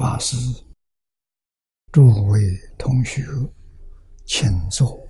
[0.00, 0.34] 法师，
[1.92, 2.40] 诸位
[2.78, 3.22] 同学，
[4.24, 5.06] 请坐，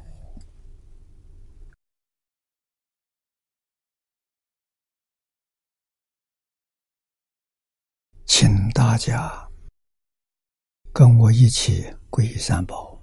[8.26, 9.48] 请大家
[10.92, 13.00] 跟我一起皈三宝。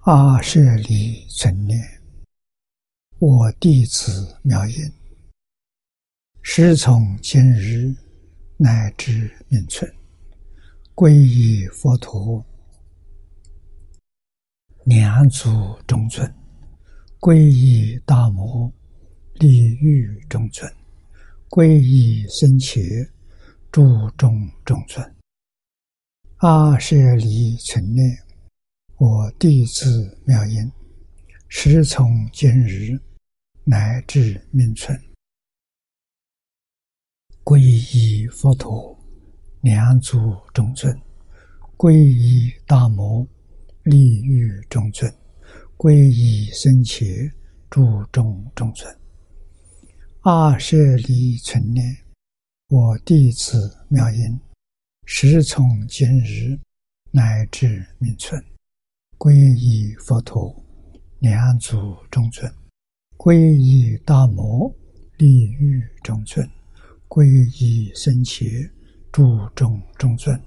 [0.00, 2.02] 阿舍利存念，
[3.20, 4.92] 我弟子妙音，
[6.42, 8.01] 师从今日。
[8.62, 9.92] 乃至命存，
[10.94, 12.46] 皈依佛陀，
[14.84, 15.50] 两足
[15.84, 16.24] 中尊；
[17.18, 18.72] 皈依大摩，
[19.34, 20.70] 利欲中尊；
[21.48, 22.80] 皈依僧伽，
[23.72, 25.12] 注中中尊。
[26.36, 28.16] 阿舍离存念，
[28.96, 30.70] 我弟子妙音，
[31.48, 32.96] 师从今日
[33.64, 34.96] 乃至命存。
[37.44, 38.96] 皈依佛陀，
[39.62, 40.94] 两足中尊；
[41.76, 43.26] 皈依大摩，
[43.82, 45.10] 利欲中尊；
[45.76, 47.04] 皈依僧伽，
[47.68, 48.96] 注中中尊。
[50.20, 50.76] 二舍
[51.08, 51.96] 离存念，
[52.68, 54.38] 我弟子妙音，
[55.04, 56.56] 时从今日
[57.10, 58.40] 乃至命存，
[59.18, 60.64] 皈依佛陀，
[61.18, 62.48] 两足中尊；
[63.16, 64.72] 皈依大摩，
[65.18, 66.48] 利欲中尊。
[67.14, 67.26] 皈
[67.60, 68.72] 依僧伽，
[69.12, 70.42] 注中中尊，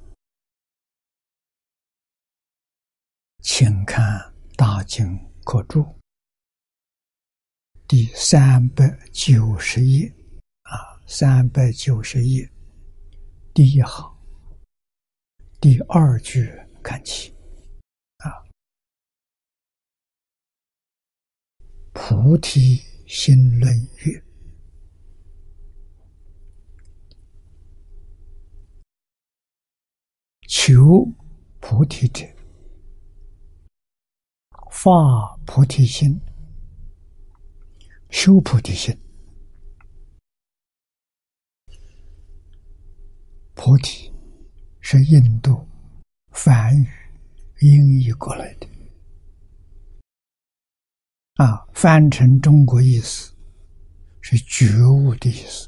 [3.44, 4.04] 请看
[4.56, 5.06] 《大经
[5.44, 5.82] 可注》
[7.88, 10.12] 第三百九十页。
[10.64, 12.52] 啊，三百九十页。
[13.54, 14.18] 第一行。
[15.62, 17.32] 第二句看起。
[18.18, 18.42] 啊，
[21.94, 24.25] 菩提心论曰。
[30.48, 30.76] 求
[31.60, 32.24] 菩提者，
[34.72, 34.92] 发
[35.46, 36.22] 菩提心，
[38.10, 38.96] 修菩提心。
[43.56, 44.14] 菩提
[44.82, 45.68] 是印度
[46.32, 48.68] 梵语音译过来的，
[51.36, 53.34] 啊，翻成中国意思
[54.22, 55.68] 是觉悟的意思。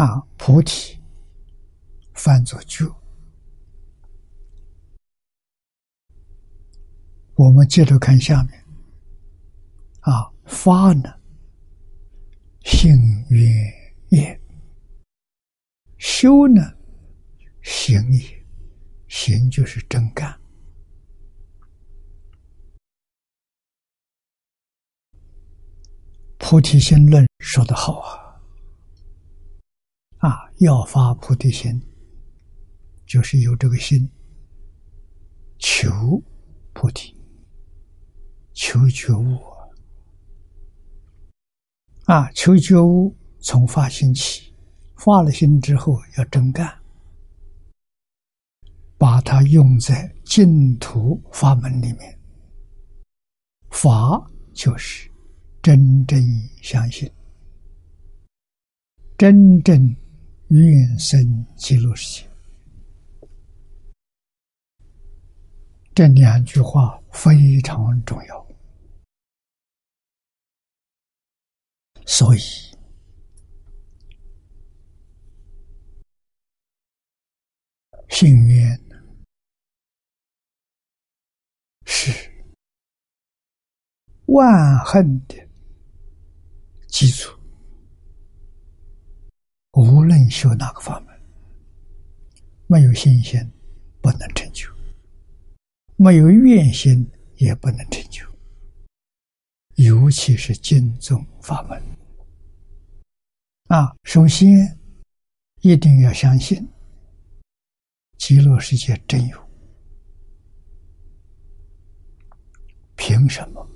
[0.00, 0.98] 啊，菩提
[2.14, 2.86] 翻作觉。
[7.34, 8.64] 我们接着看下面。
[10.00, 11.14] 啊，发呢，
[12.64, 12.90] 性
[13.28, 13.46] 愿
[14.08, 14.34] 业；
[15.98, 16.62] 修呢，
[17.60, 18.42] 行也。
[19.06, 20.40] 行就是真干。
[26.38, 28.29] 菩提心论说的好啊。
[30.20, 31.80] 啊，要发菩提心，
[33.06, 34.06] 就是有这个心，
[35.58, 36.22] 求
[36.74, 37.16] 菩提，
[38.52, 39.38] 求觉悟
[42.04, 42.30] 啊！
[42.32, 44.52] 求觉悟从发心起，
[44.96, 46.78] 发了心之后要真干，
[48.98, 52.18] 把它用在净土法门里面。
[53.70, 55.10] 法就是
[55.62, 56.22] 真正
[56.60, 57.10] 相信，
[59.16, 59.96] 真正。
[60.50, 62.28] 愿生极乐世界，
[65.94, 68.46] 这两句话非常重要。
[72.04, 72.40] 所以，
[78.08, 78.76] 信愿
[81.86, 82.10] 是
[84.26, 85.48] 万恨的
[86.88, 87.39] 基础。
[89.72, 91.20] 无论修哪个法门，
[92.66, 93.40] 没有信心
[94.00, 94.68] 不能成就，
[95.96, 98.26] 没有愿心也不能成就。
[99.76, 101.80] 尤其是经宗法门
[103.68, 104.76] 啊，首先
[105.60, 106.68] 一定要相信
[108.18, 109.38] 极乐世界真有，
[112.96, 113.69] 凭什么？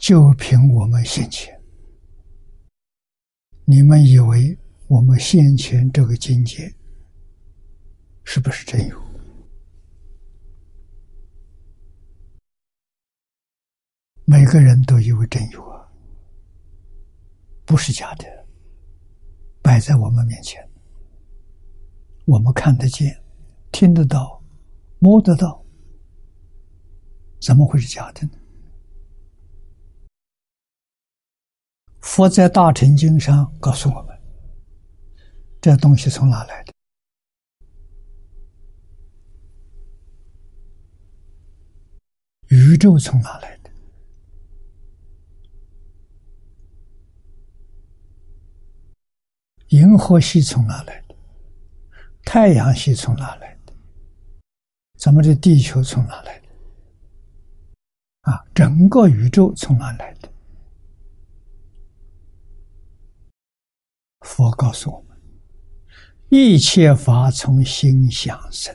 [0.00, 1.54] 就凭我们先前，
[3.66, 4.58] 你们以为
[4.88, 6.74] 我们先前这个境界
[8.24, 8.98] 是不是真有？
[14.24, 15.86] 每个人都以为真有啊，
[17.66, 18.24] 不是假的，
[19.60, 20.66] 摆在我们面前，
[22.24, 23.22] 我们看得见、
[23.70, 24.42] 听得到、
[24.98, 25.62] 摸得到，
[27.38, 28.39] 怎么会是假的呢？
[32.10, 34.20] 佛在《大乘经》上告诉我们，
[35.60, 36.72] 这东西从哪来的？
[42.48, 43.70] 宇宙从哪来的？
[49.68, 51.14] 银河系从哪来的？
[52.24, 53.72] 太阳系从哪来的？
[54.98, 56.48] 咱们的地球从哪来的？
[58.22, 60.29] 啊，整个宇宙从哪来的？
[64.30, 65.20] 佛告诉我们：
[66.28, 68.72] 一切法从心想生。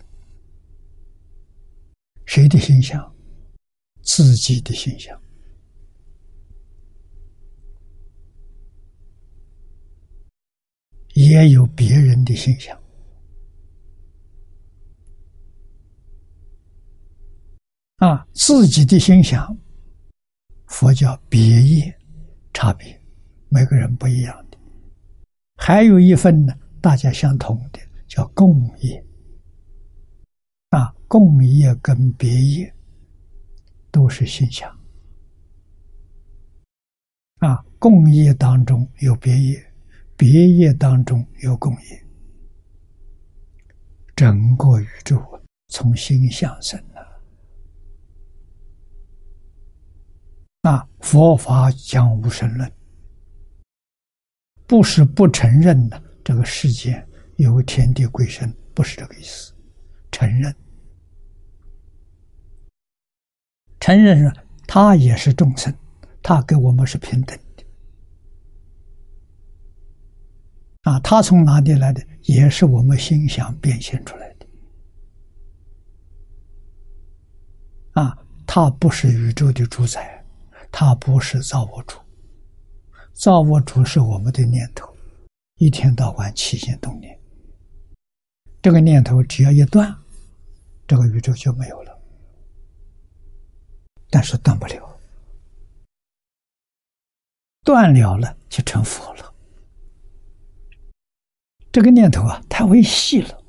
[2.25, 3.15] 谁的心想？
[4.01, 5.17] 自己的心想。
[11.13, 12.77] 也有别人的心想。
[17.95, 19.57] 啊，自己的心想，
[20.65, 21.97] 佛教别业
[22.53, 23.01] 差别，
[23.47, 24.44] 每个人不一样。
[25.55, 29.03] 还有一份呢，大家相同的，叫共业。
[30.69, 32.73] 啊，共业跟别业
[33.89, 34.69] 都是心想。
[37.39, 39.73] 啊，共业当中有别业，
[40.17, 42.05] 别业当中有共业，
[44.15, 45.21] 整个宇宙
[45.67, 47.21] 从心想生了。
[50.61, 52.71] 那佛法讲无神论，
[54.67, 57.05] 不是不承认的这个世界
[57.37, 59.53] 有天地鬼神，不是这个意思，
[60.11, 60.55] 承认，
[63.79, 64.33] 承认了
[64.67, 65.73] 他也是众生，
[66.21, 67.37] 他跟我们是平等。
[67.55, 67.63] 的，
[70.81, 74.47] 啊，他从哪里来的，也是我们心想变现出来的，
[78.01, 78.17] 啊，
[78.47, 80.13] 他不是宇宙的主宰。
[80.77, 81.97] 他不是造物主，
[83.15, 84.93] 造物主是我们的念头，
[85.55, 87.17] 一天到晚起心动念。
[88.61, 89.95] 这个念头只要一断，
[90.85, 91.97] 这个宇宙就没有了。
[94.09, 94.99] 但是断不了，
[97.63, 99.33] 断了了就成佛了。
[101.71, 103.43] 这个念头啊，太微细了，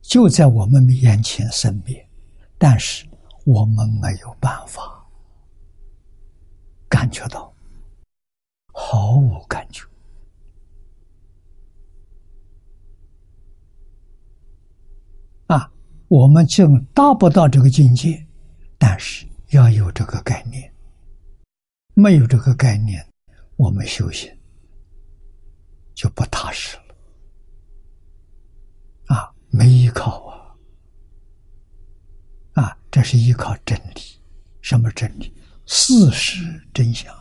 [0.00, 2.08] 就在我们眼前生灭，
[2.56, 3.06] 但是。
[3.46, 4.99] 我们没有办法
[6.90, 7.54] 感觉到，
[8.74, 9.86] 毫无感觉
[15.46, 15.72] 啊！
[16.08, 18.26] 我们就达不到这个境界，
[18.76, 20.74] 但是要有这个概念。
[21.94, 23.06] 没有这个概念，
[23.56, 24.36] 我们修行
[25.94, 26.82] 就不踏实了
[29.14, 29.32] 啊！
[29.50, 30.56] 没依靠啊！
[32.54, 34.20] 啊，这是依靠真理，
[34.60, 35.32] 什么真理？
[35.72, 37.14] 事实真相。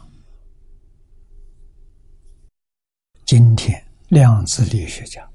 [3.23, 5.29] 今天量子力学家，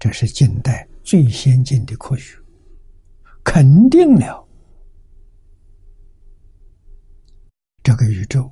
[0.00, 2.36] 这是近代最先进的科学，
[3.44, 4.44] 肯定了
[7.84, 8.50] 这个宇宙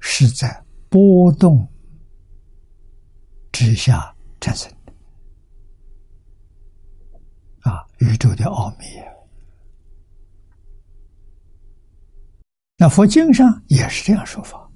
[0.00, 1.70] 是在波动
[3.52, 4.94] 之下产生的。
[7.70, 9.17] 啊，宇宙的奥秘啊。
[12.80, 14.70] 那佛经上也是这样说法，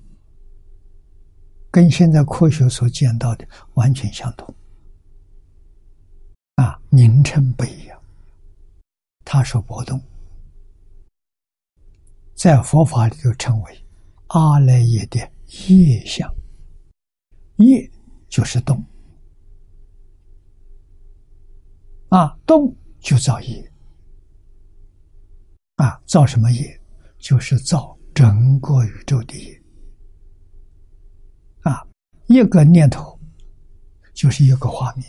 [1.71, 4.53] 跟现在科学所见到的完全相同。
[6.57, 8.03] 啊，名称不一样。
[9.25, 10.03] 他说波动，
[12.35, 13.85] 在佛法里就称为
[14.27, 15.21] 阿赖耶的
[15.69, 16.29] 业相，
[17.59, 17.89] 业
[18.29, 18.85] 就是动，
[22.09, 22.75] 啊，动。
[23.03, 23.73] 就造业
[25.75, 26.82] 啊，造什么业？
[27.23, 29.62] 就是造整个宇宙的
[31.62, 31.87] 啊！
[32.26, 33.17] 一个念头
[34.12, 35.07] 就是一个画面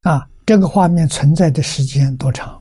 [0.00, 0.26] 啊！
[0.46, 2.60] 这个画面存在的时间多长？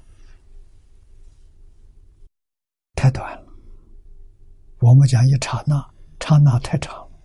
[2.96, 3.54] 太短了。
[4.80, 7.20] 我们讲一刹那，刹那太长了。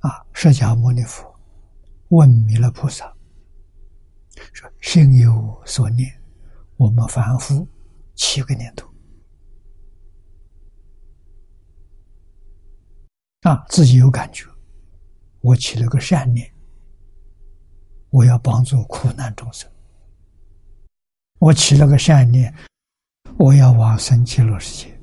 [0.00, 0.26] 啊！
[0.32, 1.24] 释迦牟尼佛
[2.08, 3.14] 问弥勒菩萨
[4.52, 6.10] 说：“心有所念，
[6.76, 7.66] 我们凡夫
[8.14, 8.88] 七个念头
[13.42, 14.44] 啊，自己有感觉。
[15.40, 16.52] 我起了个善念，
[18.10, 19.68] 我要帮助苦难众生；
[21.38, 22.54] 我起了个善念，
[23.36, 25.00] 我要往生极乐世界。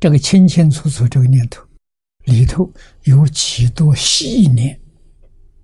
[0.00, 1.64] 这个清清楚楚，这个念头。”
[2.28, 2.70] 里头
[3.04, 4.78] 有几多细念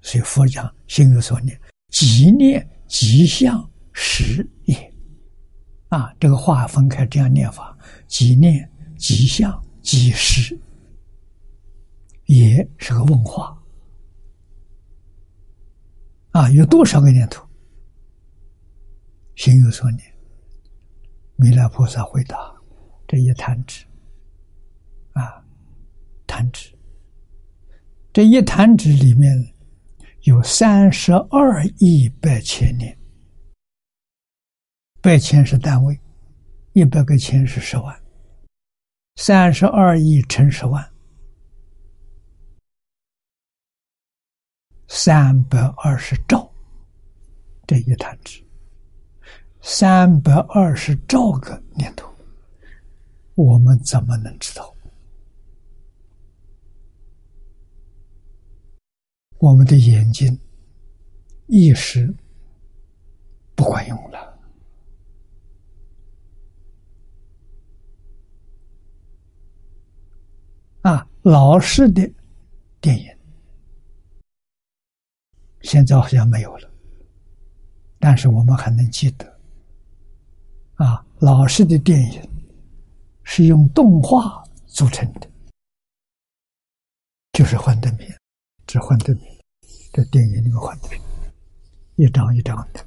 [0.05, 1.59] 所以佛讲心有所念，
[1.89, 3.59] 即念即相
[3.95, 4.95] 实也。
[5.89, 7.75] 啊，这个话分开这样念法：
[8.07, 10.55] 即念即相即实，
[12.27, 13.59] 也是个问话。
[16.33, 17.43] 啊，有多少个念头？
[19.37, 20.03] 心有所念，
[21.37, 22.37] 弥勒菩萨回答：
[23.09, 23.87] 这一弹指，
[25.13, 25.43] 啊，
[26.27, 26.77] 弹指，
[28.13, 29.54] 这一弹指里面
[30.25, 32.99] 有三十二亿百千年，
[35.03, 36.01] 百千是单位，
[36.73, 37.95] 一百个千是十万，
[39.17, 40.83] 三十二亿乘十万。
[44.89, 46.51] 三百二十兆，
[47.67, 48.43] 这一弹指，
[49.61, 52.11] 三百二十兆个念头，
[53.35, 54.74] 我们怎么能知道？
[59.45, 60.41] 我们的眼睛、
[61.49, 62.11] 意识
[63.55, 64.39] 不管用了
[70.81, 71.07] 啊！
[71.21, 72.11] 老式的
[72.81, 73.15] 电影。
[75.61, 76.71] 现在好像没有了，
[77.99, 79.41] 但是我们还能记得，
[80.77, 82.31] 啊，老式的电影
[83.25, 85.29] 是用动画组成的，
[87.33, 88.19] 就是幻灯片，
[88.67, 89.34] 只幻灯片，
[89.97, 91.01] 这电影里面幻灯片，
[91.95, 92.85] 一张一张的，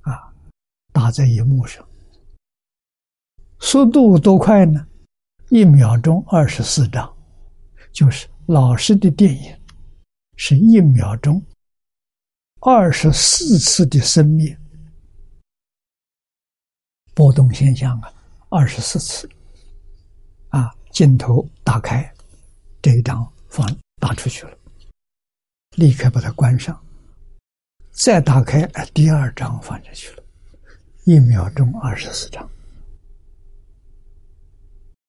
[0.00, 0.34] 啊，
[0.92, 1.86] 打在荧幕上，
[3.60, 4.84] 速度多快呢？
[5.48, 7.16] 一秒钟二十四张，
[7.92, 9.56] 就是老师的电影
[10.34, 11.40] 是一秒钟。
[12.62, 14.58] 二十四次的生灭
[17.14, 18.12] 波动现象啊，
[18.48, 19.30] 二十四次
[20.48, 22.12] 啊，镜头打开，
[22.82, 23.64] 这一张放
[24.00, 24.57] 打出去了，
[25.78, 26.76] 立刻把它关上，
[27.92, 30.24] 再打开，第二张放进去了，
[31.04, 32.50] 一秒钟二十四张。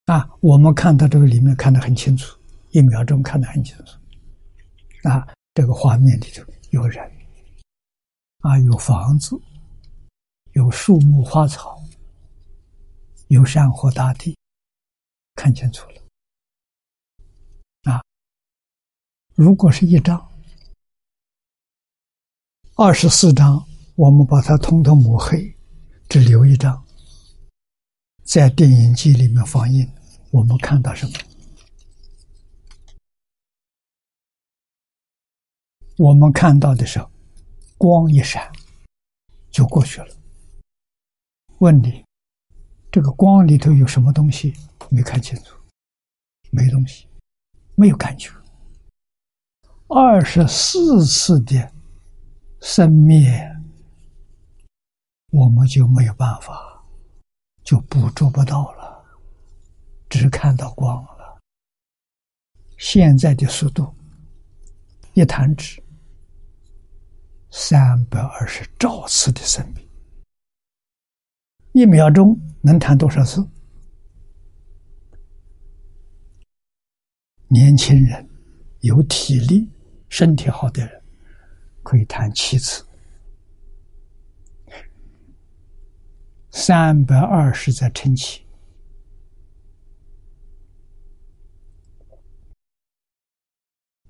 [0.05, 2.37] 啊，我们看到这个里面看得很清楚，
[2.69, 5.09] 一秒钟看得很清楚。
[5.09, 7.03] 啊，这个画面里头有人。
[8.41, 9.35] 啊，有房子，
[10.53, 11.81] 有树木花草，
[13.29, 14.37] 有山河大地，
[15.33, 17.91] 看清楚了。
[17.91, 18.03] 啊，
[19.33, 20.28] 如果是一张、
[22.81, 23.61] 二十四张，
[23.95, 25.53] 我们把它通通抹黑，
[26.07, 26.81] 只留一张，
[28.23, 29.85] 在电影机里面放映，
[30.31, 31.13] 我们看到什么？
[35.97, 37.11] 我们看到的时候。
[37.77, 38.49] 光一闪，
[39.51, 40.07] 就过去了。
[41.57, 42.05] 问你，
[42.89, 44.53] 这个光里头有什么东西？
[44.89, 45.53] 没看清楚，
[46.49, 47.05] 没东西，
[47.75, 48.31] 没有感觉。
[49.89, 51.73] 二十四次的
[52.61, 53.57] 生灭，
[55.31, 56.83] 我们就没有办法，
[57.63, 59.03] 就捕捉不到了，
[60.09, 61.39] 只看到光了。
[62.77, 63.93] 现在的速度，
[65.13, 65.81] 一弹指。
[67.51, 69.89] 三百二十兆次的生命，
[71.71, 73.43] 一秒钟能弹多少次？
[77.47, 78.29] 年轻人
[78.81, 79.67] 有体力、
[80.09, 80.98] 身体好的人
[81.89, 82.85] 可以弹七次，
[86.51, 88.43] 三百二十再乘起，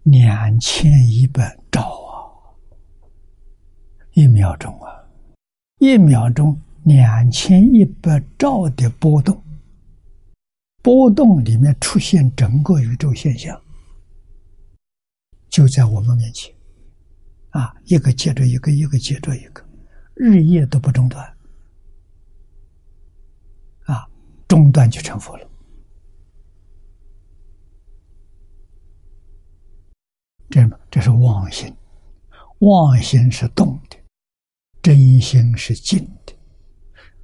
[0.03, 2.19] 两千一百兆啊。
[4.11, 5.07] 一秒钟啊，
[5.77, 9.41] 一秒钟两千一百兆的波动，
[10.83, 13.57] 波动里面出现整个宇宙现象，
[15.47, 16.53] 就在我们面前，
[17.51, 19.63] 啊，一个接着一个，一个接着一个，
[20.13, 21.25] 日夜都不中断，
[23.85, 24.07] 啊，
[24.47, 25.47] 中断就成佛了。
[30.49, 31.75] 这这是妄心，
[32.59, 33.97] 妄心是动的。
[34.81, 36.33] 真心是静的，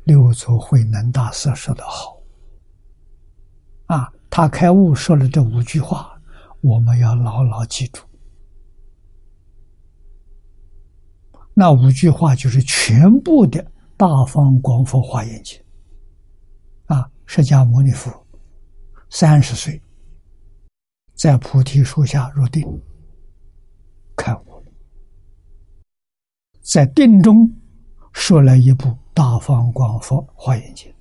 [0.03, 2.21] 六祖慧能大师说的好，
[3.85, 6.21] 啊，他开悟说了这五句话，
[6.61, 8.03] 我们要牢牢记住。
[11.57, 15.57] 那五句话就是全部的大方广佛华严经，
[16.87, 18.11] 啊，释迦牟尼佛
[19.09, 19.81] 三十岁
[21.13, 22.61] 在菩提树下入定，
[24.17, 24.65] 开悟。
[26.61, 27.33] 在定中
[28.11, 30.91] 说了一部《大方广佛华严经》，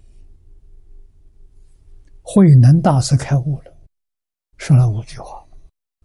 [2.22, 3.76] 慧能大师开悟了，
[4.56, 5.44] 说了五句话：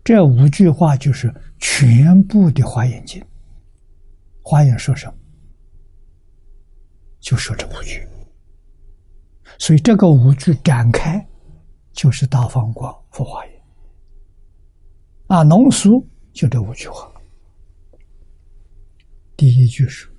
[0.04, 3.22] 这五句话就是全部的《华严经》。
[4.50, 5.14] 华严说什么？
[7.20, 8.04] 就说这五句。
[9.60, 11.24] 所以这个五句展开，
[11.92, 13.62] 就是大放光佛华严。
[15.28, 16.04] 啊，浓缩
[16.34, 17.14] 就这五句话。
[19.38, 20.10] 第一句是：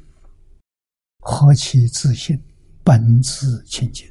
[1.19, 2.41] 何其自信，
[2.85, 4.09] 本自清净。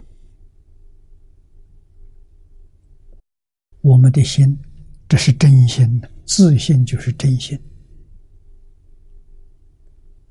[3.80, 4.60] 我们的心，
[5.08, 7.58] 这是真心的，自信就是真心。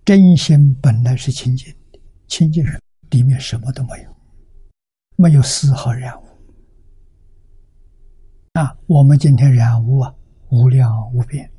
[0.08, 4.16] 真心本来是清净的，清净人里面什么都没有，
[5.16, 6.24] 没有丝毫染污。
[8.54, 10.14] 啊，我们今天染污啊，
[10.48, 11.52] 无量无边。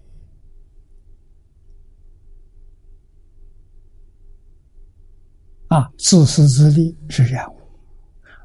[5.67, 7.55] 啊，自私自利是染污，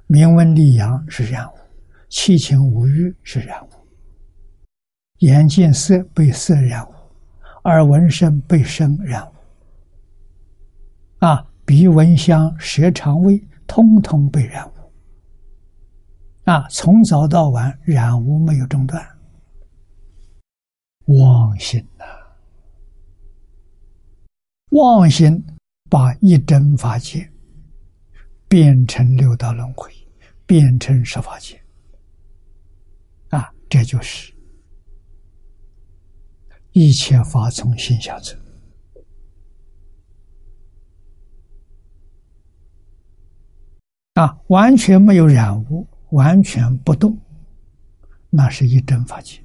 [0.06, 1.56] 名闻利养是染污。
[2.10, 3.70] 七情五欲是染污，
[5.20, 6.92] 眼见色被色染污，
[7.62, 9.33] 耳闻声被声染污，
[11.24, 14.92] 啊，鼻闻香，舌尝味，通通被染污，
[16.44, 19.02] 啊，从早到晚染污没有中断，
[21.06, 22.04] 妄心呐，
[24.72, 25.42] 妄心
[25.88, 27.26] 把一真法界
[28.46, 29.90] 变成六道轮回，
[30.44, 31.58] 变成十法界。
[33.30, 34.30] 啊这就是
[36.72, 38.36] 一切法从心下走
[44.14, 47.18] 啊，完全没有染污，完全不动，
[48.30, 49.44] 那是一真法界，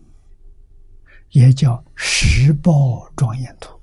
[1.32, 3.80] 也叫十报庄严图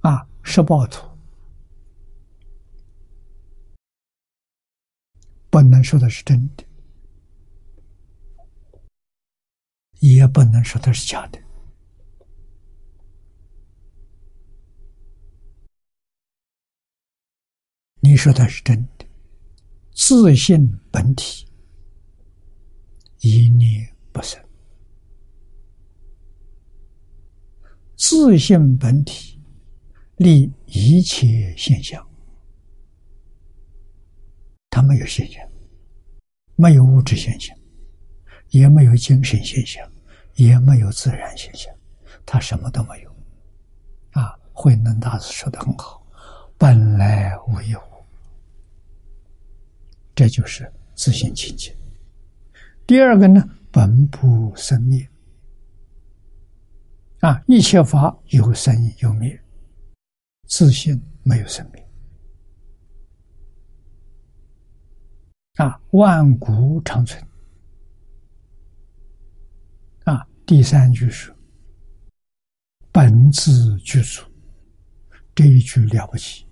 [0.00, 1.08] 啊，十报图
[5.50, 6.64] 不能说的是真的。
[10.00, 11.45] 也不能说它是假的。
[18.16, 19.04] 你说的是真的，
[19.92, 21.46] 自信本体，
[23.20, 24.42] 一念不生。
[27.94, 29.38] 自信本体
[30.16, 32.02] 立一切现象，
[34.70, 35.46] 它没有现象，
[36.54, 37.54] 没有物质现象。
[38.48, 39.86] 也没有精神现象，
[40.36, 41.70] 也没有自然现象，
[42.24, 43.14] 他什么都没有。
[44.12, 46.02] 啊，慧能大师说的很好
[46.56, 47.80] ：“本来无一物。”
[50.16, 51.72] 这就是自信清净。
[52.86, 55.08] 第二个呢，本不生灭。
[57.20, 59.38] 啊，一切法有生有灭，
[60.46, 61.88] 自信没有生灭。
[65.56, 67.22] 啊，万古长存
[70.04, 70.26] 啊。
[70.46, 71.34] 第三句是
[72.92, 74.22] “本自具足”，
[75.34, 76.45] 这一句了不起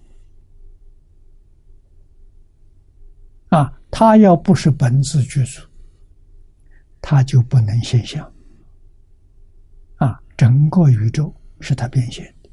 [3.54, 3.72] 啊！
[3.88, 5.62] 他要不是本自具足，
[7.00, 8.32] 他就不能现象
[9.98, 10.20] 啊！
[10.36, 12.50] 整个宇宙是他变现的，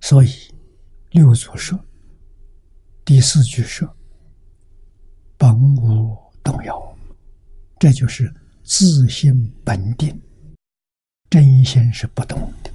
[0.00, 0.30] 所以
[1.10, 1.78] 六祖说
[3.04, 3.94] ：“第四句说，
[5.36, 6.96] 本无动摇。”
[7.78, 8.34] 这就是
[8.64, 10.18] 自性本定，
[11.28, 12.70] 真心是不动的，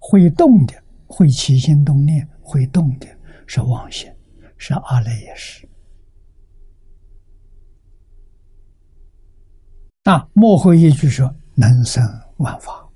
[0.00, 0.74] 会动的，
[1.06, 3.06] 会起心动念，会动的
[3.46, 4.12] 是妄心，
[4.58, 5.68] 是阿赖耶识。
[10.04, 12.02] 那，幕后一句说能生
[12.36, 12.88] 万法，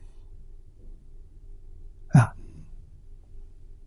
[2.11, 2.33] 啊，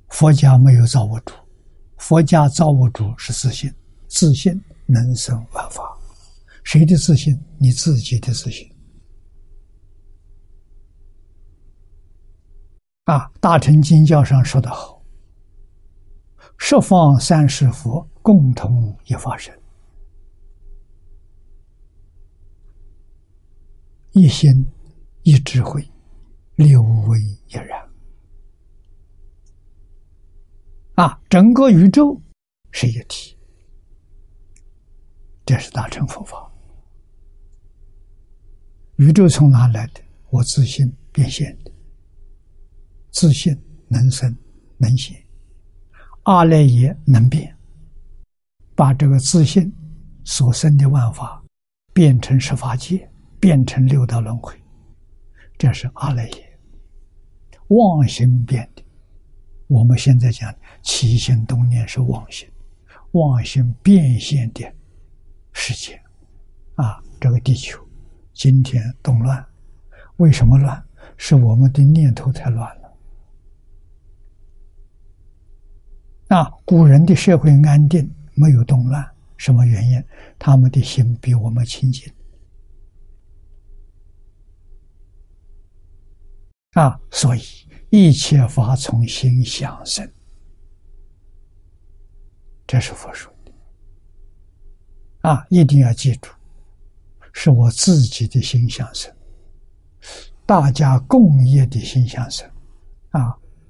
[0.10, 1.34] 佛家没有造物主，
[1.97, 3.73] 佛家造物主是自信，
[4.08, 5.97] 自信能生万法。
[6.65, 7.41] 谁的自信？
[7.58, 8.69] 你自己的自信。
[13.06, 14.92] 啊，《大乘经教》上说的好
[16.58, 19.54] ：“十方三世佛，共同一法身，
[24.12, 24.66] 一心
[25.24, 25.88] 一智慧，
[26.56, 27.89] 六位一然。”
[30.96, 32.22] 啊，整个宇宙
[32.72, 33.38] 是一体，
[35.46, 36.52] 这是大乘佛法。
[38.98, 40.02] 宇宙从哪来的？
[40.30, 41.72] 我自信变现的。
[43.10, 43.56] 自信
[43.88, 44.36] 能生
[44.78, 45.23] 能现，
[46.24, 47.54] 阿赖耶能变，
[48.76, 49.74] 把这个自信
[50.24, 51.44] 所生的万法
[51.92, 53.10] 变成十法界，
[53.42, 54.56] 变成六道轮回，
[55.58, 56.60] 这是阿赖耶
[57.68, 58.82] 妄心变的。
[59.68, 62.48] 我们现在讲起心动念是妄心，
[63.12, 64.62] 妄心变现的
[65.52, 66.02] 世界
[66.76, 67.86] 啊，这个地球
[68.34, 69.46] 今天动乱，
[70.18, 70.82] 为什么乱？
[71.18, 72.83] 是我们的念头太乱了。
[76.34, 80.04] 那，古人的社会安定，没有动乱，什么原因？
[80.39, 82.12] 他们的心比我们清净。
[86.72, 87.41] 啊，所以
[87.91, 90.12] 一切法从心想生，
[92.65, 95.30] 这是佛说的。
[95.30, 96.32] 啊，一定要记住，
[97.32, 99.15] 是我自己的心想生，
[100.48, 102.50] 大家共业的心想生，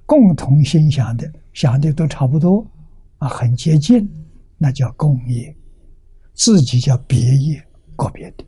[0.06, 2.66] 共同心想的，想的都差不多，
[3.18, 4.08] 啊，很接近，
[4.58, 5.54] 那叫共业，
[6.34, 8.44] 自己叫别业，个别的，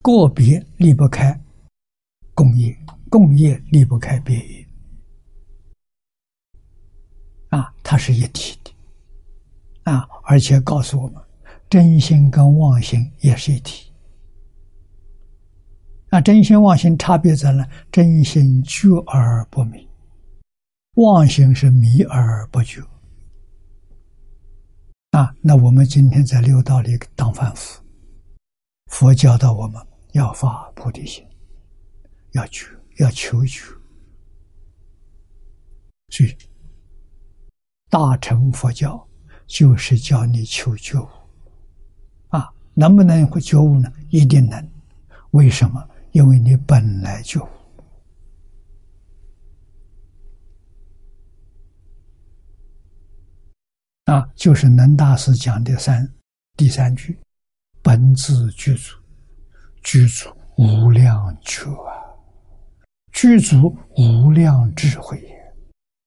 [0.00, 1.38] 个别离不开。
[2.34, 2.74] 共业，
[3.10, 4.66] 共业离不开别业，
[7.50, 8.72] 啊，它是一体的，
[9.92, 11.22] 啊，而且告诉我们，
[11.68, 13.91] 真心跟妄心也是一体，
[16.14, 17.66] 那，真心妄心差别在哪？
[17.90, 19.88] 真心觉而不迷，
[20.96, 22.82] 妄心是迷而不觉，
[25.12, 27.82] 啊，那我们今天在六道里当凡夫，
[28.88, 31.24] 佛教导我们要发菩提心。
[32.32, 32.66] 要求
[32.98, 33.74] 要求求，
[36.10, 36.36] 所以
[37.88, 39.02] 大乘佛教
[39.46, 41.08] 就是教你求觉悟
[42.28, 42.52] 啊！
[42.74, 43.90] 能不能会觉悟呢？
[44.10, 44.70] 一定能。
[45.30, 45.88] 为什么？
[46.12, 47.46] 因为你本来就
[54.04, 56.06] 啊，就是能大师讲的三
[56.56, 57.18] 第三句：
[57.82, 58.96] 本自具足，
[59.82, 61.96] 具足无量觉啊！
[63.12, 65.22] 具足无量智慧，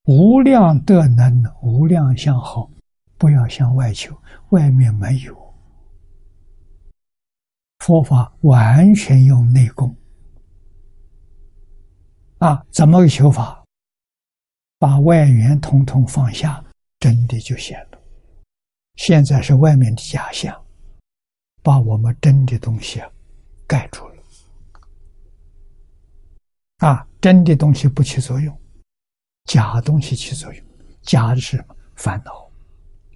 [0.05, 2.69] 无量德能，无量相好，
[3.17, 4.15] 不要向外求，
[4.49, 5.44] 外面没有。
[7.85, 9.95] 佛法完全用内功
[12.39, 13.63] 啊，怎么个求法？
[14.79, 16.65] 把外缘统统放下，
[16.99, 17.99] 真的就显露。
[18.95, 20.59] 现在是外面的假象，
[21.61, 23.07] 把我们真的东西啊
[23.67, 24.15] 盖住了。
[26.77, 28.59] 啊，真的东西不起作用，
[29.43, 30.65] 假东西起作用。
[31.03, 31.75] 假的是什么？
[31.95, 32.49] 烦恼，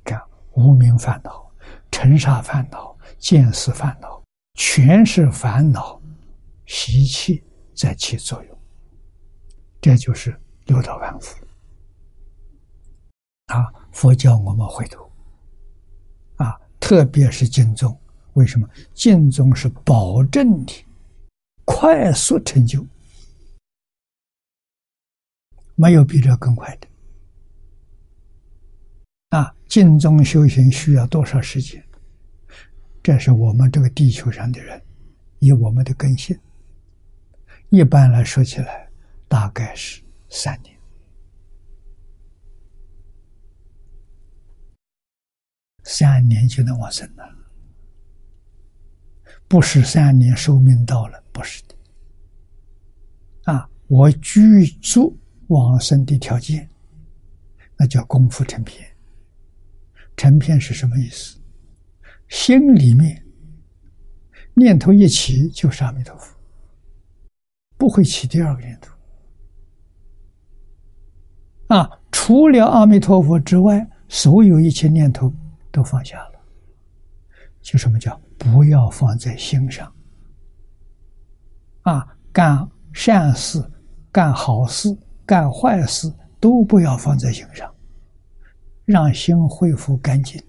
[0.05, 1.51] 这样无名烦恼、
[1.89, 4.18] 尘沙烦恼、见识烦恼，
[4.59, 6.01] 全是烦恼
[6.65, 7.41] 习气
[7.73, 8.59] 在起作用。
[9.79, 11.33] 这就是六道万法。
[13.45, 15.09] 啊，佛教我们回头，
[16.35, 17.97] 啊，特别是净宗，
[18.33, 18.69] 为什么？
[18.93, 20.85] 净宗是保证的
[21.63, 22.85] 快速成就。
[25.75, 26.87] 没有比这更快的
[29.29, 29.55] 啊！
[29.69, 31.81] 静中修行需要多少时间？
[33.09, 34.79] 这是我们这个地球上的人，
[35.39, 36.39] 以我们的根性，
[37.69, 38.87] 一般来说起来，
[39.27, 40.77] 大概是三年，
[45.85, 47.27] 三年就能往生了。
[49.47, 51.75] 不是三年寿命到了，不是的。
[53.51, 55.17] 啊，我居住。
[55.47, 56.69] 往生的条件，
[57.75, 58.87] 那叫功夫成片。
[60.15, 61.38] 成片是什么意思？
[62.29, 63.21] 心里面
[64.53, 66.35] 念头一起就是阿弥陀佛，
[67.77, 68.95] 不会起第二个念头。
[71.75, 75.31] 啊，除了阿弥陀佛之外，所有一切念头
[75.71, 76.39] 都放下了。
[77.61, 79.93] 就什么叫不要放在心上？
[81.81, 83.63] 啊，干善事，
[84.11, 84.97] 干好事。
[85.25, 87.71] 干坏事都不要放在心上，
[88.85, 90.41] 让心恢复干净。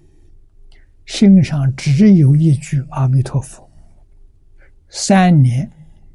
[1.11, 3.68] 心上只有一句阿弥陀佛，
[4.90, 5.68] 三年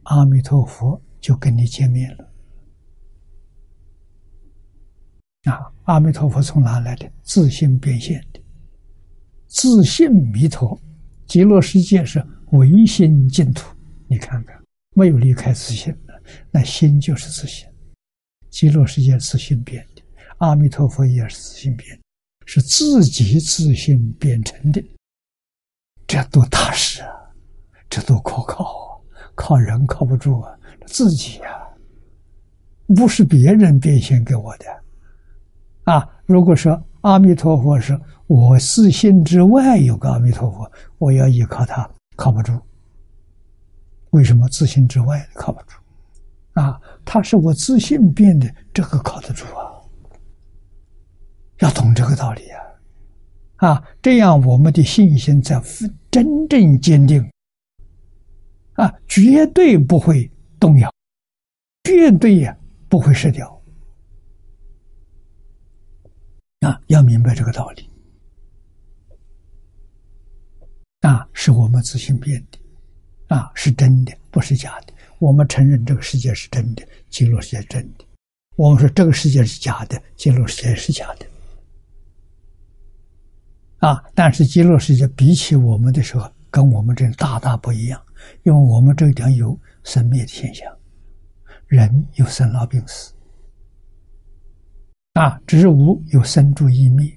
[0.03, 2.31] 阿弥陀佛就跟你见面了。
[5.51, 7.12] 啊，阿弥陀佛从哪来的？
[7.23, 8.41] 自信变现的，
[9.47, 10.79] 自信弥陀，
[11.27, 13.75] 极乐世界是唯心净土。
[14.08, 14.58] 你看看，
[14.95, 16.13] 没有离开自信的，
[16.49, 17.67] 那心就是自信。
[18.49, 20.01] 极乐世界自信变的，
[20.38, 21.99] 阿弥陀佛也是自信变，
[22.45, 24.84] 是自己自信变成的，
[26.08, 27.10] 这多踏实啊，
[27.89, 29.01] 这多可靠啊！
[29.34, 30.55] 靠人靠不住啊，
[30.86, 31.49] 自己呀，
[32.95, 34.65] 不是别人变现给我的
[35.84, 36.08] 啊。
[36.25, 42.53] 如果说阿弥陀佛是我自信之外有个阿弥陀佛，我要依靠他，靠不住。
[44.12, 45.75] 为什么自信之外靠不住？
[46.62, 49.64] 啊，他是我自信变的，这个靠得住啊！
[51.59, 52.61] 要懂这个道理啊！
[53.57, 55.61] 啊，这样我们的信心才
[56.11, 57.31] 真正坚定，
[58.73, 60.93] 啊，绝对不会动摇，
[61.83, 62.57] 绝对呀
[62.89, 63.49] 不会失掉。
[66.59, 67.89] 啊，要明白这个道理，
[71.01, 74.93] 啊，是我们自行变的，啊，是真的，不是假的。
[75.19, 78.05] 我们承认这个世界是真的，极乐世界是真的；
[78.57, 81.25] 我们说这个世界是假的，极乐世界是假的。
[83.86, 88.02] 啊，但是极乐世界比起我们的时候，跟我们这大大不一样，
[88.41, 90.67] 因为我们这一点有生灭的现象，
[91.67, 93.13] 人有生老病死。
[95.13, 97.08] 啊，植物有生住异灭，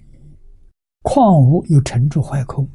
[1.04, 2.68] 矿物有成住坏空，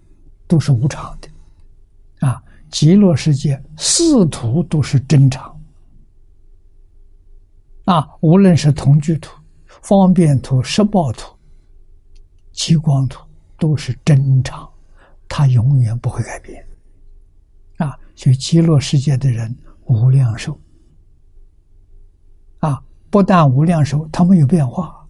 [0.47, 2.27] 都是无常的。
[2.27, 5.55] 啊，极乐世界四土都是真常。
[7.85, 9.39] 啊，无论是同居土、
[9.83, 11.31] 方便土、十报土、
[12.53, 13.23] 极光土，
[13.63, 14.69] 都是真常，
[15.29, 16.61] 它永远不会改变。
[17.77, 20.59] 啊，所以极乐世界的人无量寿。
[22.59, 25.07] 啊，不但无量寿，他没有变化。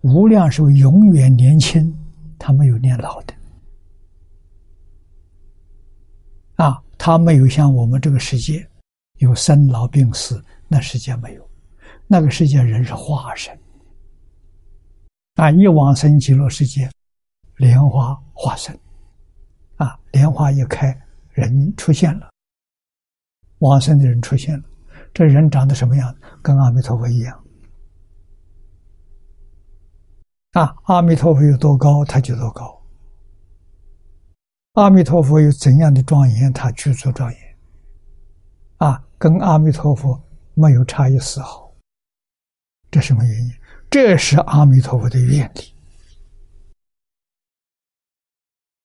[0.00, 1.96] 无量寿永远年轻，
[2.36, 3.34] 他没有年老的，
[6.56, 8.68] 啊，他没有像我们这个世界
[9.18, 11.48] 有生老病死，那世界没有，
[12.08, 13.56] 那个世界人是化身，
[15.36, 16.90] 啊，一往生极乐世界，
[17.56, 18.78] 莲花化身，
[19.76, 20.96] 啊，莲花一开，
[21.30, 22.30] 人出现了，
[23.58, 24.64] 往生的人出现了，
[25.12, 26.14] 这人长得什么样？
[26.42, 27.44] 跟阿弥陀佛一样。
[30.52, 32.80] 啊，阿弥陀佛有多高，他就多高；
[34.74, 37.40] 阿弥陀佛有怎样的庄严，他具足庄严。
[38.76, 40.20] 啊，跟阿弥陀佛
[40.54, 41.72] 没有差异丝毫。
[42.90, 43.52] 这什么原因？
[43.90, 45.73] 这是阿弥陀佛的愿力。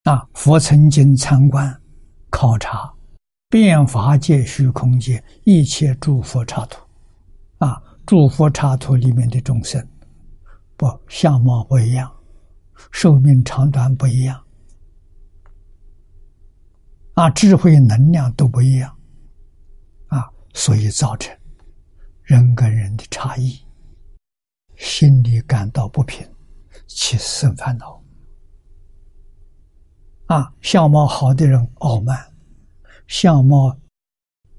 [0.04, 1.78] 啊，佛曾经参观、
[2.30, 2.90] 考察
[3.48, 6.80] 变法界、虚空界一切诸佛刹土，
[7.58, 9.86] 啊，诸佛刹土里面的众生。
[10.76, 12.10] 不，相貌不一样，
[12.90, 14.42] 寿命长短不一样，
[17.12, 18.96] 啊，智慧能量都不一样，
[20.06, 21.36] 啊，所以造成
[22.22, 23.62] 人跟人的差异，
[24.78, 26.26] 心里感到不平，
[26.86, 27.99] 起生烦恼，
[30.30, 32.16] 啊，相貌好的人傲慢，
[33.08, 33.76] 相貌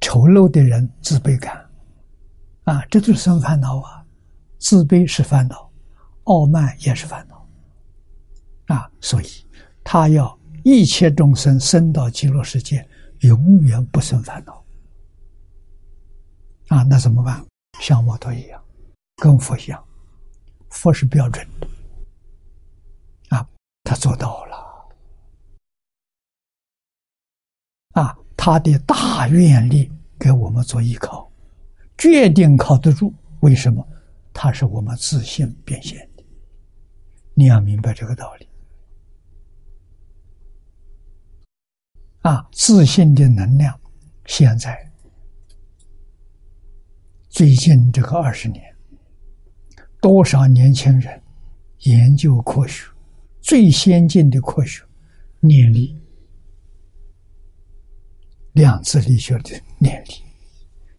[0.02, 1.66] 丑陋的人自卑感，
[2.66, 4.06] 啊，这都是生烦恼啊，
[4.60, 5.72] 自卑是烦恼。
[6.26, 7.48] 傲慢也是烦恼
[8.76, 9.26] 啊，所以
[9.82, 12.86] 他要一切众生生到极乐世界，
[13.22, 14.64] 永远不生烦恼
[16.68, 16.84] 啊。
[16.84, 17.44] 那怎么办？
[17.80, 18.62] 像摩托一样，
[19.16, 19.82] 跟佛一样，
[20.70, 21.68] 佛是标准的
[23.38, 23.48] 啊，
[23.86, 24.51] 他做到了
[28.44, 31.32] 他的大愿力给我们做依靠，
[31.96, 33.14] 决定靠得住。
[33.42, 33.88] 为什么？
[34.34, 36.24] 他是我们自信变现的。
[37.36, 38.48] 你要明白这个道理
[42.22, 42.44] 啊！
[42.52, 43.80] 自信的能量，
[44.26, 44.92] 现在
[47.30, 48.76] 最近这个二十年，
[50.02, 51.22] 多少年轻人
[51.82, 52.90] 研究科学，
[53.40, 54.84] 最先进的科学，
[55.42, 56.01] 念力、
[58.54, 60.24] 量子力学的念力，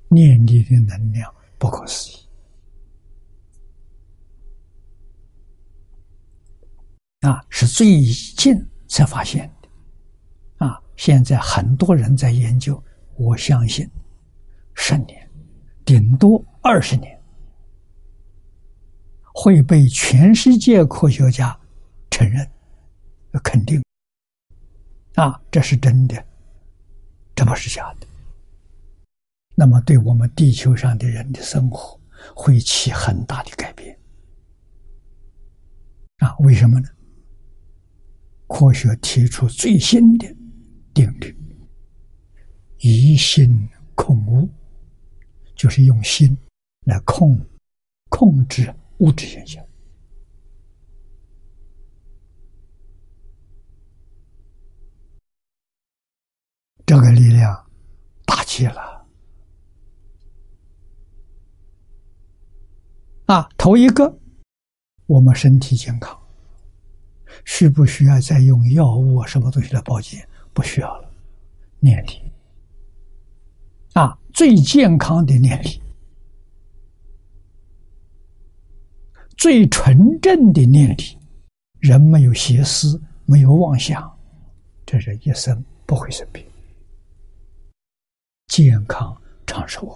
[0.08, 2.16] 念力的能量不可思议。
[7.20, 8.54] 啊，是最近
[8.88, 10.82] 才发现的，啊！
[10.96, 12.82] 现在很多人在研究，
[13.16, 13.88] 我相信，
[14.74, 15.30] 十年，
[15.84, 17.16] 顶多二十年，
[19.32, 21.56] 会被全世界科学家
[22.10, 22.44] 承认、
[23.44, 23.80] 肯定。
[25.14, 26.26] 啊，这是真的，
[27.42, 28.06] 这不是假的。
[29.56, 32.00] 那么，对我们地球上的人的生活
[32.36, 33.98] 会起很大的改变。
[36.18, 36.88] 啊，为什么呢？
[38.46, 40.36] 科学提出最新的
[40.94, 41.36] 定律：
[42.78, 44.48] 疑心控物，
[45.56, 46.38] 就是用心
[46.86, 47.36] 来控
[48.08, 49.66] 控制物质现象。
[56.92, 57.58] 这个力量
[58.26, 59.06] 大气了
[63.24, 63.48] 啊！
[63.56, 64.14] 头一个，
[65.06, 66.14] 我们身体健康。
[67.46, 69.26] 需不需要再用药物啊？
[69.26, 70.28] 什么东西来保健？
[70.52, 71.10] 不需要了，
[71.80, 72.30] 念力
[73.94, 75.80] 啊，最健康的念力，
[79.38, 81.18] 最纯正的念力，
[81.78, 84.14] 人没有邪思，没有妄想，
[84.84, 86.44] 这人一生不会生病，
[88.52, 89.88] 健康长寿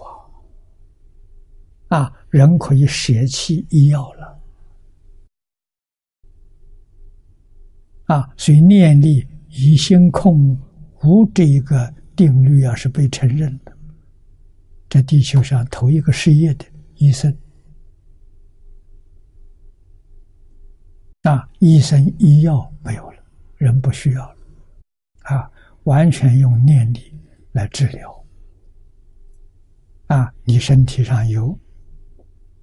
[1.90, 1.98] 啊！
[1.98, 4.40] 啊，人可以舍弃医药了
[8.06, 8.32] 啊！
[8.34, 10.58] 所以念力以心控
[11.02, 13.76] 无这一个定律，啊是被承认了，
[14.88, 16.64] 在地球上头一个失业的
[16.94, 17.36] 医生。
[21.24, 23.22] 啊，医生医药没有了，
[23.58, 24.36] 人不需要了，
[25.24, 25.50] 啊，
[25.84, 27.12] 完全用念力
[27.52, 28.25] 来治疗。
[30.06, 31.58] 啊，你身体上有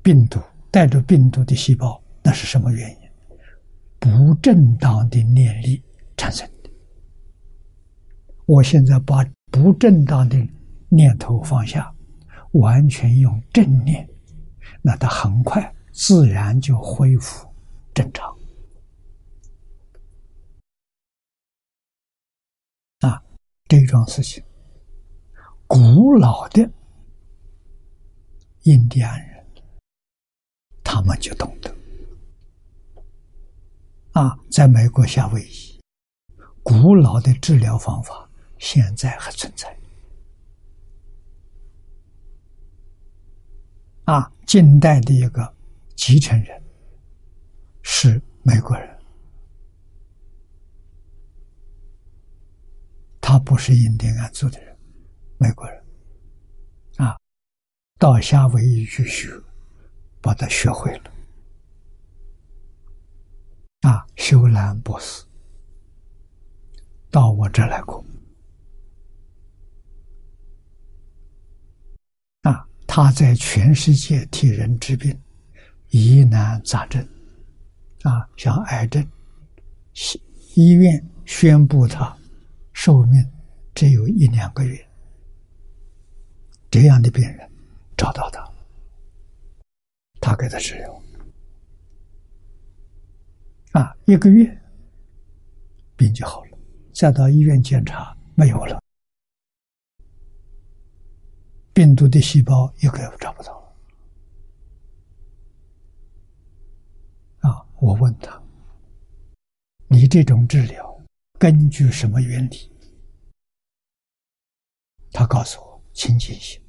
[0.02, 0.40] 病毒，
[0.72, 2.98] 带着病毒的细胞，那是什么原因？
[4.00, 5.82] 不正当的念力
[6.18, 6.70] 产生的。
[8.46, 10.38] 我现在把不正当的
[10.90, 11.94] 念头放下，
[12.52, 14.08] 完全用正念，
[14.82, 17.48] 那它很快自然就恢复
[17.94, 18.30] 正常。
[23.00, 23.22] 啊
[23.68, 24.44] 这桩事情，
[25.68, 26.70] 古老的
[28.64, 29.46] 印第安人，
[30.84, 31.74] 他们就懂得。
[34.14, 35.82] 啊，在美国夏威夷，
[36.62, 39.78] 古老的治疗方法现在还存在。
[44.06, 45.54] 啊，近代的一个
[45.96, 46.64] 继承人
[47.82, 48.98] 是美国人。
[53.20, 54.78] 他不是印第安族的人，
[55.38, 55.83] 美国人，
[58.04, 59.32] 到夏威夷去学，
[60.20, 61.12] 把他学会了，
[63.90, 65.24] 啊，修兰博士
[67.10, 68.04] 到我这来过，
[72.42, 75.18] 啊，他在全世界替人治病，
[75.88, 77.02] 疑难杂症，
[78.02, 79.08] 啊，像癌症，
[80.56, 82.14] 医院宣布他。
[82.74, 83.26] 寿命
[83.74, 84.86] 只有一两个月，
[86.70, 87.50] 这样的病人
[88.04, 88.52] 找到他，
[90.20, 91.02] 他给他治疗，
[93.72, 94.46] 啊，一个月
[95.96, 96.58] 病就好了，
[96.94, 98.84] 再到医院检查没有了，
[101.74, 103.74] 病毒的细胞一个也找不到了，
[107.50, 108.44] 啊，我问他，
[109.88, 111.00] 你这种治疗？
[111.40, 112.70] 根据什么原理？
[115.14, 116.62] 他告诉我：清净心。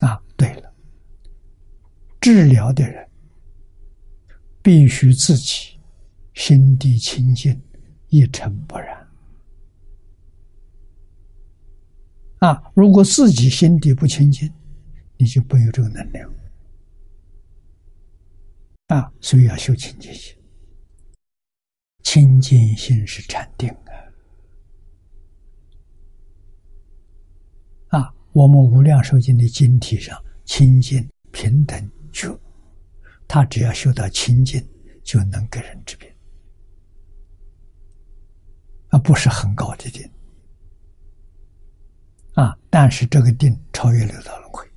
[0.00, 0.72] 啊，对了，
[2.18, 3.06] 治疗的人
[4.62, 5.78] 必须自己
[6.32, 7.60] 心地清净，
[8.08, 9.06] 一尘不染。
[12.38, 14.50] 啊，如果自己心地不清净，
[15.18, 16.32] 你就没有这个能量。
[18.86, 20.34] 啊，所以要修清净心。
[22.02, 23.68] 清净心是禅定
[27.88, 27.98] 啊！
[27.98, 30.18] 啊，我们无量寿经的经体上，
[30.50, 31.80] 清净平等
[32.10, 32.36] 觉，
[33.28, 34.60] 他只要修到清净，
[35.04, 36.12] 就能给人治病，
[38.88, 40.02] 啊，不是很高的定
[42.34, 44.68] 啊，但是这个定超越六道轮回。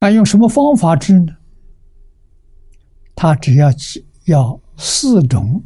[0.00, 1.32] 那用什么方法治呢？
[3.14, 3.68] 他只要
[4.24, 5.62] 要四种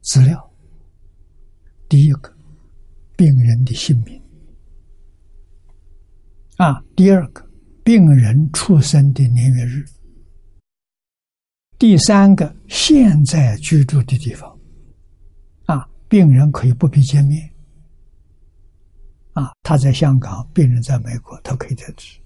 [0.00, 0.52] 资料：
[1.88, 2.36] 第一个，
[3.20, 4.18] 病人的姓名；
[6.56, 7.46] 啊，第二个，
[7.84, 9.84] 病人出生的年月日；
[11.78, 14.58] 第三个，现在居住的地方；
[15.66, 17.46] 啊，病人可以不必见面；
[19.34, 22.18] 啊，他在香港，病人在美国，他可以在治，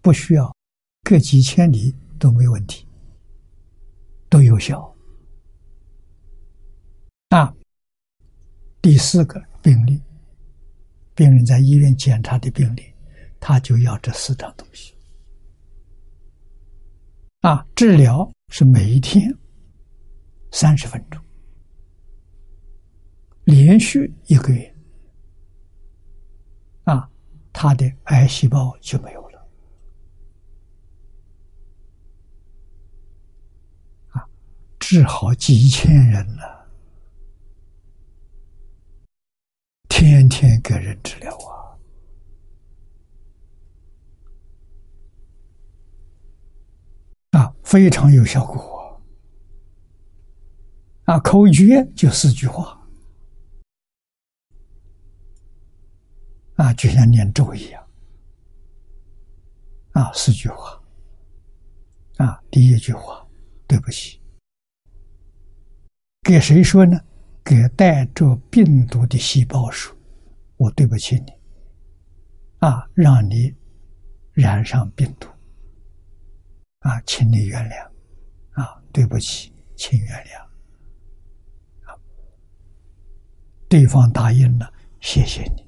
[0.00, 0.54] 不需要
[1.02, 2.86] 隔几千里都没问题。
[4.28, 4.94] 都有效。
[7.30, 7.52] 啊！
[8.80, 9.98] 第四个病例，
[11.14, 12.82] 病人在医院检查的病例，
[13.40, 14.94] 他就要这四张东西
[17.40, 17.66] 啊。
[17.74, 19.34] 治疗是每一天
[20.52, 21.18] 三十分钟，
[23.44, 24.76] 连续一个月
[26.82, 27.08] 啊，
[27.50, 29.48] 他的癌细胞就没有了，
[34.10, 34.28] 啊。
[34.78, 36.53] 治好几千人了，
[40.06, 41.34] 天天给人治疗
[47.30, 49.02] 啊，啊，非常有效果
[51.04, 51.18] 啊！
[51.20, 52.86] 口诀就四句话
[56.56, 57.82] 啊，就像念咒一样
[59.92, 60.82] 啊，四句话。
[62.18, 63.26] 啊，第一句话，
[63.66, 64.20] 对不起，
[66.22, 67.00] 给谁说呢？
[67.44, 69.94] 给带着病毒的细胞说，
[70.56, 71.32] 我对不起你。
[72.60, 73.54] 啊，让你
[74.32, 75.28] 染上病毒。
[76.78, 77.86] 啊，请你原谅。
[78.52, 80.40] 啊，对不起，请原谅。
[81.90, 81.94] 啊，
[83.68, 85.66] 对方答应了，谢谢你，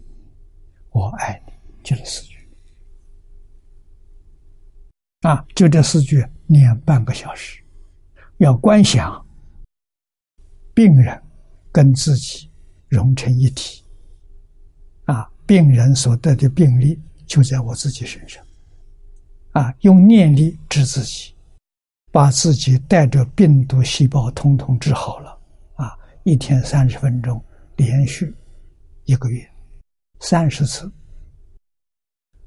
[0.90, 1.52] 我爱你，
[1.82, 2.36] 就是四句。
[5.20, 7.62] 啊，就这四句念半个小时，
[8.38, 9.26] 要观想
[10.72, 11.22] 病人
[11.76, 12.48] 跟自己
[12.88, 13.84] 融成一体。
[15.04, 18.42] 啊，病人所得的病力就在我自己身上。
[19.52, 21.34] 啊，用念力治自己，
[22.10, 25.38] 把自己带着病毒细胞通通治好了。
[25.74, 27.44] 啊，一天三十分钟，
[27.76, 28.34] 连续
[29.04, 29.46] 一个月
[30.20, 30.90] 三十次，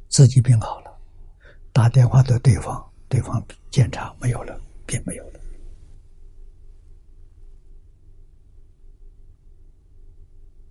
[0.08, 0.92] 自己病好了。
[1.72, 5.39] 打电话给对方，对方检查没有了，并没有了。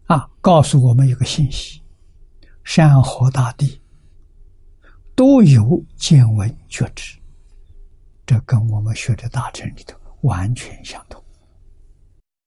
[0.09, 1.83] 啊，告诉我们一个信息：
[2.65, 3.81] 山河大地
[5.15, 7.19] 都有见闻觉知，
[8.25, 11.23] 这跟我们学的大乘里头完全相同。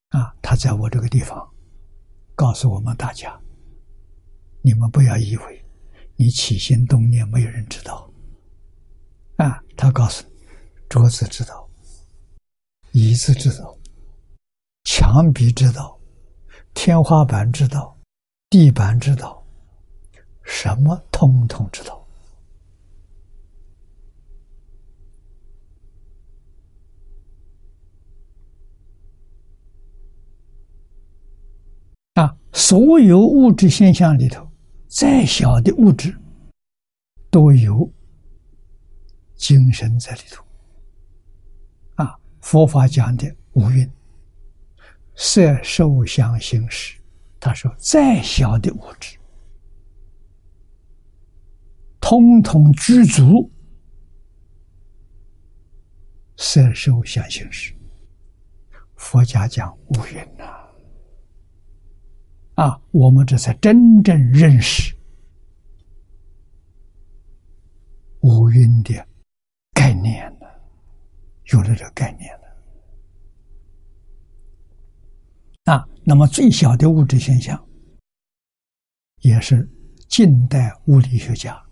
[0.10, 1.48] 啊，他在我这个地方
[2.34, 3.40] 告诉我们大家：
[4.64, 5.64] 你们不要以为
[6.16, 8.12] 你起心动念，没有人知道。
[9.38, 10.34] 啊，他告诉你，
[10.90, 11.70] 桌子知道，
[12.92, 13.78] 椅子知道，
[14.84, 16.01] 墙壁知道，
[16.74, 17.96] 天花板知道，
[18.50, 19.44] 地板知道，
[20.44, 22.06] 什么通通知道。
[32.16, 34.50] 啊，所有物质现象里头，
[34.88, 36.18] 再小的物质
[37.30, 37.90] 都有。
[39.36, 40.44] 精神在里头，
[41.96, 43.92] 啊，佛法讲的五蕴，
[45.16, 47.00] 色、受、想、行、识。
[47.40, 49.18] 他说，再小的物质，
[52.00, 53.52] 通通具足
[56.38, 57.74] 色、受、想、行、识。
[58.96, 60.46] 佛家讲五蕴呐，
[62.56, 64.96] 啊，我们这才真正认识
[68.22, 69.08] 五蕴的。
[69.74, 70.46] 概念呢，
[71.46, 72.42] 有了这个概念了
[75.66, 75.88] 啊！
[76.04, 77.64] 那么最小的物质现象，
[79.20, 79.70] 也是
[80.10, 81.64] 近代物理学家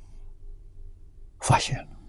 [1.40, 2.00] 发现了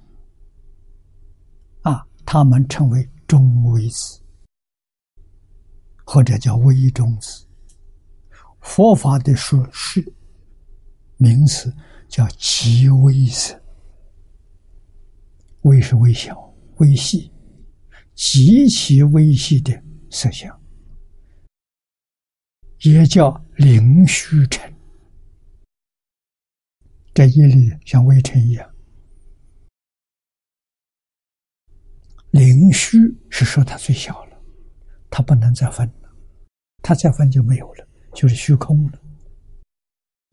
[1.82, 4.20] 啊，他们称为中微子，
[6.04, 7.46] 或者叫微中子。
[8.60, 10.04] 佛法的说是
[11.16, 11.74] 名词
[12.06, 13.56] 叫极微子。
[15.62, 17.32] 微是微小、微细、
[18.14, 20.59] 极其微细的色相，
[22.82, 24.72] 也叫灵虚尘。
[27.12, 28.70] 这一粒像微尘一样，
[32.30, 32.96] 灵虚
[33.28, 34.40] 是说它最小了，
[35.10, 36.10] 它不能再分了，
[36.82, 38.98] 它再分就没有了，就是虚空了。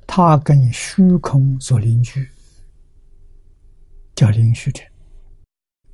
[0.05, 2.29] 它跟虚空所邻居，
[4.15, 4.89] 叫灵虚尘。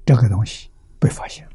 [0.06, 1.54] 这个东西被发现了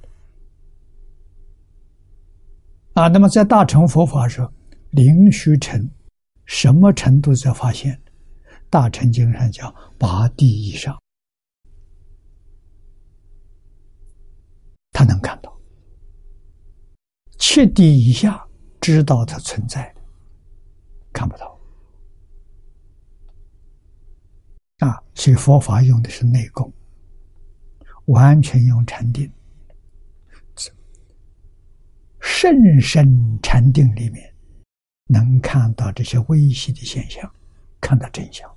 [2.95, 3.09] 啊！
[3.09, 4.53] 那么在大乘佛法上，
[4.91, 5.91] 灵虚尘
[6.47, 8.01] 什么程度才发现？
[8.71, 11.01] 大乘经上讲八地以上，
[14.93, 15.51] 他能看到；
[17.39, 18.47] 七地以下
[18.81, 19.95] 知道它存在，
[21.13, 21.59] 看不到
[24.81, 25.03] 啊！
[25.15, 26.71] 所以佛法用的是内功。
[28.07, 29.31] 完全用禅定，
[32.21, 34.28] 甚深禅定里面，
[35.09, 37.29] 能看到这些微细的现象，
[37.81, 38.49] 看到真相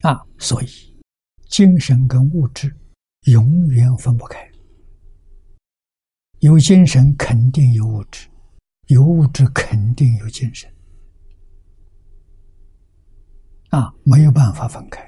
[0.00, 0.24] 啊！
[0.38, 0.66] 所以，
[1.48, 2.74] 精神跟物质
[3.26, 4.50] 永远分不开。
[6.38, 8.28] 有精神肯定有物质，
[8.86, 10.72] 有物质肯定有精神
[13.70, 15.02] 啊，没有办法分开。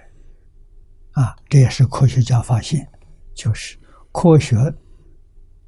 [1.13, 2.87] 啊，这也是科学家发现，
[3.35, 3.79] 就是
[4.13, 4.57] 科学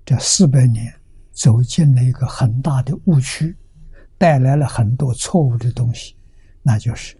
[0.04, 0.92] 这四百年
[1.32, 3.56] 走进了一个很大的误区，
[4.18, 6.14] 带来了很多错误的东西，
[6.62, 7.16] 那就是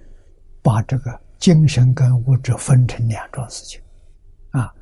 [0.63, 3.81] 把这个精神跟物质分成两桩事情，
[4.51, 4.73] 啊，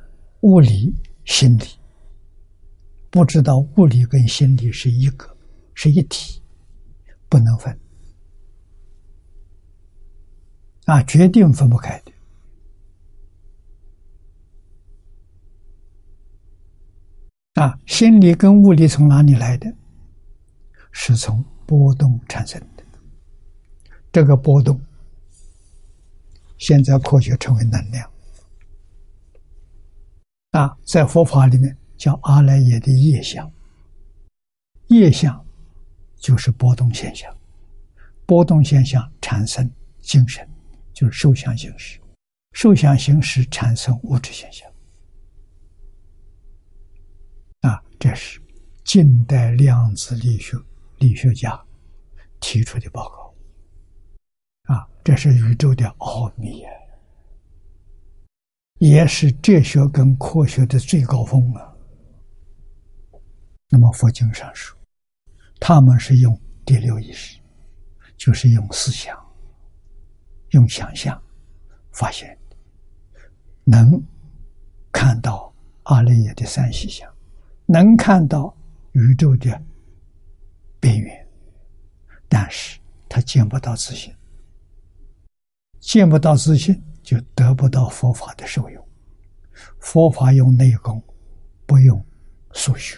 [0.41, 0.93] 物理、
[1.25, 1.63] 心理，
[3.09, 5.35] 不知道物理跟心理是一个，
[5.73, 6.41] 是一体，
[7.27, 7.79] 不能分，
[10.85, 12.11] 啊，决定分不开的。
[17.55, 19.73] 啊，心理跟物理从哪里来的？
[20.91, 22.83] 是从波动产生的。
[24.11, 24.79] 这个波动，
[26.57, 28.09] 现在科学称为能量。
[30.51, 33.49] 啊，在佛法里面叫阿赖耶的业相。
[34.87, 35.45] 业相
[36.17, 37.33] 就是波动现象，
[38.25, 39.69] 波动现象产生
[40.01, 40.45] 精神，
[40.93, 41.99] 就是受想行识，
[42.51, 44.69] 受想行识产生物质现象。
[47.61, 48.41] 啊，这是
[48.83, 50.57] 近代量子力学
[50.97, 51.63] 力学家
[52.39, 54.73] 提出的报告。
[54.73, 56.71] 啊，这是宇宙的奥秘啊，
[58.79, 61.71] 也是哲学跟科学的最高峰啊。
[63.69, 64.75] 那么佛经上说。
[65.59, 66.35] 他们是用
[66.65, 67.39] 第六意识，
[68.17, 69.15] 就是用思想、
[70.53, 71.21] 用想象
[71.91, 72.35] 发现，
[73.63, 74.03] 能
[74.91, 77.07] 看到阿赖耶的三细相，
[77.71, 78.53] 能看到
[78.91, 79.49] 宇宙的
[80.77, 81.27] 边缘，
[82.27, 84.13] 但是他见不到自信，
[85.79, 88.87] 见不到自信，就得不到佛法的受用。
[89.79, 91.01] 佛法用内功，
[91.65, 92.05] 不用
[92.51, 92.97] 数学，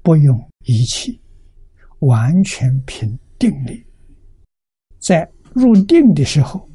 [0.00, 1.20] 不用仪器。
[1.98, 3.86] 完全凭定力，
[4.98, 6.68] 在入定的时候，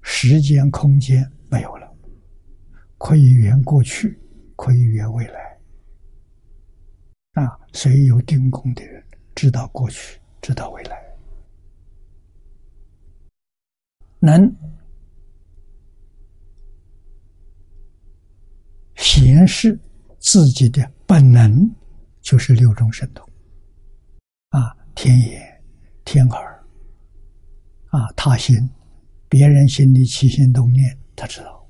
[0.00, 1.92] 时间空间没有了，
[2.96, 4.18] 可以圆过去，
[4.56, 5.51] 可以圆未来。
[7.32, 9.02] 啊，所以有定功的人
[9.34, 11.02] 知道过去，知道未来，
[14.18, 14.54] 能
[18.96, 19.78] 显示
[20.18, 21.68] 自己的本能，
[22.20, 23.26] 就是六种神通。
[24.50, 25.62] 啊，天眼、
[26.04, 26.64] 天耳，
[27.86, 28.68] 啊，他心，
[29.30, 31.66] 别人心里起心动念，他知道。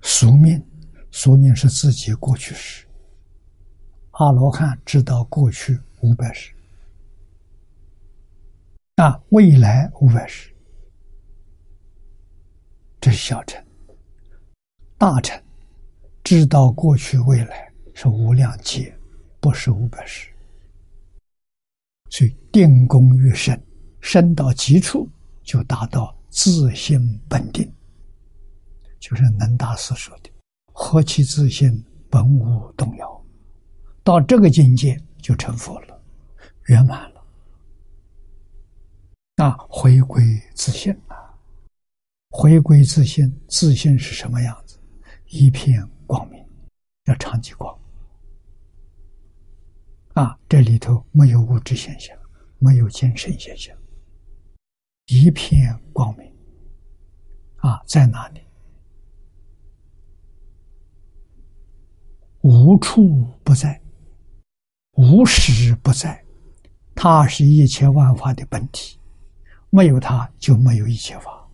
[0.00, 0.64] 宿命，
[1.10, 2.86] 宿命是自己过去时。
[4.12, 6.52] 阿罗汉知道过去五百世，
[8.96, 10.52] 啊，未来五百世，
[13.00, 13.62] 这是小乘。
[14.98, 15.42] 大乘
[16.22, 18.94] 知道过去未来是无量劫，
[19.40, 20.28] 不是五百世。
[22.10, 23.58] 所以定功越深，
[24.02, 25.08] 深到极处
[25.42, 27.72] 就达到自信本定，
[29.00, 30.28] 就是能大师说的
[30.70, 33.10] “何其自信，本无动摇”。
[34.04, 36.02] 到这个境界就成佛了，
[36.66, 37.24] 圆满了。
[39.36, 40.22] 啊，回归
[40.54, 41.16] 自信啊！
[42.30, 44.78] 回归自信，自信是什么样子？
[45.26, 46.44] 一片光明，
[47.04, 47.76] 要长期光。
[50.14, 52.16] 啊，这里头没有物质现象，
[52.58, 53.76] 没有精神现象，
[55.06, 56.30] 一片光明。
[57.56, 58.40] 啊，在哪里？
[62.42, 63.81] 无处不在，
[64.92, 66.24] 无时不在，
[66.94, 68.98] 它是一切万法的本体，
[69.70, 71.48] 没有它就没有一切法。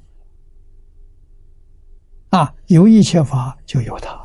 [2.30, 4.18] 啊，有一切法就有它。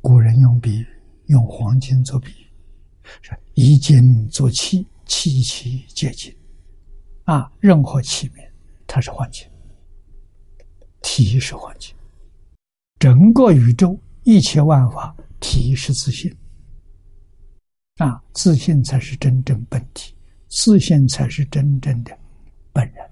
[0.00, 0.84] 古人用笔。
[1.26, 2.30] 用黄金做笔，
[3.22, 6.36] 说一金做器，器器皆金。
[7.24, 8.50] 啊，任何器皿
[8.86, 9.48] 它是黄金，
[11.00, 11.94] 体是黄金。
[12.98, 16.36] 整个宇宙一切万法体是自信。
[17.98, 20.16] 啊，自信才是真正本体，
[20.48, 22.18] 自信才是真正的
[22.72, 23.10] 本人。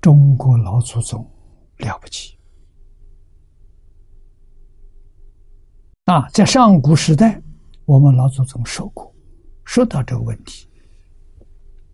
[0.00, 1.28] 中国老祖宗
[1.76, 2.38] 了不起。
[6.06, 7.40] 啊，在上古时代，
[7.84, 9.14] 我们老祖宗说过，
[9.64, 10.66] 说到这个问题，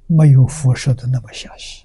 [0.06, 1.84] 没有佛说的那么详细。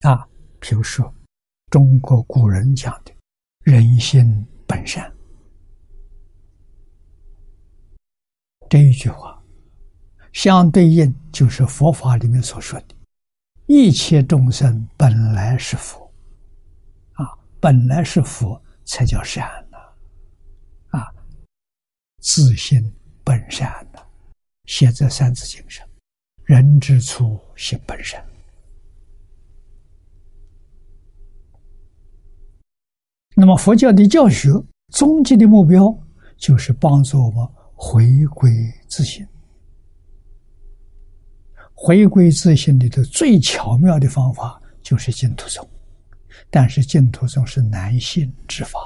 [0.00, 0.26] 啊，
[0.58, 1.14] 比如说，
[1.70, 3.12] 中国古人讲的
[3.62, 5.12] “人心本善”
[8.68, 9.42] 这一句话，
[10.32, 12.94] 相对应就是佛法里面所说的
[13.66, 16.12] “一切众生本来是佛”，
[17.14, 17.26] 啊，
[17.60, 18.60] 本来是佛。
[18.88, 19.76] 才叫善呢，
[20.96, 21.12] 啊，
[22.20, 22.94] 自信
[23.24, 23.98] 本善呢，
[24.66, 25.84] 写在《三字经》上，
[26.44, 28.24] 人之初，性本善。
[33.34, 34.50] 那么佛教的教学
[34.92, 35.92] 终极的目标，
[36.36, 37.44] 就是帮助我们
[37.76, 38.50] 回归
[38.88, 39.24] 自信。
[41.72, 45.68] 回归自信里头最巧妙的方法，就是净土宗。
[46.50, 48.78] 但是净土宗是男性之法，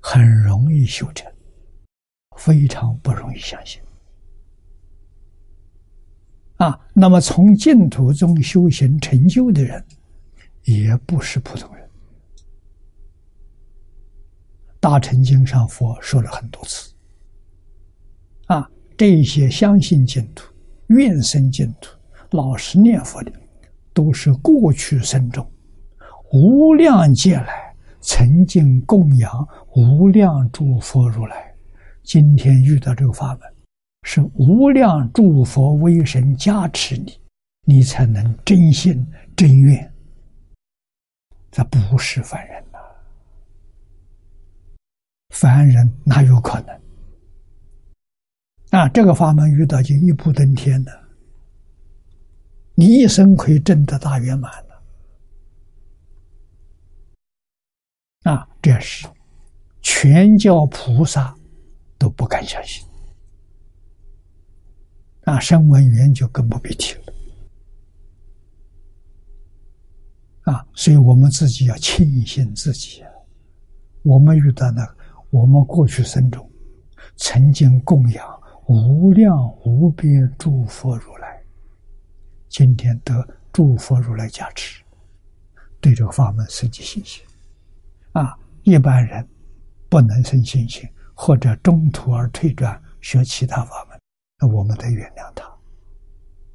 [0.00, 1.30] 很容易修成，
[2.36, 3.80] 非常不容易相信。
[6.56, 9.84] 啊，那么从净土中修行成就的人，
[10.64, 11.90] 也不是普通人。
[14.80, 16.92] 大乘经上佛说了很多次。
[18.96, 20.50] 这些相信净土、
[20.88, 21.90] 愿生净土、
[22.30, 23.32] 老实念佛的，
[23.92, 25.46] 都是过去生中
[26.32, 31.54] 无量劫来曾经供养无量诸佛如来，
[32.02, 33.40] 今天遇到这个法门，
[34.02, 37.20] 是无量诸佛威神加持你，
[37.64, 39.92] 你才能真心真愿。
[41.50, 42.78] 这不是凡人呐，
[45.30, 46.85] 凡人哪有可能？
[48.70, 50.92] 啊，这个法门遇到就一步登天的，
[52.74, 54.52] 你一生可以证得大圆满
[58.24, 58.32] 了。
[58.32, 59.06] 啊，这是
[59.82, 61.34] 全教菩萨
[61.96, 62.84] 都不敢相信。
[65.22, 67.14] 啊，声闻缘就更不必提了。
[70.52, 73.04] 啊，所以我们自己要庆幸自己，
[74.02, 74.84] 我们遇到那
[75.30, 76.50] 我们过去生中
[77.16, 78.35] 曾经供养。
[78.66, 81.40] 无量无边诸佛如来，
[82.48, 84.82] 今天得诸佛如来加持，
[85.80, 87.24] 对这个法门生起信心。
[88.10, 89.24] 啊，一般人
[89.88, 93.96] 不能生信心，或者中途而退转学其他法门，
[94.40, 95.48] 那我们得原谅他。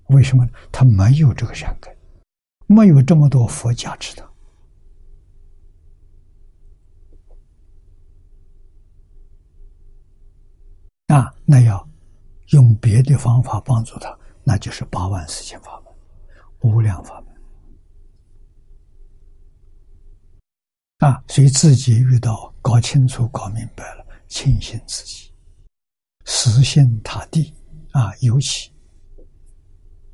[0.07, 0.45] 为什么？
[0.69, 1.95] 他没有这个善根，
[2.67, 4.29] 没有这么多佛加持他。
[11.15, 11.90] 啊，那要。
[12.51, 15.93] 用别的方法帮助他，那就是八万四千法门、
[16.61, 17.31] 无量法门
[21.09, 21.23] 啊！
[21.27, 25.31] 所以自己遇到搞清楚、搞明白了，庆幸自己，
[26.25, 27.53] 死心塌地
[27.91, 28.13] 啊！
[28.19, 28.71] 尤其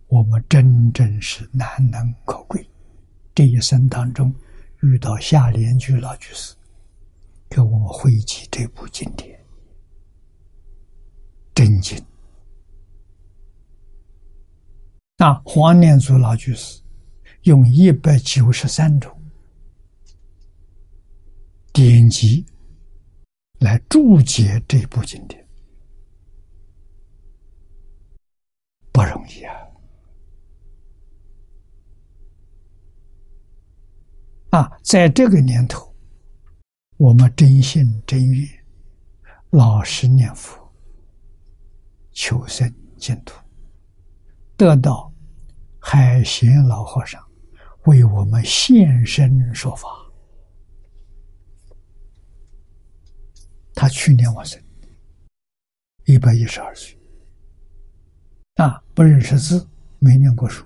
[0.07, 2.69] 我们真正是难能可贵，
[3.33, 4.33] 这一生当中
[4.83, 6.55] 遇到下联句老居士，
[7.49, 9.43] 给我们汇集这部经典，
[11.55, 11.99] 真经。
[15.19, 16.79] 那黄念祖老居士
[17.41, 19.11] 用一百九十三种
[21.73, 22.45] 典籍
[23.59, 25.43] 来注解这部经典，
[28.91, 29.55] 不容易啊！
[34.51, 35.91] 啊，在这个年头，
[36.97, 38.47] 我们真心真愿，
[39.49, 40.71] 老实念佛，
[42.11, 43.35] 求生净土。
[44.55, 45.06] 得到
[45.79, 47.23] 海贤老和尚
[47.85, 49.87] 为我们现身说法。
[53.73, 54.61] 他去年往生，
[56.05, 56.97] 一百一十二岁，
[58.55, 59.65] 啊，不认识字，
[59.99, 60.65] 没念过书，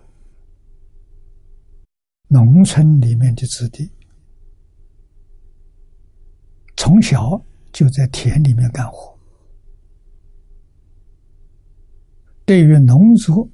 [2.27, 3.91] 农村里面的子弟，
[6.77, 7.39] 从小
[7.71, 9.19] 就在田里面干活，
[12.45, 13.47] 对于农作。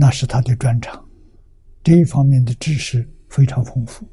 [0.00, 1.06] 那是他的专长，
[1.84, 4.08] 这一方面的知识非常丰富。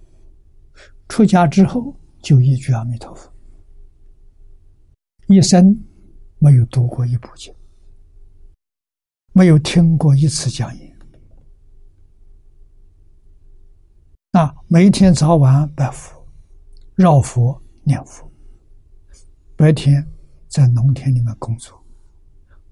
[1.07, 3.31] 出家之后就一句阿弥陀佛，
[5.27, 5.81] 一生
[6.39, 7.55] 没有读过一部经，
[9.31, 10.93] 没有听过一次讲演。
[14.33, 16.21] 那，每天早晚拜佛、
[16.95, 18.29] 绕佛、念佛，
[19.55, 20.05] 白天
[20.49, 21.81] 在农田里面工作，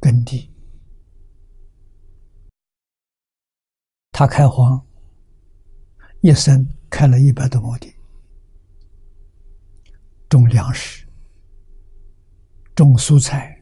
[0.02, 0.52] 耕地。
[4.18, 4.82] 他开荒，
[6.22, 7.94] 一生开了一百多亩地，
[10.30, 11.06] 种粮食、
[12.74, 13.62] 种蔬菜、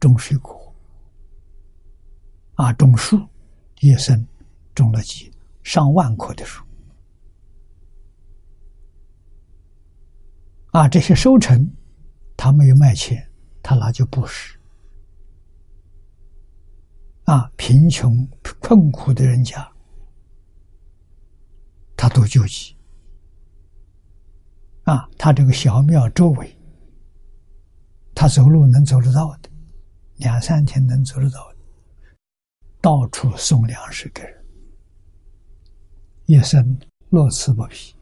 [0.00, 0.74] 种水果，
[2.54, 3.20] 啊，种树，
[3.80, 4.26] 一生
[4.74, 5.30] 种了几
[5.62, 6.64] 上万棵的树，
[10.70, 11.70] 啊，这些收成，
[12.38, 13.30] 他没有卖钱，
[13.62, 14.58] 他拿去布施，
[17.24, 18.26] 啊，贫穷
[18.60, 19.70] 困苦的人家。
[22.00, 22.74] 他都救济
[24.84, 25.06] 啊！
[25.18, 26.56] 他这个小庙周围，
[28.14, 29.50] 他走路能走得到的，
[30.16, 31.58] 两三天能走得到的，
[32.80, 34.44] 到处送粮食给人，
[36.24, 36.80] 一生
[37.10, 37.94] 乐此不疲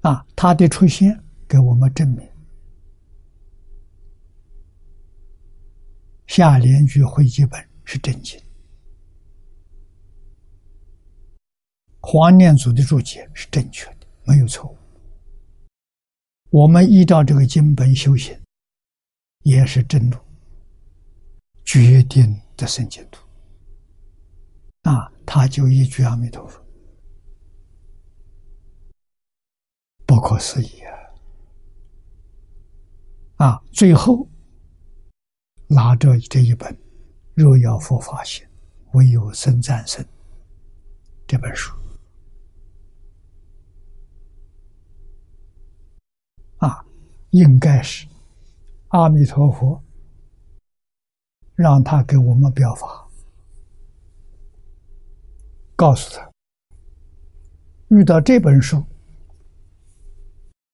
[0.00, 0.26] 啊！
[0.34, 2.28] 他的出现给我们证明，
[6.26, 8.36] 下联句会记本是真经。
[12.10, 14.74] 黄念祖的注解是正确的，没有错误。
[16.48, 18.34] 我们依照这个经本修行，
[19.42, 20.16] 也是正路，
[21.66, 23.22] 决定的生净土。
[24.84, 26.58] 啊，他就一句阿弥陀佛，
[30.06, 30.80] 不可思议
[33.36, 33.48] 啊！
[33.48, 34.26] 啊，最后
[35.66, 36.72] 拿着这一本
[37.34, 38.48] 《若要佛法行，
[38.94, 40.02] 唯有僧战胜》
[41.26, 41.76] 这本书
[46.56, 46.84] 啊，
[47.30, 48.06] 应该是
[48.88, 49.82] 阿弥陀佛
[51.54, 53.06] 让他给我们表法。
[55.76, 56.32] 告诉他，
[57.88, 58.82] 遇到这本书，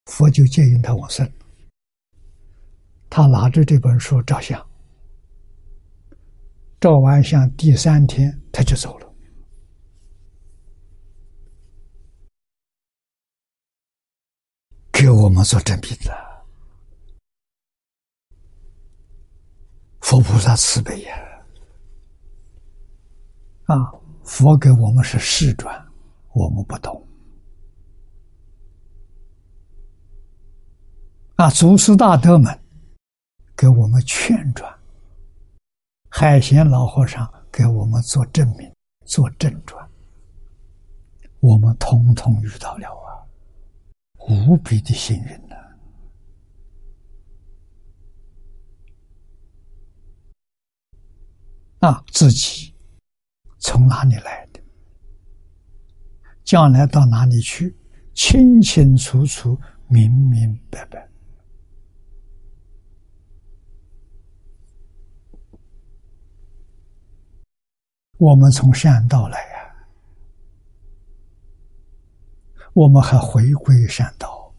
[0.06, 1.30] 佛就接引他往生。
[3.10, 4.64] 他拿着这本书照相，
[6.80, 9.14] 照完相第三天他就走了，
[14.90, 16.33] 给我们做证明的。
[20.04, 21.16] 佛菩萨慈悲呀，
[23.64, 23.90] 啊！
[24.22, 25.82] 佛给我们是示转，
[26.34, 27.08] 我们不懂。
[31.36, 32.60] 啊，祖师大德们
[33.56, 34.78] 给我们劝转，
[36.10, 38.70] 海贤老和尚给我们做证明、
[39.06, 39.90] 做正转，
[41.40, 43.24] 我们通通遇到了啊，
[44.28, 45.54] 无比的幸运呐！
[51.84, 52.74] 啊，自己。
[53.58, 54.60] 从哪里来的？
[56.42, 57.76] 将来到哪里去？
[58.14, 61.06] 清清楚楚、明明白白。
[68.16, 69.74] 我们从善道来呀，
[72.72, 74.54] 我们还回归善道，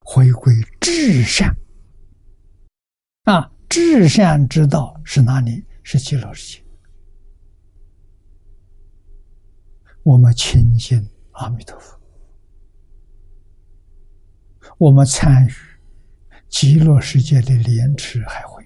[0.00, 1.54] 回归至善。
[3.24, 5.64] 啊，至善之道是哪里？
[5.90, 6.64] 是极乐世界。
[10.02, 11.98] 我们亲近阿弥陀佛，
[14.76, 15.50] 我们参与
[16.46, 18.62] 极乐世界的莲池海会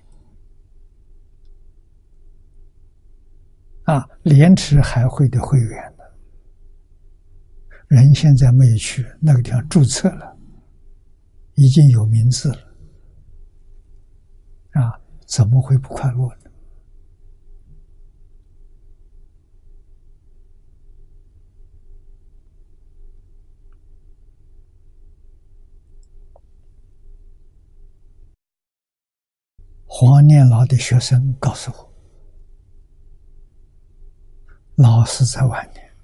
[3.84, 6.02] 啊，莲池海会的会员呢，
[7.86, 10.36] 人现在没有去那个地方注册了，
[11.54, 12.58] 已经有名字了
[14.72, 16.41] 啊，怎么会不快乐呢？
[30.04, 31.92] 黄念老的学生告诉我，
[34.74, 35.94] 老师在外面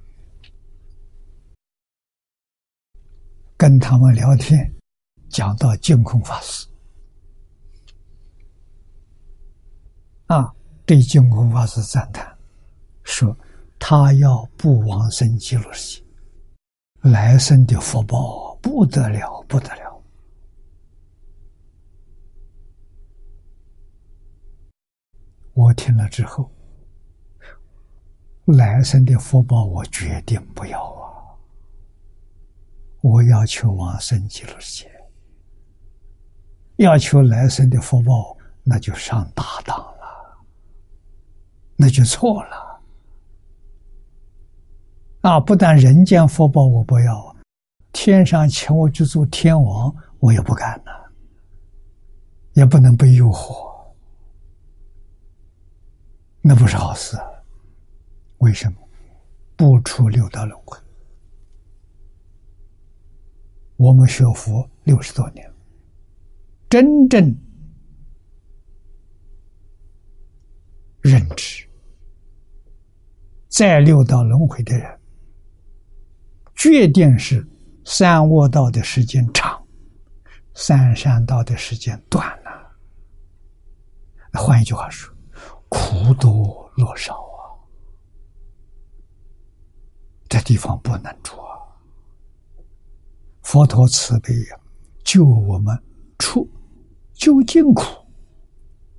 [3.57, 4.73] 跟他们聊天，
[5.29, 6.65] 讲到净空法师
[10.27, 10.55] 啊，
[10.87, 12.39] 对净空法师赞叹，
[13.03, 13.37] 说
[13.81, 16.07] 他要不往生极乐世界，
[17.11, 19.88] 来生的福报不得了，不得了。
[25.59, 26.49] 我听了之后，
[28.45, 31.35] 来生的福报我决定不要啊！
[33.01, 34.91] 我要求往生极乐世界，
[36.77, 40.39] 要求来生的福报，那就上大当了，
[41.75, 42.81] 那就错了。
[45.23, 47.35] 啊，不但人间福报我不要，
[47.91, 50.93] 天上请我去做天王，我也不干呐，
[52.53, 53.67] 也不能被诱惑。
[56.41, 57.17] 那不是好事，
[58.39, 58.77] 为什么？
[59.57, 60.79] 不出六道轮回。
[63.77, 65.53] 我们学佛六十多年，
[66.71, 67.37] 真正
[71.01, 71.69] 认知
[73.49, 75.01] 在六道轮回的人，
[76.55, 77.47] 决定是
[77.85, 79.61] 三卧道的时间长，
[80.55, 82.51] 三善道的时间短了。
[84.33, 85.18] 换一句话说。
[85.69, 87.57] 苦多乐少啊！
[90.29, 91.59] 这地方不能住啊！
[93.43, 94.61] 佛陀慈悲呀，
[95.05, 95.79] 救我们
[96.19, 96.49] 出
[97.15, 97.83] 究竟苦，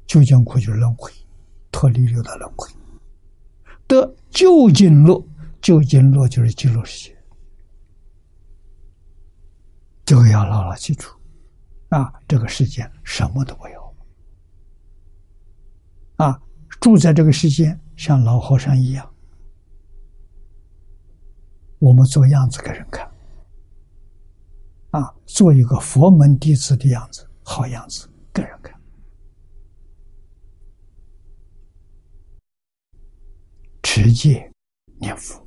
[0.08, 1.12] 究竟苦就是轮回，
[1.72, 2.70] 脱离六道轮回，
[3.88, 5.24] 得究竟乐，
[5.62, 7.18] 究竟乐就是极乐世界。
[10.06, 11.08] 这个要牢牢记住
[11.90, 12.12] 啊！
[12.28, 13.96] 这个世界什么都没有
[16.16, 16.42] 啊！
[16.80, 19.14] 住在这个世间，像老和尚一样，
[21.80, 23.06] 我们做样子给人看，
[24.92, 28.80] 啊，做一个佛门弟子的样子，好样子给人看，
[33.84, 34.50] 持戒
[35.00, 35.46] 念佛，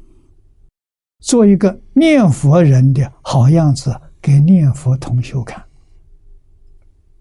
[1.20, 5.66] 做一个念佛人的好样子给念佛同修看，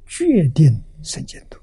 [0.05, 1.60] 决定生净土，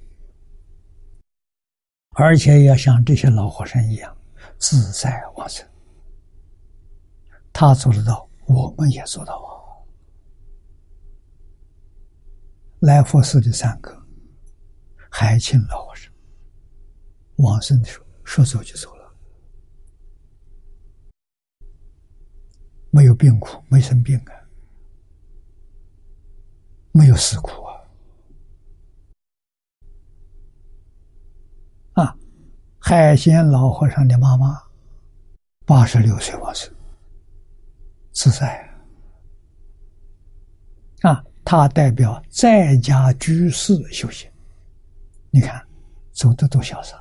[2.21, 4.16] 而且要像这些老和尚一样
[4.59, 5.64] 自在往生。
[7.53, 9.55] 他做得到，我们也做到啊！
[12.81, 13.97] 来佛寺的三个
[15.09, 16.12] 海清老和尚，
[17.37, 19.14] 往生的时候说走就走了，
[22.91, 24.35] 没有病苦，没生病啊。
[26.91, 27.79] 没有死苦啊！
[31.95, 32.16] 啊，
[32.89, 34.59] 海鲜老和尚的妈妈
[35.66, 36.72] 八十六岁往生，
[38.12, 38.66] 自在
[41.03, 41.22] 啊！
[41.45, 44.30] 他代表在家居士修行，
[45.30, 45.62] 你看
[46.12, 46.97] 走的多潇洒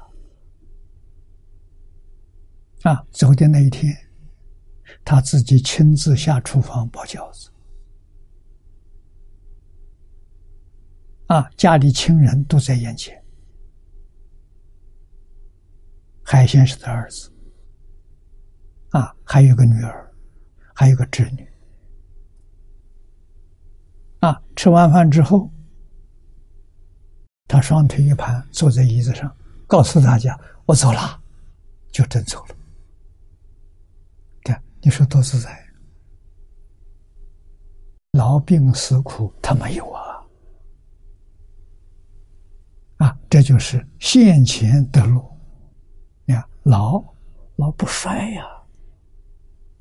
[2.84, 3.02] 啊！
[3.10, 3.98] 走的那一天，
[5.06, 7.50] 他自己亲自下厨房包饺子。
[11.28, 13.24] 啊，家里亲人都在眼前。
[16.30, 17.32] 海鲜是的儿子，
[18.90, 20.14] 啊，还有个女儿，
[20.76, 21.50] 还有个侄女。
[24.20, 25.50] 啊，吃完饭之后，
[27.48, 29.34] 他双腿一盘，坐在椅子上，
[29.68, 31.18] 告诉大家：“我走了，
[31.94, 32.56] 就真走了。”
[34.44, 35.66] 看，你说多自在？
[38.12, 40.22] 劳病死苦他没有啊。
[42.98, 45.26] 啊，这就是现前得路。
[46.68, 47.02] 老
[47.56, 48.46] 老不衰呀，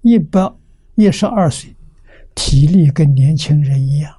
[0.02, 0.52] 一百
[0.94, 1.74] 一十二岁，
[2.34, 4.16] 体力跟年轻人一样。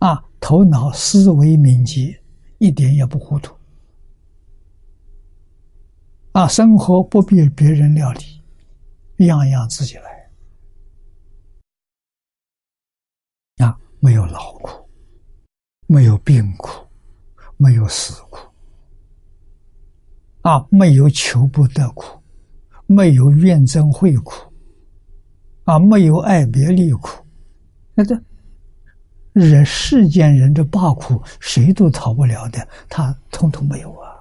[0.00, 2.22] 啊，头脑思维敏捷，
[2.58, 3.56] 一点也不糊涂。
[6.32, 10.30] 啊，生活不必别人料理，样样自己来。
[13.64, 14.86] 啊，没有劳苦，
[15.86, 16.86] 没有病苦。
[17.58, 18.45] 没有死苦，
[20.46, 22.22] 啊，没有求不得苦，
[22.86, 24.32] 没有怨憎会苦，
[25.64, 27.26] 啊，没有爱别离苦，
[27.94, 28.16] 那这
[29.32, 34.14] 人世间人的八苦，谁都逃不了的，他通通没有啊！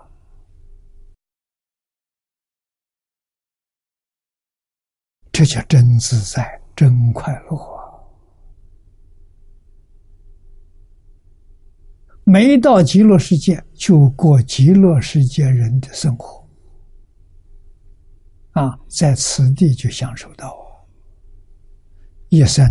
[5.31, 7.74] 这叫真自在，真快乐。
[12.27, 16.43] 没到极乐世界，就过极乐世界人的生活，
[18.53, 20.57] 啊，在此地就享受到
[22.29, 22.65] 一生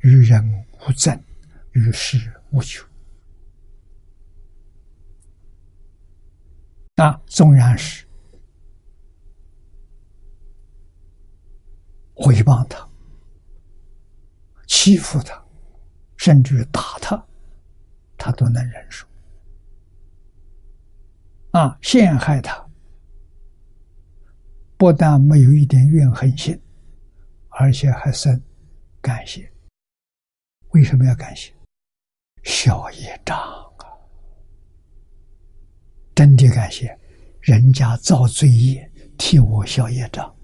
[0.00, 0.42] 与人
[0.80, 1.16] 无争，
[1.74, 2.18] 与世
[2.50, 2.84] 无求，
[6.96, 8.04] 啊，纵然是
[12.16, 12.84] 诽谤他、
[14.66, 15.40] 欺负他，
[16.16, 17.27] 甚至打他。
[18.18, 19.06] 他都能忍受，
[21.52, 22.68] 啊，陷害他，
[24.76, 26.60] 不但没有一点怨恨心，
[27.48, 28.42] 而且还生
[29.00, 29.50] 感谢。
[30.70, 31.54] 为什么要感谢？
[32.42, 33.86] 消业障啊！
[36.14, 36.98] 真的感谢，
[37.40, 40.36] 人家造罪业替我消业障，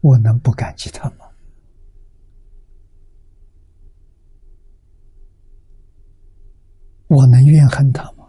[0.00, 1.27] 我能不感激他吗？
[7.08, 8.28] 我能怨恨他吗？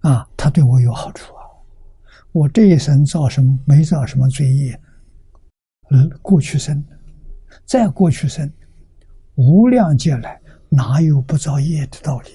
[0.00, 1.42] 啊，他对我有好处啊！
[2.30, 4.80] 我这一生造什么没造什么罪业，
[5.90, 6.84] 嗯，过去生，
[7.64, 8.48] 再过去生，
[9.36, 12.30] 无量劫来哪有不造业的道理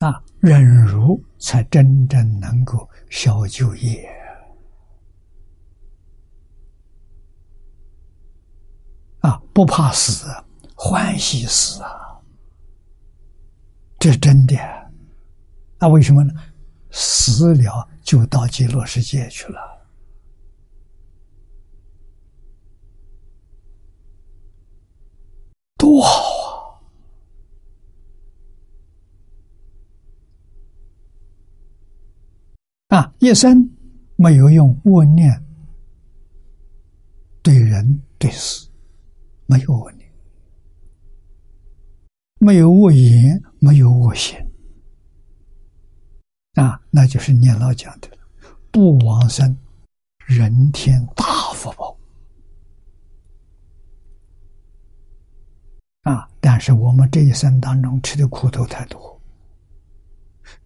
[0.00, 0.08] 呢？
[0.08, 4.08] 啊，忍辱才真正能够消旧业。
[9.20, 10.26] 啊，不怕死，
[10.74, 12.20] 欢喜死啊！
[13.98, 14.56] 这真的。
[15.78, 16.32] 那为什么呢？
[16.90, 19.86] 死了就到极乐世界去了，
[25.76, 26.82] 多好
[32.88, 32.96] 啊！
[32.96, 33.70] 啊，一生
[34.16, 35.44] 没有用恶念
[37.42, 38.69] 对人对事。
[39.50, 40.08] 没有恶念，
[42.38, 44.38] 没有恶言，没有恶行，
[46.54, 48.08] 啊，那就是念老讲的
[48.70, 49.58] 不往生，
[50.24, 51.98] 人天大福报。
[56.02, 59.20] 啊，但是我们这一生当中吃的苦头太多，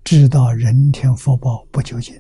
[0.05, 2.15] 知道人天福报不究竟，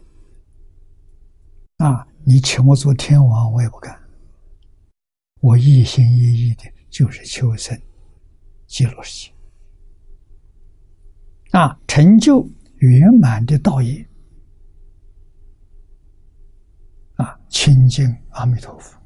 [1.76, 4.00] 啊，你请我做天王，我也不干。
[5.45, 7.78] 我一心一意的就是求生
[8.66, 9.34] 极乐世界，
[11.51, 14.09] 啊，成就圆满的道业，
[17.16, 18.99] 啊，亲近阿弥陀佛，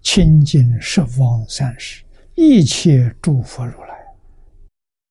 [0.00, 4.04] 亲近十方三世一切诸佛如来，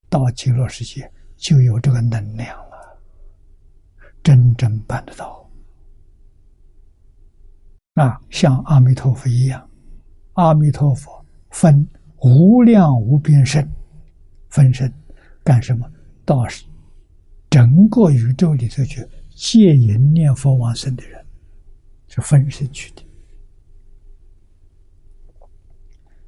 [0.09, 3.01] 到极乐世界就有这个能量了，
[4.21, 5.40] 真正办得到。
[7.95, 9.69] 啊，像阿弥陀佛一样，
[10.33, 11.85] 阿弥陀佛分
[12.21, 13.69] 无量无边身，
[14.49, 14.91] 分身
[15.43, 15.85] 干什么？
[16.23, 16.45] 到
[17.49, 21.21] 整个宇宙里头去戒淫念佛往生的人，
[22.07, 23.03] 是分身去的。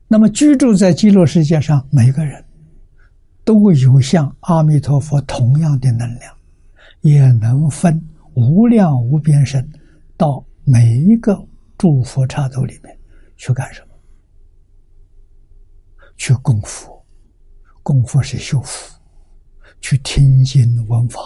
[0.10, 2.44] 那么居住在极乐世界上，每个人
[3.46, 6.36] 都有像阿弥陀佛同样的能量，
[7.00, 8.04] 也能分
[8.34, 9.66] 无量无边身
[10.18, 11.42] 到每一个。
[11.78, 12.98] 诸佛刹土里面
[13.36, 13.94] 去干什么？
[16.16, 17.06] 去供佛，
[17.82, 18.98] 供佛是修福；
[19.82, 21.20] 去听经闻法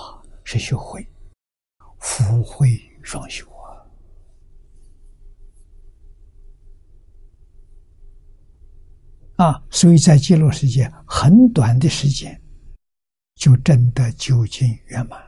[0.43, 1.05] 是修慧，
[1.99, 2.69] 福慧
[3.03, 3.45] 双修
[9.35, 9.45] 啊！
[9.45, 12.41] 啊，所以在极乐世界很短的时间，
[13.35, 15.21] 就真的究竟圆满。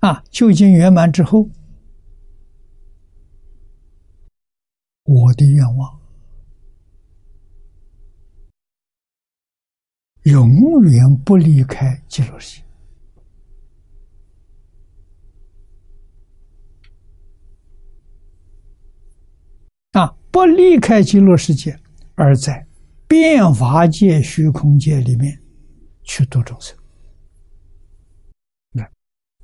[0.00, 1.50] 啊，究竟圆满之后。
[5.04, 6.00] 我的愿望，
[10.22, 10.48] 永
[10.84, 12.64] 远不离开极乐世界
[19.92, 20.16] 啊！
[20.30, 21.78] 不离开极乐世界，
[22.14, 22.66] 而在
[23.06, 25.38] 变法界、虚空界里面
[26.02, 26.76] 去度众生。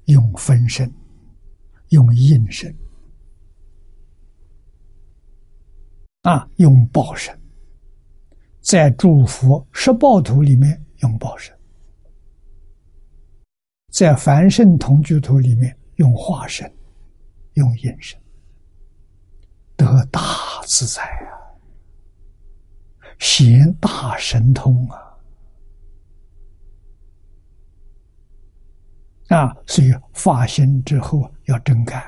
[0.07, 0.91] 用分身，
[1.91, 2.75] 用应身。
[6.29, 7.35] 啊，用报身，
[8.61, 11.59] 在诸佛十报图里面用报身，
[13.91, 16.71] 在凡圣同居图里面用化身，
[17.55, 18.21] 用应身，
[19.75, 20.21] 得大
[20.67, 21.33] 自在啊，
[23.19, 25.01] 显大神通啊！
[29.29, 32.03] 啊，所以发心之后要真干。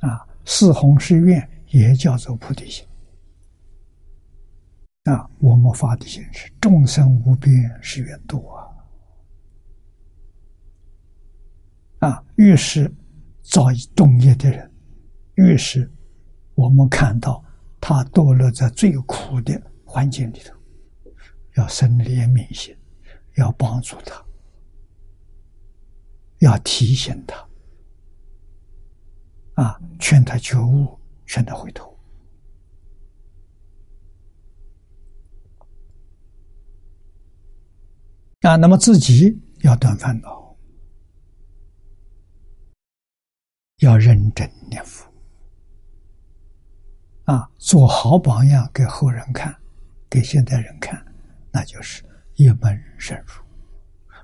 [0.00, 2.86] 啊，四弘誓愿也叫做菩提心。
[5.04, 8.68] 啊，我们发的心是众生无边誓愿度啊！
[12.08, 12.88] 啊，越是
[13.40, 14.70] 造重业的人，
[15.34, 15.90] 越是
[16.54, 17.44] 我们看到
[17.80, 20.54] 他堕落在最苦的环境里头，
[21.56, 22.76] 要生怜悯心，
[23.36, 24.24] 要帮助他，
[26.38, 27.48] 要提醒他，
[29.62, 30.96] 啊，劝他觉悟，
[31.26, 31.91] 劝他回头。
[38.42, 40.56] 啊，那么自己要断烦恼，
[43.78, 45.08] 要认真念佛，
[47.24, 49.56] 啊，做好榜样给后人看，
[50.10, 51.00] 给现代人看，
[51.52, 53.40] 那就是一门深入，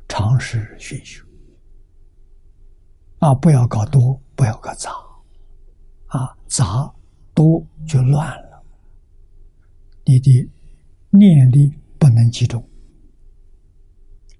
[0.08, 1.24] 长时熏修，
[3.20, 4.90] 啊，不要搞多，不要搞杂，
[6.06, 6.92] 啊，杂
[7.34, 8.64] 多就乱了，
[10.04, 10.50] 你的
[11.10, 12.68] 念力不能集中。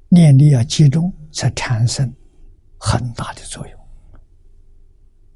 [0.08, 2.10] 念力要集中，才产生
[2.78, 3.78] 很大的作用。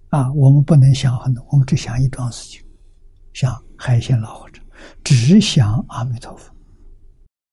[0.08, 2.62] 啊，我们不能想很多，我们只想一桩事情，
[3.32, 4.64] 想海鲜老和尚，
[5.04, 6.54] 只想阿弥陀佛，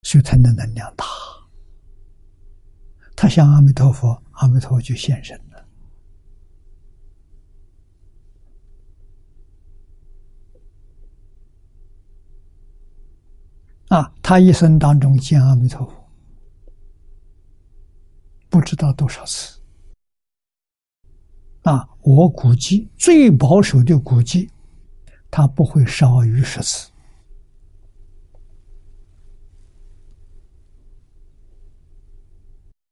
[0.03, 1.05] 所以他的能量大。
[3.15, 5.65] 他想阿弥陀佛，阿弥陀佛就现身了。
[13.89, 15.98] 啊，他一生当中见阿弥陀佛。
[18.49, 19.59] 不知道多少次
[21.63, 21.87] 啊！
[22.01, 24.49] 我估计最保守的估计，
[25.29, 26.89] 他不会少于十次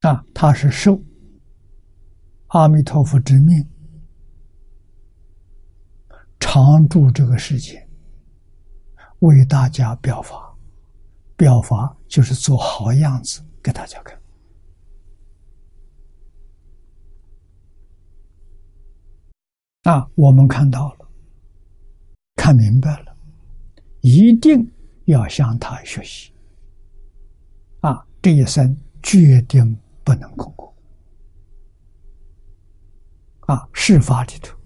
[0.01, 0.23] 啊！
[0.33, 1.01] 他是受
[2.47, 3.67] 阿弥陀佛之命，
[6.39, 7.89] 常住这个世界，
[9.19, 10.55] 为大家表法，
[11.35, 14.15] 表法就是做好样子给大家看。
[19.87, 21.07] 啊，我们看到了，
[22.35, 23.15] 看明白了，
[24.01, 24.69] 一定
[25.05, 26.33] 要向他学习。
[27.79, 30.75] 啊，这一生决定不能空过。
[33.45, 34.57] 啊，事发里头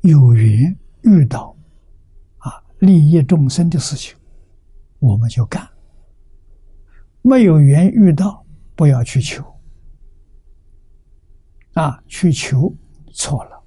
[0.00, 1.54] 有缘遇到
[2.38, 4.16] 啊利益众生的事情，
[5.00, 5.62] 我们就干；
[7.20, 8.42] 没有缘遇到，
[8.74, 9.44] 不要去求。
[11.74, 12.74] 啊，去求
[13.14, 13.62] 错了。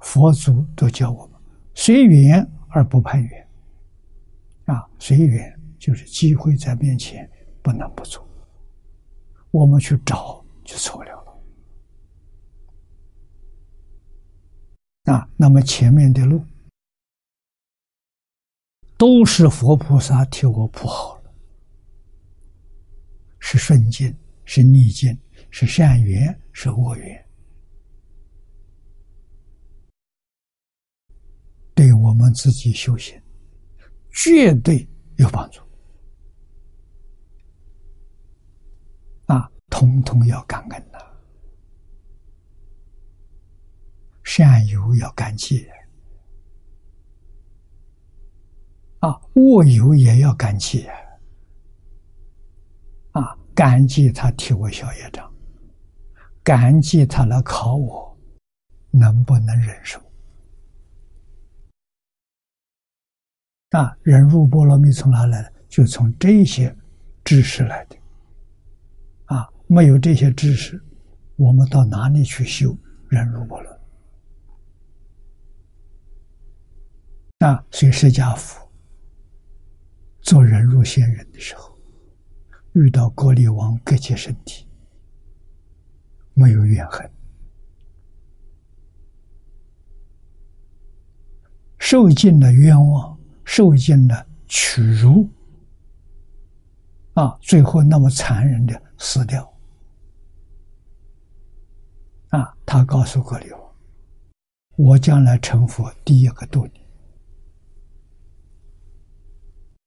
[0.00, 1.40] 佛祖都教我们
[1.74, 3.48] 随缘而不攀缘。
[4.64, 7.30] 啊，随缘就是机会在面前，
[7.62, 8.26] 不能不做。
[9.50, 11.12] 我们去找就错了
[15.04, 15.12] 了。
[15.12, 16.42] 啊，那么前面的路
[18.96, 21.34] 都是佛菩萨替我铺好了，
[23.38, 24.16] 是顺境。
[24.46, 25.18] 是逆境，
[25.56, 27.24] 是善缘，是恶缘，
[31.76, 33.16] 对我们自己修行
[34.10, 34.84] 绝对
[35.14, 35.60] 有帮助。
[39.26, 40.98] 啊，通通要感恩呐，
[44.24, 45.70] 善友要感激，
[48.98, 50.84] 啊，恶友也要感激。
[53.12, 55.32] 啊感激他替我消业障，
[56.44, 58.16] 感激他来考我，
[58.90, 59.98] 能不能忍受？
[63.70, 65.50] 啊，忍辱波罗蜜从哪来？
[65.68, 66.76] 就从这些
[67.24, 67.96] 知识来的。
[69.24, 70.80] 啊，没有这些知识，
[71.36, 72.76] 我们到哪里去修
[73.08, 73.80] 忍辱波罗？
[77.48, 78.70] 啊，随释迦佛
[80.20, 81.74] 做忍辱仙人的时候。
[82.74, 84.66] 遇到国力王割切身体，
[86.34, 87.10] 没有怨恨，
[91.78, 95.28] 受尽了冤枉，受尽了屈辱，
[97.14, 99.52] 啊，最后那么残忍的死掉，
[102.30, 103.60] 啊，他告诉国力王
[104.76, 106.80] ：“我将来成佛，第一个度你。”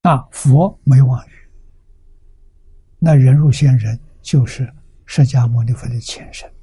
[0.09, 1.31] 啊，佛没妄语。
[2.99, 4.73] 那人入仙人就是
[5.09, 6.53] 释迦牟尼佛的前身，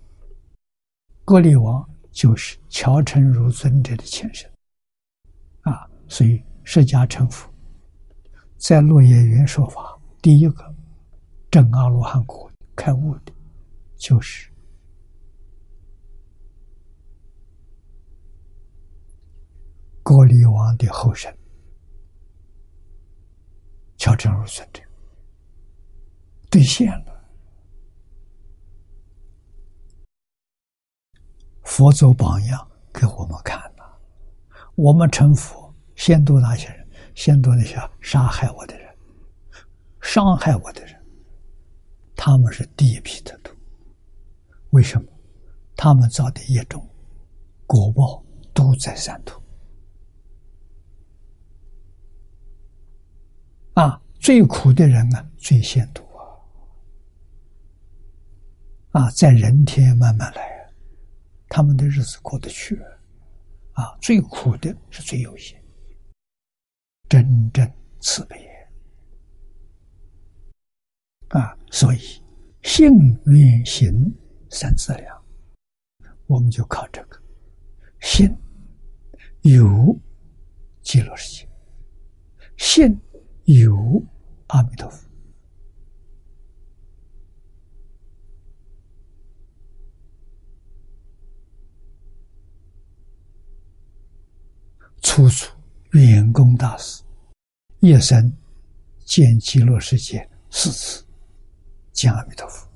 [1.25, 4.49] 歌利王就是乔成如尊者的前身，
[5.63, 7.51] 啊，所以释迦成佛，
[8.59, 10.75] 在落叶园说法，第一个
[11.51, 13.33] 正阿罗汉果开悟的，
[13.97, 14.53] 就是
[20.03, 21.35] 歌利王的后身，
[23.97, 24.83] 乔成如尊者。
[26.51, 27.14] 兑现了，
[31.65, 34.01] 佛祖榜样给我们看了。
[34.77, 36.87] 我们成佛，先度哪些人？
[37.15, 38.93] 先度那些杀害我的人、
[40.01, 41.01] 伤害我的人，
[42.17, 43.53] 他们是第一批的度。
[44.71, 45.09] 为什么？
[45.77, 46.85] 他们造的业种、
[47.67, 48.21] 果报
[48.53, 49.41] 都在三途。
[53.75, 56.03] 啊，最苦的人啊，最先度。
[58.91, 60.54] 啊，在人天慢慢来，
[61.49, 62.81] 他们的日子过得去。
[63.73, 65.61] 啊，最苦的是最有限，
[67.09, 67.69] 真正
[67.99, 68.37] 慈悲。
[71.31, 71.99] 啊，所以
[72.63, 72.93] 幸
[73.27, 73.93] 运行
[74.51, 75.25] 三资粮，
[76.29, 77.21] 我们就靠这个
[78.01, 78.33] 信
[79.41, 79.99] 有
[80.81, 81.49] 极乐世界，
[82.57, 82.97] 信
[83.47, 84.01] 有
[84.47, 85.09] 阿弥陀佛。
[95.05, 95.47] 初祖
[95.93, 97.05] 圆工大师
[97.81, 98.35] 一生
[99.05, 101.05] 见极乐世界四次，
[101.93, 102.67] 见阿弥陀佛。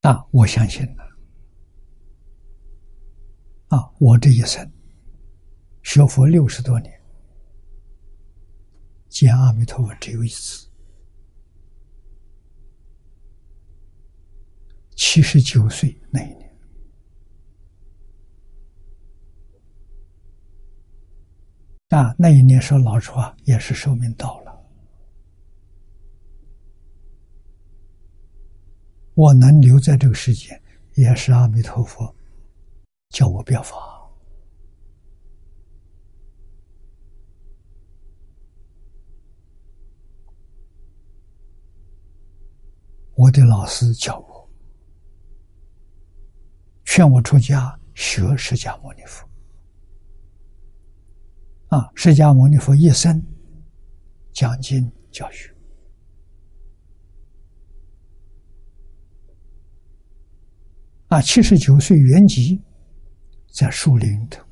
[0.00, 1.04] 啊，我相信了。
[3.68, 4.70] 啊，我这一生
[5.84, 7.00] 学佛六十多年，
[9.08, 10.68] 见阿弥陀佛只有一次。
[15.06, 16.56] 七十九岁那一年，
[21.90, 24.66] 啊，那一年说老实话，也是寿命到了。
[29.12, 30.60] 我能留在这个世界，
[30.94, 32.12] 也是阿弥陀佛
[33.10, 33.76] 叫我表法。
[43.14, 44.33] 我的老师叫我。
[46.96, 49.28] 劝我出家学释迦牟尼佛
[51.76, 51.90] 啊！
[51.96, 53.20] 释迦牟尼佛一生
[54.32, 55.52] 讲经教学。
[61.08, 62.62] 啊，七十九岁圆寂
[63.52, 64.44] 在树林里头，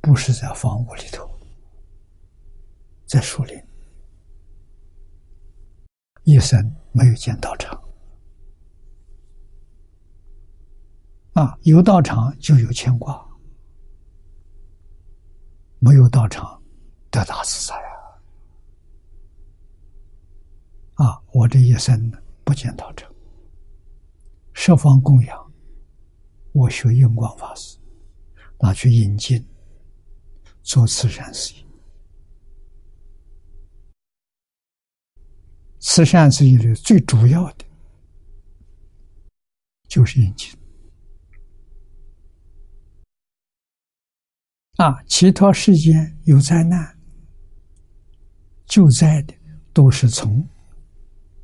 [0.00, 1.30] 不是在房屋里头，
[3.04, 3.62] 在树林，
[6.22, 7.85] 一生没有见道场。
[11.36, 13.22] 啊，有道场就有牵挂，
[15.78, 16.58] 没有道场
[17.10, 17.74] 得大自在
[20.94, 21.04] 啊！
[21.04, 22.10] 啊，我这一生
[22.42, 23.14] 不见道场，
[24.54, 25.52] 设方供养，
[26.52, 27.76] 我学印光法师，
[28.58, 29.46] 拿去引进，
[30.62, 31.66] 做慈善事业。
[35.80, 37.64] 慈善事业里最主要的
[39.86, 40.58] 就是引进。
[44.76, 46.98] 啊，其他世间有灾难、
[48.66, 49.34] 救灾的，
[49.72, 50.46] 都是从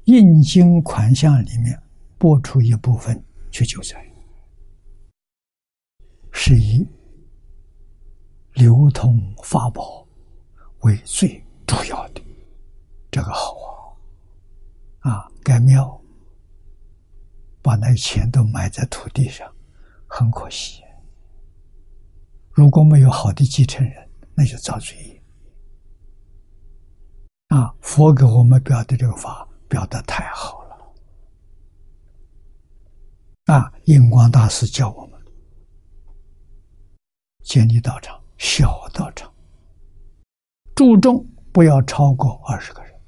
[0.04, 1.82] 印经款项里面
[2.18, 3.96] 拨出一部分去救灾，
[6.30, 6.86] 是以
[8.52, 10.06] 流通法宝
[10.80, 12.20] 为最主要的。
[13.10, 13.96] 这个好
[15.00, 15.10] 啊！
[15.10, 15.98] 啊，盖庙
[17.62, 19.50] 把那钱都埋在土地上，
[20.06, 20.81] 很可惜。
[22.52, 25.22] 如果没有好的继承人，那就遭罪。
[27.48, 30.94] 啊，佛给我们表的这个法，表的太好了。
[33.46, 35.20] 啊，印光大师教我们
[37.42, 39.32] 建立道场，小道场，
[40.74, 43.00] 注重不要超过二十个人。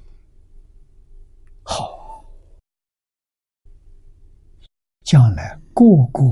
[1.63, 2.25] 好，
[5.03, 6.23] 将来个个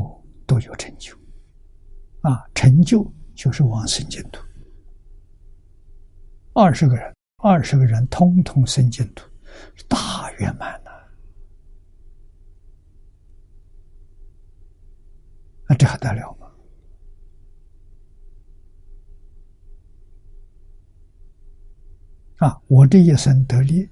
[0.46, 1.16] 都有成就。
[2.24, 3.06] 啊，成就
[3.36, 4.42] 就是往生净土。
[6.54, 9.30] 二十个人，二十个人通通生净土，
[9.90, 10.92] 大圆满呐！
[15.68, 16.48] 那这还得了吗？
[22.48, 23.90] 啊，我这一生得利，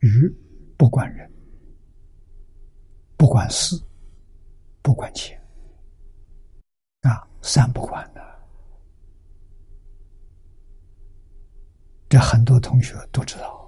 [0.00, 0.28] 于
[0.76, 1.32] 不管人，
[3.16, 3.74] 不管事，
[4.82, 5.39] 不管钱。
[7.42, 8.20] 三不管的，
[12.08, 13.58] 这很多同学都知道。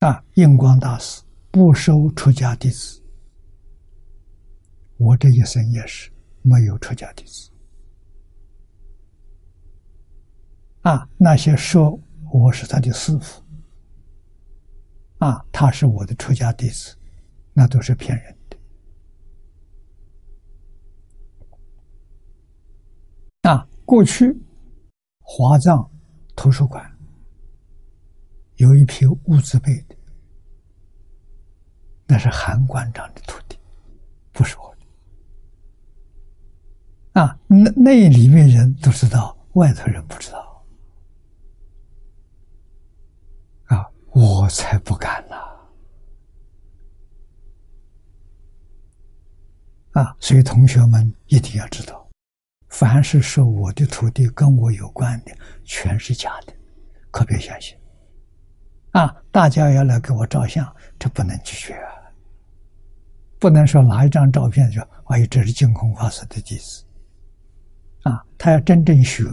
[0.00, 3.02] 啊，印光大师不收出家弟子，
[4.98, 6.12] 我这一生也是
[6.42, 7.50] 没有出家弟子。
[10.82, 11.98] 啊，那些说
[12.32, 13.42] 我是他的师傅，
[15.18, 16.94] 啊，他是我的出家弟子，
[17.52, 18.36] 那都是骗人。
[23.42, 24.38] 啊，过去
[25.20, 25.90] 华藏
[26.34, 26.84] 图书馆
[28.56, 29.94] 有一批物资背的，
[32.06, 33.56] 那是韩馆长的徒弟，
[34.32, 34.80] 不是我的。
[37.20, 40.66] 啊，那那里面人都知道，外头人不知道。
[43.66, 45.36] 啊，我才不敢呢！
[49.92, 52.05] 啊，所以同学们一定要知道。
[52.78, 55.34] 凡是说我的徒弟跟我有关的，
[55.64, 56.52] 全是假的，
[57.10, 57.74] 可别相信。
[58.90, 61.88] 啊，大家要来给我照相，这不能拒绝啊！
[63.38, 66.84] 不能说拿一张照片说：“哎，这是净空法师的弟子。”
[68.04, 69.24] 啊，他要真正学，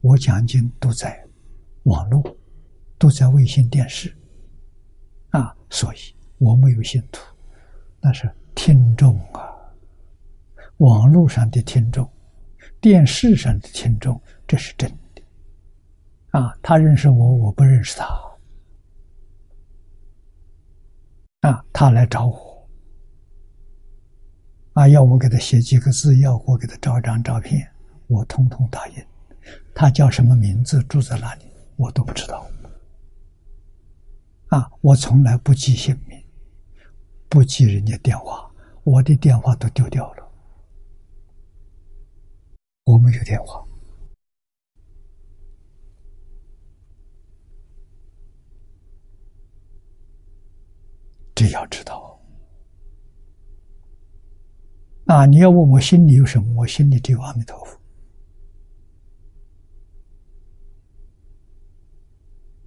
[0.00, 1.22] 我讲经都在
[1.82, 2.34] 网络，
[2.96, 4.10] 都在卫星电视。
[5.32, 5.98] 啊，所以
[6.38, 7.20] 我没有信徒，
[8.00, 9.52] 那是听众啊，
[10.78, 12.10] 网络上的听众。
[12.86, 15.20] 电视上的听众，这是真的
[16.30, 16.56] 啊！
[16.62, 18.06] 他认识我，我不认识他
[21.40, 21.64] 啊！
[21.72, 22.68] 他来找我
[24.74, 27.68] 啊，要我给他写几个字，要我给他照张照片，
[28.06, 29.04] 我通通答应。
[29.74, 32.48] 他叫什么名字，住在哪里，我都不知道
[34.50, 34.70] 啊！
[34.80, 36.22] 我从来不记姓名，
[37.28, 38.48] 不记人家电话，
[38.84, 40.25] 我的电话都丢掉了。
[42.86, 43.66] 我没有电话，
[51.34, 52.20] 这要知道
[55.06, 55.26] 啊！
[55.26, 57.76] 你要问我心里有什么，我心里只有阿弥陀佛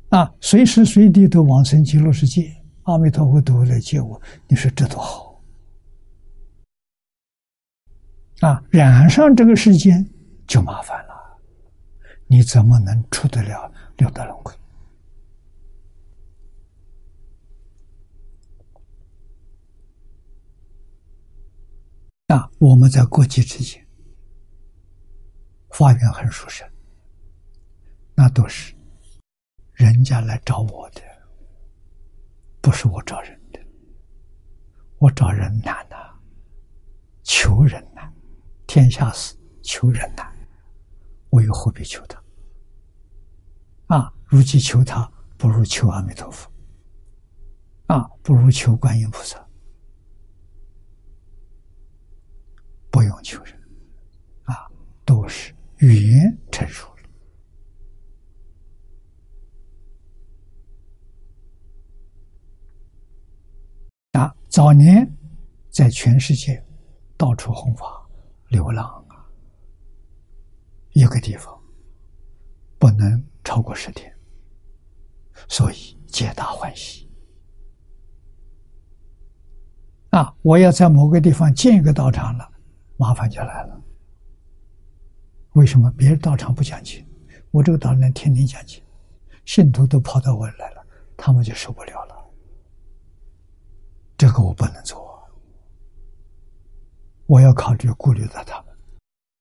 [0.09, 0.35] 啊！
[0.41, 4.21] 随时随地都往生极乐世界，阿弥陀佛都会来接我。
[4.49, 5.28] 你说这多好！
[8.41, 10.09] 啊，染上这个世间
[10.47, 11.37] 就麻烦了，
[12.27, 14.53] 你怎么能出得了六道轮回？
[22.27, 23.85] 那，我们在国际之间，
[25.71, 26.65] 法缘很殊胜，
[28.15, 28.73] 那都是
[29.73, 31.01] 人家来找我的，
[32.61, 33.59] 不是我找人的。
[34.99, 35.95] 我找人难呐，
[37.23, 38.13] 求人难，
[38.69, 40.31] 天下事求人难，
[41.31, 42.23] 我又何必求他？
[43.87, 46.47] 啊，如其求他，不如求阿弥陀佛。
[47.87, 49.43] 啊，不如求观音菩萨。
[52.91, 53.59] 不用求人，
[54.43, 54.69] 啊，
[55.03, 56.87] 都是语言成熟
[64.13, 64.21] 了。
[64.21, 65.11] 啊，早年
[65.71, 66.63] 在全世界
[67.17, 67.98] 到处弘法、
[68.49, 69.25] 流浪啊，
[70.91, 71.57] 一个地方
[72.77, 74.13] 不能超过十天，
[75.47, 77.09] 所以皆大欢喜。
[80.09, 82.51] 啊，我要在某个地方建一个道场了。
[82.97, 83.81] 麻烦就来了。
[85.53, 87.07] 为什么别人道场不讲经，
[87.49, 88.83] 我这个道场天天讲经，
[89.45, 90.85] 信徒都跑到我来了，
[91.15, 92.15] 他们就受不了了。
[94.17, 95.08] 这个我不能做，
[97.29, 98.65] 我要考虑顾虑到他们。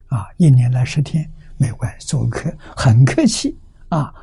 [0.09, 3.59] 啊，一年来十天没关系，做客很客气
[3.89, 4.15] 啊，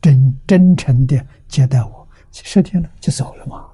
[0.00, 3.68] 真真诚的接待我，十天了就走了嘛，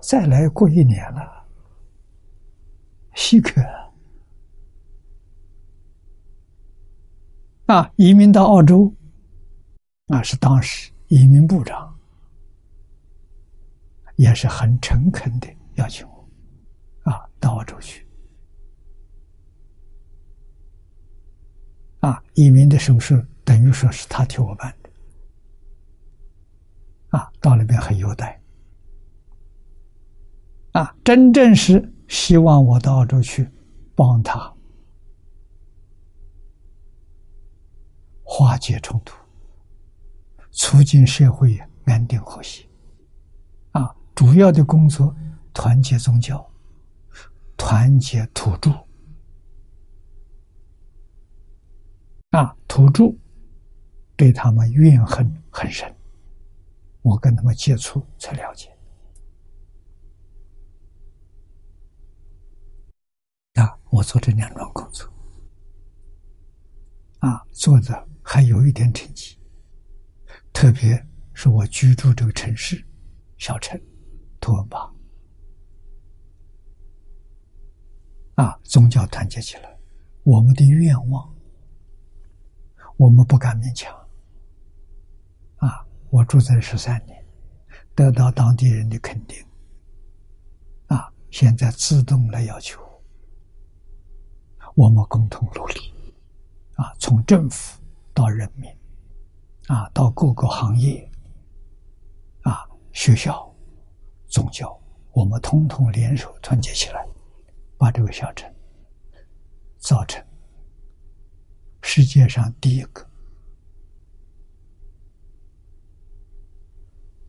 [0.00, 1.44] 再来过一年了，
[3.14, 3.62] 稀客。
[7.66, 8.92] 啊，移民到澳洲，
[10.06, 11.94] 啊，是当时移民部长，
[14.16, 18.06] 也是很诚恳的邀请我，啊，到澳洲去。
[22.00, 24.90] 啊，移民的手续等于说是他替我办的，
[27.10, 28.40] 啊，到那边很优待，
[30.72, 33.48] 啊，真正是希望我到澳洲去
[33.94, 34.52] 帮他。
[38.22, 39.14] 化解冲突，
[40.52, 42.64] 促进社会安定和谐。
[43.72, 45.14] 啊，主要的工作
[45.52, 46.48] 团结宗教，
[47.56, 48.72] 团结土著。
[52.30, 53.12] 啊，土著
[54.16, 55.94] 对他们怨恨很深，
[57.02, 58.70] 我跟他们接触才了解。
[63.54, 65.12] 啊，我做这两桩工作，
[67.18, 68.08] 啊，做的。
[68.22, 69.36] 还有一点成绩，
[70.52, 72.86] 特别是我居住这个城市，
[73.38, 73.80] 小城，
[74.38, 74.88] 图文巴，
[78.36, 79.76] 啊，宗教团结起来，
[80.22, 81.34] 我们的愿望，
[83.00, 83.90] 我们不敢勉强，
[85.56, 87.24] 啊，我住在十三年，
[87.94, 89.42] 得到当地人的肯定，
[90.88, 92.78] 啊，现在自动来要求，
[94.74, 95.94] 我们共同努力，
[96.74, 97.80] 啊，从政府。
[98.12, 98.68] 到人民，
[99.68, 101.10] 啊，到各个行业，
[102.42, 103.50] 啊，学校、
[104.26, 104.78] 宗教，
[105.12, 107.06] 我们统统联手团结起来，
[107.78, 108.52] 把这个小城
[109.78, 110.22] 造成
[111.82, 113.08] 世界上第一个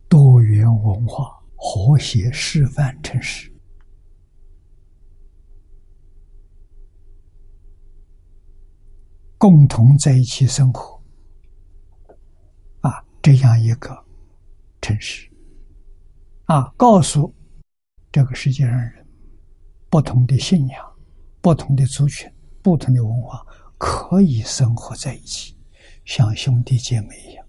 [0.08, 3.50] 多元文化和谐示范城市。
[9.38, 11.02] 共同在一起生活，
[12.80, 14.04] 啊，这样一个
[14.80, 15.28] 城市，
[16.44, 17.34] 啊，告诉
[18.12, 19.04] 这个世界上人，
[19.90, 20.96] 不同的信仰、
[21.40, 23.44] 不同的族群、不同的文化
[23.84, 25.56] 可以生活在一起，
[26.04, 27.44] 像兄弟姐妹一样。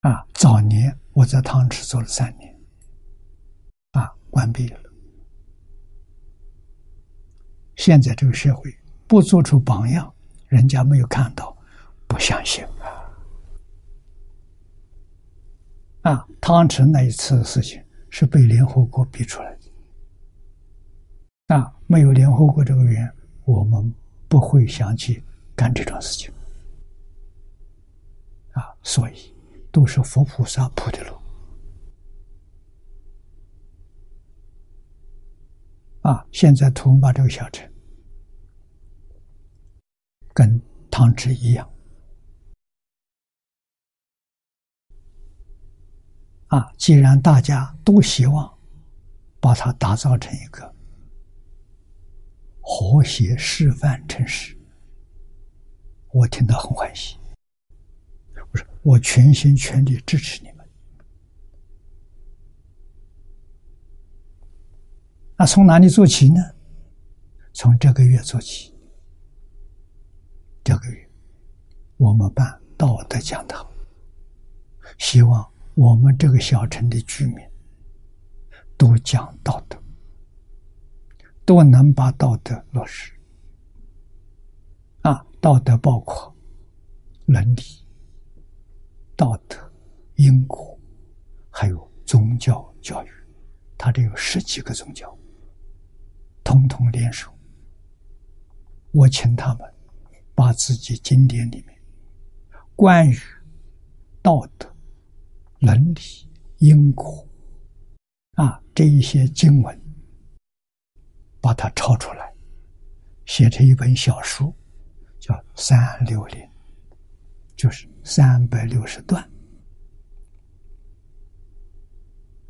[0.00, 2.52] 啊，早年我在汤池做了三年。
[3.92, 4.80] 啊关闭了。
[7.76, 8.76] 现在这个社会
[9.06, 10.12] 不做出榜样，
[10.48, 11.56] 人家没有看到，
[12.08, 12.64] 不相信
[16.02, 16.26] 啊！
[16.40, 21.54] 汤池那一次的事情是被联合国逼出来的。
[21.54, 23.12] 啊，没有联合国这个缘，
[23.44, 23.94] 我们
[24.28, 25.22] 不会想起
[25.54, 26.32] 干这种事情。
[28.52, 29.34] 啊，所以
[29.70, 31.14] 都是佛菩萨铺的路。
[36.00, 36.26] 啊！
[36.32, 37.70] 现在图文巴这个小城
[40.32, 40.58] 跟
[40.90, 41.70] 汤池一样
[46.50, 46.72] 啊。
[46.76, 48.56] 既然大家都希望
[49.40, 50.72] 把它打造成一个
[52.60, 54.56] 和谐示范城市，
[56.12, 57.16] 我听到很欢喜。
[58.52, 60.68] 我说我全心全力支持你们。
[65.36, 66.40] 那从哪里做起呢？
[67.52, 68.74] 从这个月做起。
[70.62, 71.10] 这个月
[71.96, 73.66] 我们办道德讲堂，
[74.98, 75.50] 希望
[75.80, 77.36] 我们这个小城的居民
[78.76, 79.82] 都讲道德，
[81.46, 83.18] 都能把道德落实。
[85.00, 86.36] 啊，道德包括
[87.24, 87.62] 伦理、
[89.16, 89.56] 道德、
[90.16, 90.78] 因果，
[91.48, 93.08] 还有宗教教育，
[93.78, 95.18] 他这有十几个宗教。
[96.44, 97.32] 统统联手，
[98.92, 99.66] 我请他们
[100.34, 101.74] 把自己经典里面
[102.76, 103.16] 关于
[104.20, 104.69] 道德、
[105.60, 106.00] 伦理、
[106.58, 107.26] 因果
[108.34, 109.80] 啊这一些经文，
[111.40, 112.32] 把它抄出来，
[113.26, 114.54] 写成一本小书，
[115.18, 116.40] 叫《三六零》，
[117.54, 119.22] 就是三百六十段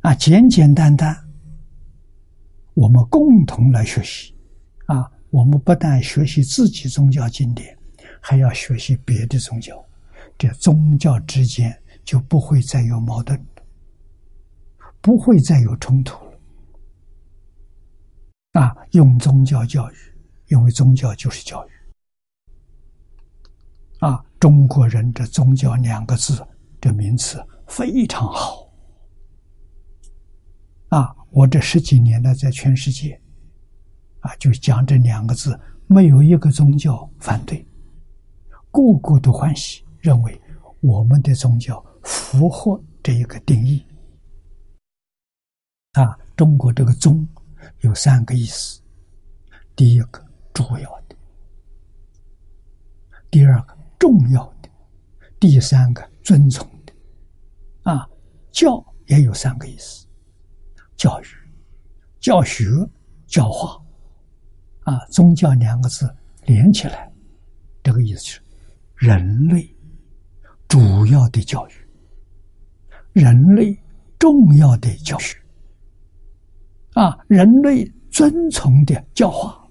[0.01, 1.15] 啊，简简单单。
[2.73, 4.33] 我们共同来学习，
[4.85, 7.77] 啊，我们不但学习自己宗教经典，
[8.21, 9.85] 还要学习别的宗教，
[10.37, 13.39] 这宗教之间就不会再有矛盾，
[15.01, 16.31] 不会再有冲突了。
[18.61, 19.95] 啊，用宗教教育，
[20.47, 21.71] 因为宗教就是教育。
[23.99, 26.45] 啊，中国人的宗教两个字
[26.79, 28.67] 的名词非常好。
[30.89, 31.15] 啊。
[31.33, 33.17] 我这十几年呢，在全世界，
[34.19, 35.57] 啊，就讲这两个字，
[35.87, 37.65] 没有一个宗教反对，
[38.69, 40.41] 个个都欢喜，认为
[40.81, 43.85] 我们的宗教符合这一个定义。
[45.93, 47.27] 啊，中国这个宗
[47.81, 48.81] 有三个意思：
[49.75, 51.15] 第一个主要的，
[53.29, 54.69] 第二个重要的，
[55.39, 56.93] 第三个尊崇的。
[57.91, 58.07] 啊，
[58.51, 60.07] 教也有三个意思。
[60.95, 61.25] 教育、
[62.19, 62.65] 教学、
[63.25, 63.83] 教化，
[64.83, 66.07] 啊，宗教两个字
[66.45, 67.11] 连起来，
[67.81, 68.41] 这个意思是
[68.95, 69.75] 人类
[70.67, 71.73] 主要的教育，
[73.13, 73.77] 人类
[74.17, 75.39] 重要的教训，
[76.93, 79.67] 啊，人类遵从的教化，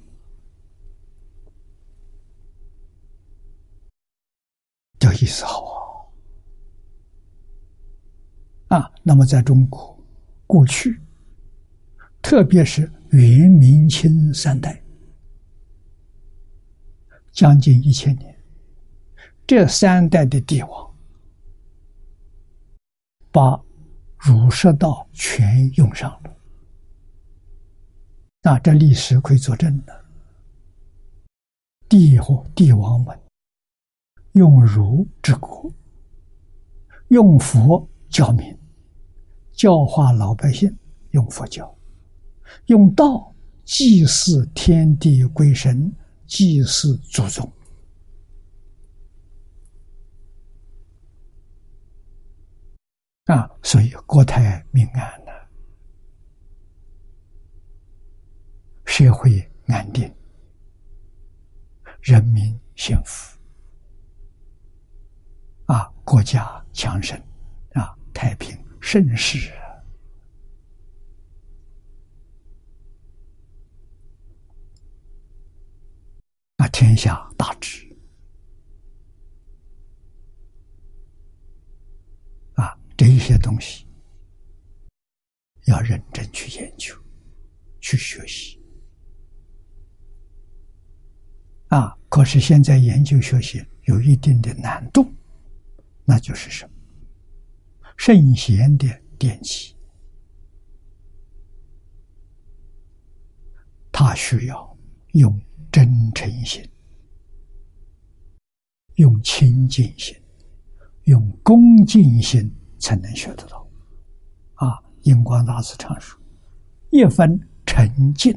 [4.99, 6.11] 这意思好
[8.69, 8.79] 啊！
[8.79, 9.99] 啊，那么在中国
[10.47, 11.01] 过去。
[12.23, 14.79] 特别是元、明、清三代，
[17.33, 18.39] 将近一千年，
[19.47, 20.90] 这三代的帝王
[23.33, 23.61] 把
[24.19, 26.37] 儒释道全用上了，
[28.43, 30.05] 那这历史可以作证的。
[31.89, 33.19] 帝和帝王们
[34.33, 35.73] 用儒治国，
[37.09, 38.57] 用佛教民，
[39.53, 40.77] 教化老百姓，
[41.11, 41.73] 用佛教。
[42.67, 43.35] 用道
[43.65, 45.93] 祭祀天地鬼神，
[46.27, 47.51] 祭祀祖宗
[53.31, 55.31] 啊，所以国泰民安呐，
[58.85, 60.13] 社会安定，
[62.03, 63.39] 人民幸福
[65.67, 67.17] 啊，国家强盛
[67.75, 69.53] 啊，太平盛世。
[76.57, 77.87] 啊，天下大治
[82.55, 83.87] 啊，这一些东西
[85.65, 86.95] 要认真去研究、
[87.81, 88.61] 去学习
[91.69, 91.97] 啊。
[92.11, 95.11] 可是现在研究学习有一定的难度，
[96.05, 96.73] 那就是什么？
[97.97, 98.87] 圣贤的
[99.19, 99.75] 典籍，
[103.91, 104.79] 他需要
[105.13, 105.41] 用。
[105.73, 106.69] 真诚心，
[108.97, 110.21] 用清净心，
[111.05, 113.65] 用恭敬心，才能学得到。
[114.55, 116.21] 啊，印光大师常说
[116.91, 118.37] ：“一分沉静，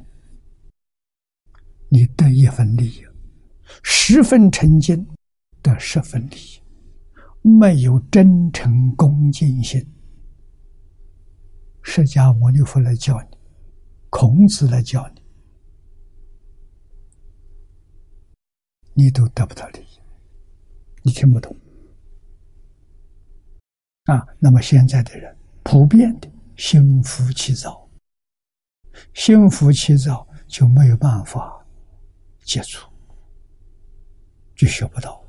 [1.90, 3.02] 你得一分利益；
[3.82, 5.08] 十分沉静，
[5.62, 6.62] 得十分利益。
[7.42, 9.86] 没有真诚恭敬心，
[11.82, 13.38] 释迦牟尼佛来教你，
[14.10, 15.22] 孔子来教你。”
[18.96, 20.00] 你都得不到利益，
[21.02, 21.54] 你听不懂
[24.06, 24.28] 啊？
[24.40, 27.90] 那么现在的人普遍的心浮气躁，
[29.14, 31.66] 心浮气躁，就没有办法
[32.44, 32.92] 接触，
[34.56, 35.24] 就学不到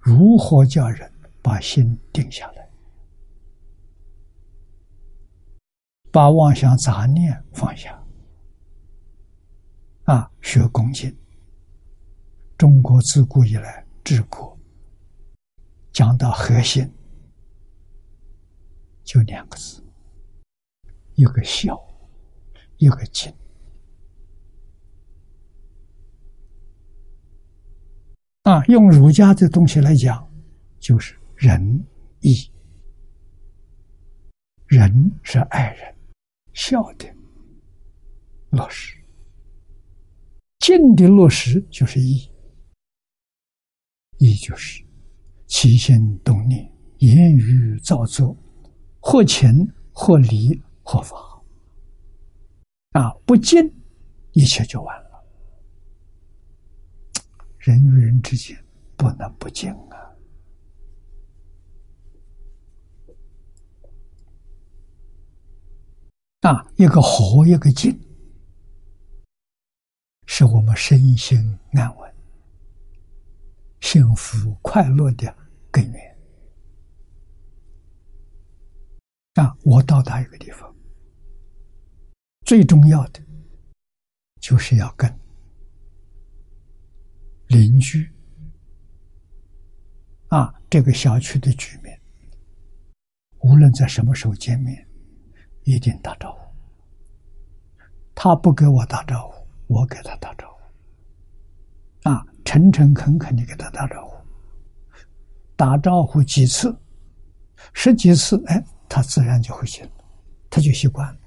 [0.00, 1.10] 如何叫人
[1.40, 2.68] 把心定下来，
[6.10, 7.96] 把妄想杂念放下。
[10.04, 11.16] 啊，学恭敬。
[12.58, 14.58] 中国自古以来治国
[15.92, 16.92] 讲到核心，
[19.04, 19.82] 就两个字：
[21.14, 21.78] 一个孝，
[22.78, 23.32] 一个敬。
[28.42, 30.28] 啊，用儒家的东西来讲，
[30.78, 31.84] 就是仁
[32.20, 32.50] 义。
[34.66, 35.94] 仁是爱人，
[36.52, 37.06] 孝的
[38.50, 38.98] 落实。
[40.58, 42.30] 敬的落实就是义，
[44.18, 44.82] 义就是
[45.46, 48.36] 起心动念、言语造作，
[49.02, 51.16] 或情或理或法。
[52.92, 53.74] 啊，不敬，
[54.32, 55.24] 一切就完了。
[57.58, 58.56] 人与人之间
[58.96, 59.96] 不能不敬啊！
[66.42, 67.98] 啊，一个和，一个静。
[70.26, 72.14] 是我们身心安稳、
[73.80, 75.34] 幸福快乐的
[75.70, 76.11] 根源。
[79.34, 80.74] 啊，我到达一个地方，
[82.44, 83.20] 最重要的
[84.40, 85.12] 就是要跟
[87.48, 88.10] 邻居
[90.28, 91.92] 啊，这个小区的居民，
[93.38, 94.86] 无论在什么时候见面，
[95.64, 96.40] 一定打招呼。
[98.14, 99.42] 他不给我打招呼。
[99.68, 104.14] 我给他打招呼，啊，诚诚恳恳的给他打招呼，
[105.56, 106.76] 打招呼几次，
[107.72, 108.62] 十几次，哎，
[108.94, 109.90] 他自然就会信了，
[110.50, 111.18] 他就习惯了。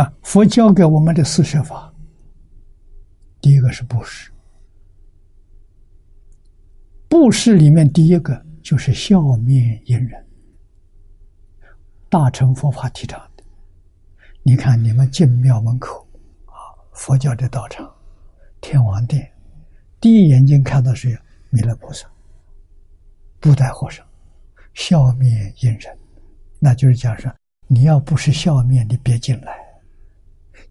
[0.00, 1.92] 啊，佛教给我们的四摄法，
[3.40, 4.30] 第一个是布施，
[7.08, 10.24] 布施里面第一个就是笑面迎人。
[12.08, 13.42] 大乘佛法提倡的，
[14.44, 16.06] 你看你们进庙门口
[16.46, 16.54] 啊，
[16.92, 17.92] 佛教的道场、
[18.60, 19.33] 天王殿，
[20.04, 21.18] 第一眼睛看到是
[21.48, 22.06] 弥勒菩萨、
[23.40, 24.06] 布袋和尚，
[24.74, 25.98] 笑面迎人，
[26.58, 27.34] 那就是讲说，
[27.68, 29.56] 你要不是笑面，你别进来，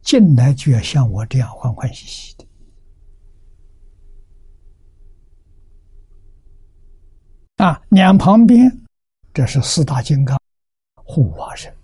[0.03, 2.45] 进来就要像我这样欢欢喜喜的。
[7.55, 8.71] 啊，两旁边，
[9.33, 10.39] 这是四大金刚。
[10.93, 11.75] 护法神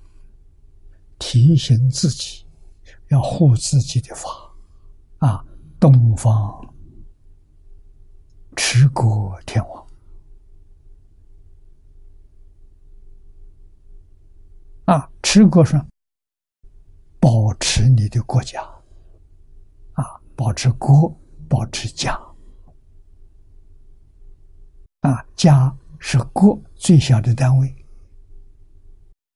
[1.18, 2.46] 提醒自己
[3.08, 4.30] 要护自己的法
[5.18, 5.44] 啊！
[5.80, 6.59] 东方
[8.62, 9.88] 持国天王
[14.84, 15.80] 啊，持国说
[17.22, 18.62] 保持你的国家
[19.94, 21.10] 啊，保持国，
[21.48, 22.14] 保持家
[25.04, 27.74] 啊，家是国最小的单位。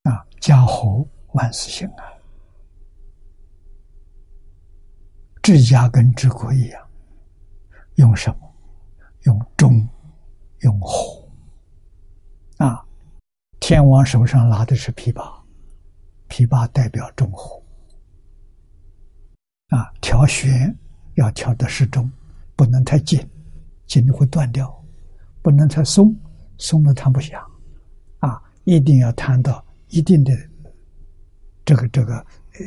[0.04, 2.04] 啊，家和万事兴啊！
[5.42, 6.90] 治家跟治国一样，
[7.96, 8.43] 用什么？
[9.24, 9.88] 用中，
[10.60, 11.24] 用和。
[12.58, 12.86] 啊，
[13.60, 15.34] 天王手上拿的是琵琶，
[16.30, 17.62] 琵琶代表中和。
[19.70, 20.76] 啊，调弦
[21.16, 22.10] 要调的适中，
[22.56, 23.28] 不能太紧，
[23.88, 24.68] 紧的会断掉；
[25.42, 26.16] 不能太松，
[26.58, 27.42] 松了弹不响。
[28.20, 29.64] 啊，一定要弹到。
[29.90, 30.34] 一定的
[31.64, 32.60] 这个这个呃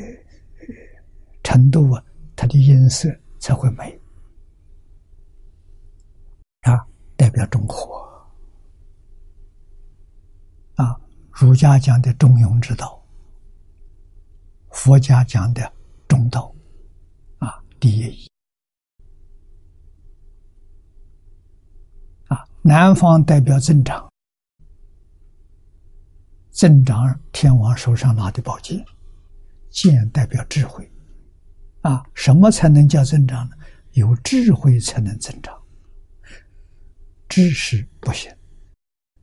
[1.43, 2.05] 程度啊，
[2.37, 4.01] 它的音色才会美
[6.61, 6.87] 啊，
[7.17, 7.95] 代表中和
[10.77, 10.97] 啊。
[11.33, 13.03] 儒家讲的中庸之道，
[14.71, 15.73] 佛家讲的
[16.09, 16.55] 中道
[17.39, 18.27] 啊，第一
[22.29, 24.11] 啊，南方代表增长。
[26.51, 28.83] 增长天王手上拿的宝剑，
[29.69, 30.91] 剑代表智慧，
[31.83, 33.57] 啊，什么才能叫增长呢？
[33.93, 35.56] 有智慧才能增长，
[37.29, 38.35] 知识不行，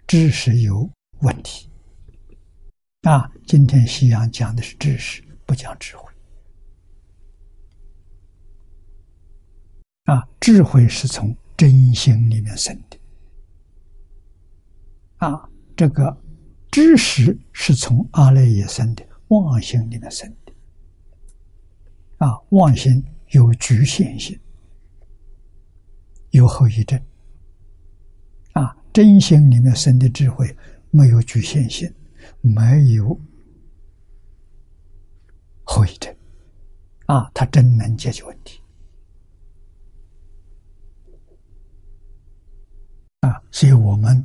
[0.07, 0.89] 知识有
[1.21, 1.69] 问题。
[3.01, 6.11] 啊，今天西洋讲的是知识，不讲智慧。
[10.05, 12.99] 啊，智慧是从真心里面生的，
[15.17, 16.21] 啊，这个。
[16.71, 20.51] 知识是从阿赖耶生的妄心里面生的，
[22.17, 24.39] 啊，妄心有局限性，
[26.31, 26.99] 有后遗症，
[28.93, 30.55] 真心里面生的智慧，
[30.91, 31.91] 没有局限性，
[32.41, 32.61] 没
[32.93, 33.19] 有
[35.63, 36.15] 后遗症，
[37.07, 38.61] 啊，他真能解决问题，
[43.21, 44.23] 啊，所以我们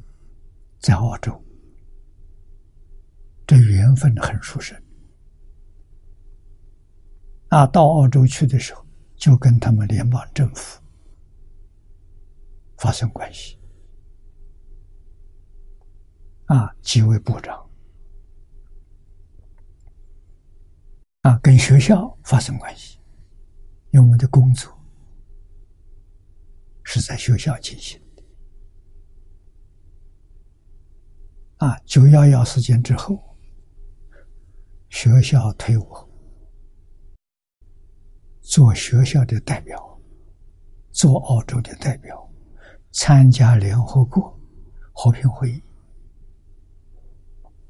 [0.80, 1.42] 在澳洲，
[3.46, 4.78] 这缘分很殊胜，
[7.48, 8.84] 啊，到澳洲去的时候，
[9.16, 10.78] 就跟他们联邦政府
[12.76, 13.56] 发生关系。
[16.48, 17.70] 啊，几位部长
[21.20, 22.98] 啊，跟学校发生关系，
[23.90, 24.72] 因为我们的工作
[26.84, 28.22] 是在学校进行的。
[31.66, 33.36] 啊，九幺幺事件之后，
[34.88, 36.10] 学校推我
[38.40, 40.00] 做学校的代表，
[40.92, 42.32] 做澳洲的代表，
[42.90, 44.40] 参加联合国
[44.94, 45.62] 和平会议。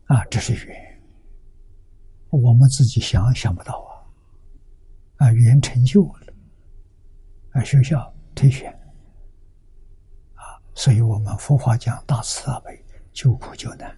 [0.09, 1.03] 啊，这是缘，
[2.31, 3.75] 我们自己想想不到
[5.19, 5.27] 啊！
[5.27, 6.33] 啊，缘成就了，
[7.51, 8.73] 啊，学校推选，
[10.33, 12.83] 啊，所以我们佛法讲大慈大悲，
[13.13, 13.95] 救苦救难。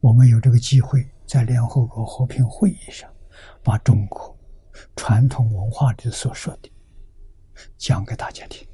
[0.00, 3.12] 我们有这个机会，在联合国和平会议上，
[3.62, 4.34] 把中国
[4.96, 6.72] 传统文化里所说的
[7.76, 8.66] 讲给大家听。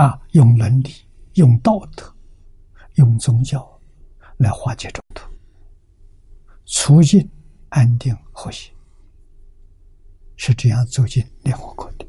[0.00, 0.94] 啊，用伦理、
[1.34, 2.10] 用道德、
[2.94, 3.78] 用宗教
[4.38, 5.30] 来化解冲突，
[6.64, 7.30] 促进
[7.68, 8.72] 安定和谐，
[10.36, 12.08] 是这样走进联合国的。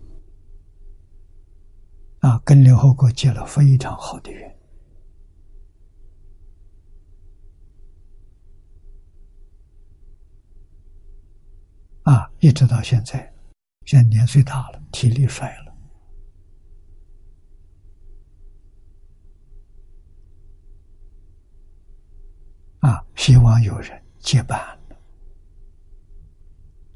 [2.22, 4.58] 啊，跟联合国结了非常好的缘。
[12.04, 13.34] 啊，一直到现在，
[13.86, 15.71] 现在年岁大了，体力衰了。
[22.82, 24.60] 啊，希望有人接班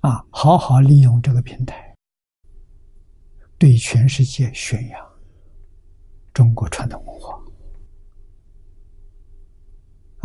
[0.02, 1.96] 啊，好好利用这个平台，
[3.58, 5.12] 对全世界宣扬
[6.34, 7.40] 中国传统文化。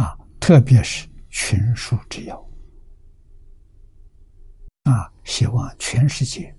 [0.03, 2.37] 啊，特别是群书之要。
[4.85, 6.55] 啊，希望全世界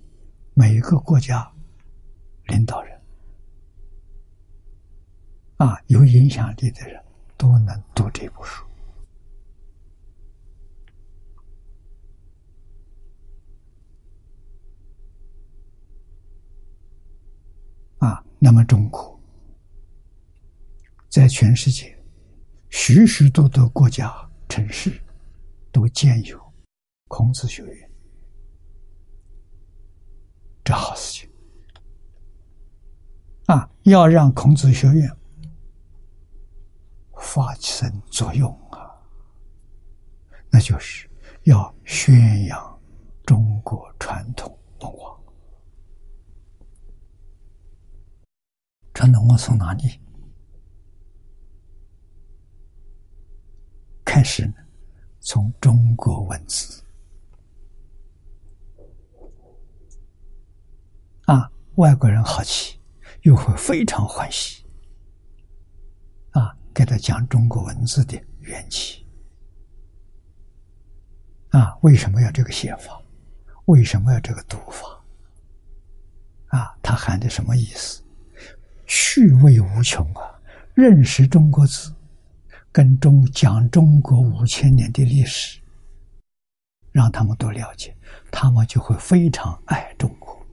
[0.54, 1.52] 每一个国家
[2.46, 3.02] 领导人，
[5.56, 7.04] 啊，有影响力的人
[7.36, 8.64] 都能读这部书。
[18.02, 19.16] 啊，那么中国
[21.08, 21.96] 在全世界
[22.68, 24.12] 许许多多国家
[24.48, 25.00] 城市
[25.70, 26.52] 都建有
[27.06, 27.90] 孔子学院，
[30.64, 31.30] 这好事情
[33.46, 33.70] 啊！
[33.84, 35.08] 要让孔子学院
[37.18, 38.90] 发生作用啊，
[40.50, 41.08] 那就是
[41.44, 42.80] 要宣扬
[43.24, 45.21] 中国传统文化。
[49.02, 50.00] 传统文化从哪里
[54.04, 54.54] 开始呢？
[55.18, 56.84] 从中国文字
[61.24, 62.80] 啊，外国人好奇，
[63.22, 64.64] 又会非常欢喜
[66.30, 69.04] 啊，给他讲中国文字的缘起
[71.50, 73.02] 啊，为什么要这个写法？
[73.64, 75.04] 为什么要这个读法？
[76.56, 78.00] 啊，它含的什么意思？
[78.94, 80.38] 趣味无穷啊！
[80.74, 81.94] 认识中国字，
[82.70, 85.58] 跟中讲中国五千年的历史，
[86.90, 87.96] 让他们都了解，
[88.30, 90.46] 他们就会非常爱中国。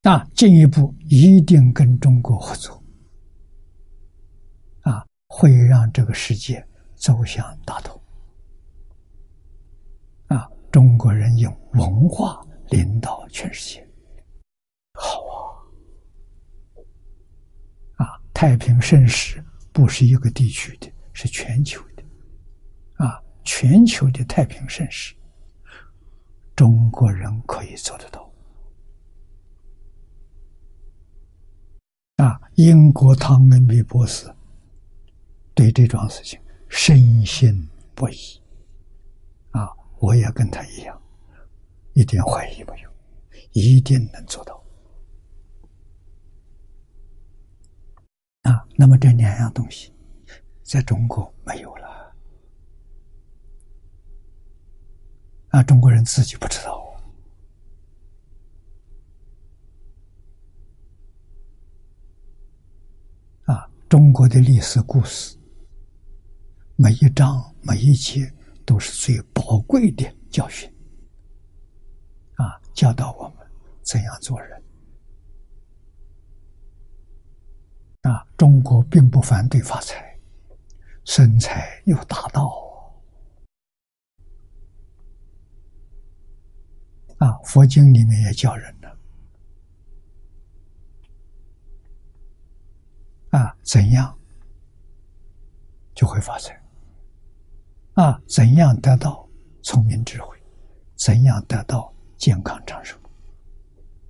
[0.00, 2.82] 那进一步一定跟中国合作，
[4.80, 8.00] 啊，会让这个世界走向大同。
[10.28, 13.86] 啊，中国人用文化领导全世界。
[15.00, 15.20] 好
[17.98, 18.04] 啊！
[18.04, 22.04] 啊，太平盛世不是一个地区的，是全球的。
[23.04, 25.12] 啊，全球的太平盛世，
[26.54, 28.32] 中国人可以做得到。
[32.18, 34.32] 啊，英国汤恩比博士
[35.52, 38.16] 对这桩事情深信不疑。
[39.50, 40.96] 啊，我也跟他一样，
[41.94, 42.90] 一点怀疑没有，
[43.50, 44.62] 一定能做到。
[48.48, 49.92] 啊，那么这两样东西，
[50.62, 52.16] 在中国没有了。
[55.50, 56.82] 啊，中国人自己不知道。
[63.44, 65.36] 啊，中国的历史故事，
[66.76, 68.32] 每一章每一节
[68.64, 70.66] 都是最宝贵的教训。
[72.36, 73.46] 啊，教导我们
[73.82, 74.62] 怎样做人。
[78.08, 80.18] 啊，中国并不反对发财，
[81.04, 82.50] 生财有大道。
[87.18, 88.98] 啊，佛经里面也教人了。
[93.30, 94.18] 啊，怎样
[95.94, 96.58] 就会发财？
[97.92, 99.28] 啊，怎样得到
[99.62, 100.34] 聪明智慧？
[100.96, 102.96] 怎样得到健康长寿？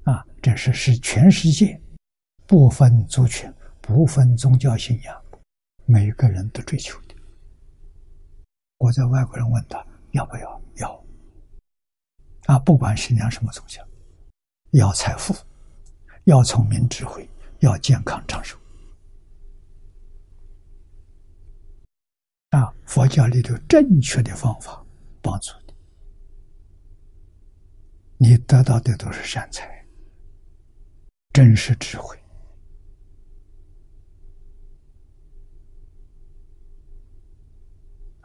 [0.04, 1.80] 啊，这是是全世界
[2.46, 3.52] 不分族群、
[3.88, 5.24] 不分宗教信仰，
[5.86, 7.14] 每个人都追求的。
[8.76, 11.04] 我在外国人问他要不要，要。
[12.44, 13.82] 啊，不管信仰什么宗教，
[14.72, 15.34] 要财富，
[16.24, 17.26] 要聪明智慧，
[17.60, 18.58] 要健康长寿。
[22.50, 24.84] 啊，佛教里头正确的方法
[25.22, 25.54] 帮助
[28.18, 29.82] 你，你得到的都是善财，
[31.32, 32.17] 真实智慧，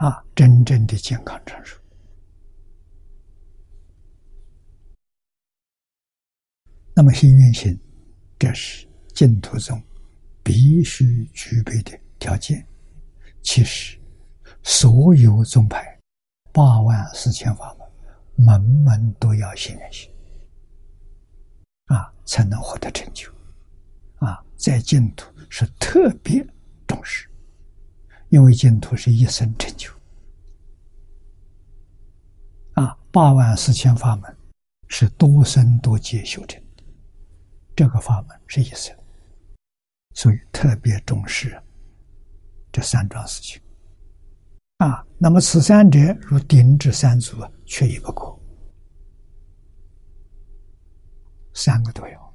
[0.03, 1.79] 啊，真正的健康长寿。
[6.93, 7.79] 那么，心愿行，
[8.37, 9.81] 这是净土中
[10.43, 12.67] 必须具备的条件。
[13.41, 13.97] 其实，
[14.61, 15.97] 所有宗派
[16.51, 17.73] 八万四千法
[18.35, 20.11] 门，门门都要心愿行
[21.85, 23.31] 啊，才能获得成就。
[24.15, 26.45] 啊，在净土是特别
[26.85, 27.29] 重视，
[28.33, 29.91] 因为净土是一生成就。
[32.73, 34.37] 啊，八万四千法门
[34.87, 36.59] 是多生多劫修成。
[37.75, 38.91] 这个法门是一生，
[40.15, 41.61] 所以特别重视
[42.71, 43.61] 这三桩事情
[44.77, 45.05] 啊。
[45.19, 47.37] 那么此三者如顶至三足，
[47.67, 48.35] 缺一不可，
[51.53, 52.33] 三个都要，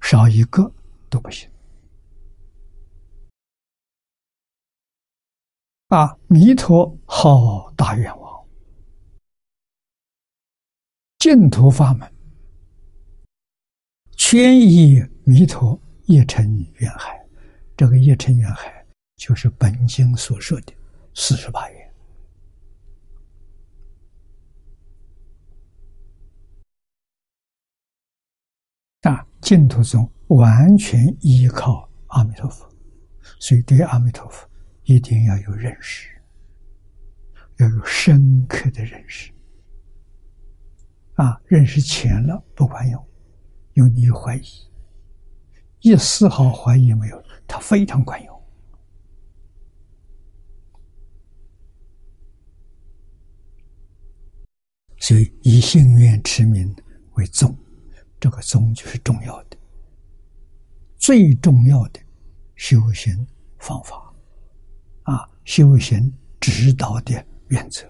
[0.00, 0.72] 少一个
[1.10, 1.50] 都不行。
[5.88, 8.44] 啊，弥陀好大愿望，
[11.18, 12.12] 净土法门。
[14.16, 17.24] 千亿弥陀一尘缘海，
[17.76, 18.84] 这个一尘缘海
[19.14, 20.74] 就是本经所说的
[21.14, 21.94] 四十八愿
[29.02, 29.24] 啊。
[29.40, 32.68] 净土中完全依靠阿弥陀佛，
[33.38, 34.48] 所以对阿弥陀佛
[34.86, 36.08] 一定要有认识，
[37.58, 39.32] 要有深刻的认识
[41.14, 41.40] 啊。
[41.46, 43.06] 认识浅了不管用。
[43.74, 44.44] 有你怀疑，
[45.80, 48.42] 一丝毫怀疑没有，它非常管用。
[54.98, 56.74] 所以以信愿持名
[57.16, 57.54] 为宗，
[58.18, 59.58] 这个宗就是重要的、
[60.96, 62.00] 最重要的
[62.54, 63.26] 修行
[63.58, 64.05] 方法
[65.06, 67.86] 啊，修行指导的原则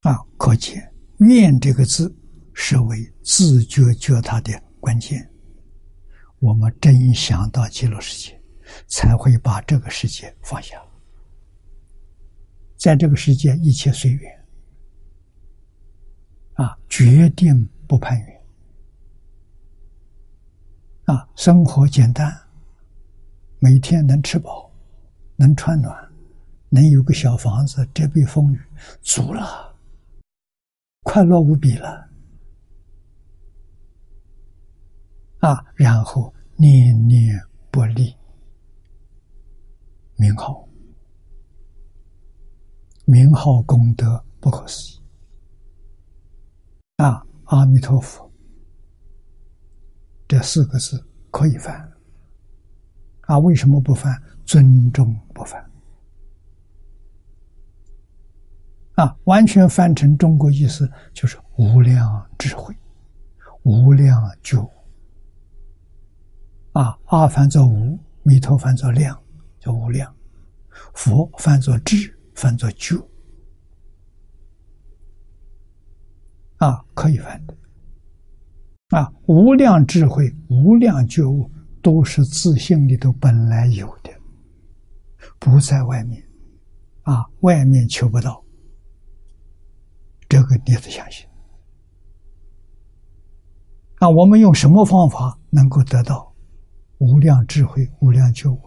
[0.00, 0.92] 啊，可见。
[1.18, 2.10] 愿这个字
[2.54, 5.30] 是为自觉觉他的关键。
[6.38, 8.40] 我们真想到极乐世界，
[8.86, 10.82] 才会把这个世界放下。
[12.76, 14.46] 在这个世界，一切随缘，
[16.54, 18.42] 啊，决定不攀缘，
[21.04, 22.34] 啊，生活简单，
[23.62, 24.70] 每天能吃饱，
[25.36, 25.94] 能穿暖，
[26.70, 28.60] 能有个小房子遮蔽风雨，
[29.02, 29.76] 足了。
[31.02, 32.08] 快乐无比了，
[35.40, 35.64] 啊！
[35.74, 37.38] 然后念念
[37.70, 38.14] 不离
[40.16, 40.66] 名号，
[43.04, 45.02] 名号功德不可思议
[46.96, 47.26] 啊！
[47.44, 48.30] 阿弥陀佛，
[50.28, 51.89] 这四个字可以翻
[53.30, 53.38] 啊？
[53.38, 54.20] 为什么不翻？
[54.44, 55.64] 尊重不翻。
[58.96, 62.74] 啊，完全翻成中国意思就是无量智慧，
[63.62, 64.58] 无量觉。
[66.72, 69.16] 啊，阿翻作无，弥陀翻作量，
[69.60, 70.12] 叫无量；
[70.92, 72.96] 佛翻作智，翻作觉。
[76.56, 77.56] 啊，可以翻的。
[78.88, 81.48] 啊，无量智慧、无量觉悟，
[81.82, 84.10] 都是自信里头本来有的，
[85.38, 86.22] 不在外面。
[87.02, 88.44] 啊，外面求不到，
[90.28, 91.26] 这个你得相信。
[93.98, 96.32] 那，我们用什么方法能够得到
[96.98, 98.60] 无量智慧、无量觉悟？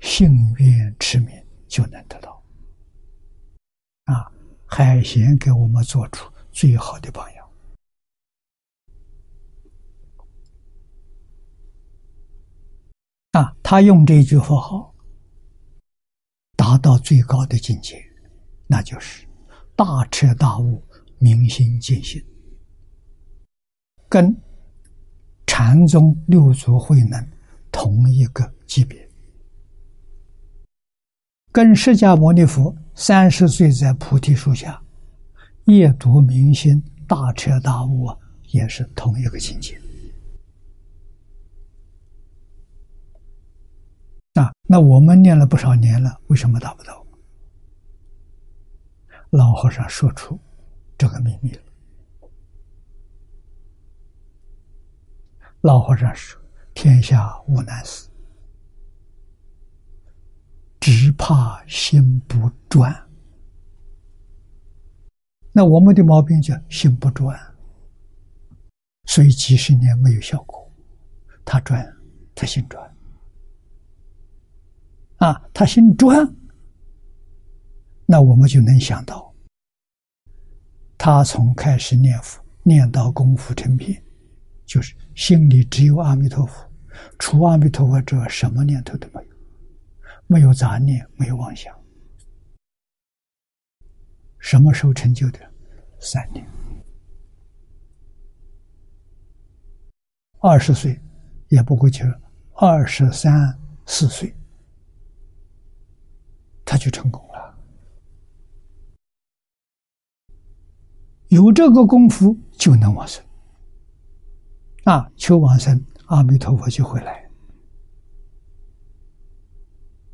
[0.00, 1.28] 信愿持名
[1.68, 2.42] 就能得到。
[4.04, 4.32] 啊，
[4.66, 7.43] 海贤给我们做出最好的榜样。
[13.34, 14.94] 啊，他用这句佛号
[16.56, 18.00] 达到最高的境界，
[18.68, 19.26] 那就是
[19.74, 20.80] 大彻大悟、
[21.18, 22.24] 明心见性。
[24.08, 24.32] 跟
[25.48, 27.20] 禅宗六祖慧能
[27.72, 29.08] 同一个级别，
[31.50, 34.80] 跟释迦牟尼佛三十岁在菩提树下
[35.64, 38.16] 夜读明心大彻大悟啊，
[38.52, 39.76] 也是同一个境界。
[44.34, 47.04] 啊，那我们念了不少年了，为什么达不到？
[49.30, 50.38] 老和尚说出
[50.96, 51.62] 这个秘密了。
[55.62, 56.40] 老和尚说
[56.72, 58.08] ：“天下无难事，
[60.78, 62.94] 只怕心不专。
[65.52, 67.38] 那我们的毛病叫心不专，
[69.06, 70.70] 所以几十年没有效果。
[71.44, 71.84] 他转，
[72.34, 72.93] 他心转，
[75.24, 76.14] 啊，他姓庄，
[78.04, 79.34] 那我们就能想到，
[80.98, 83.98] 他从开始念佛念到功夫成片。”
[84.66, 86.70] 就是心里只有阿弥陀佛，
[87.18, 89.28] 除阿弥陀佛之外，什么念头都没有，
[90.26, 91.74] 没有杂念，没有妄想。
[94.38, 95.40] 什么时候成就的？
[96.00, 96.46] 三年，
[100.40, 101.00] 二十岁
[101.48, 102.04] 也不过就
[102.54, 103.32] 二十三
[103.86, 104.34] 四岁，
[106.74, 107.56] 他就成功了。
[111.28, 113.24] 有这个功夫，就能往生。
[114.82, 117.30] 啊，求往生，阿弥陀佛就会来。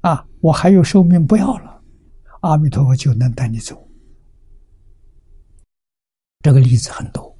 [0.02, 1.82] 啊，我还有寿命不要了，
[2.42, 3.88] 阿弥陀佛就能带你走。
[6.40, 7.34] 这个例子很多。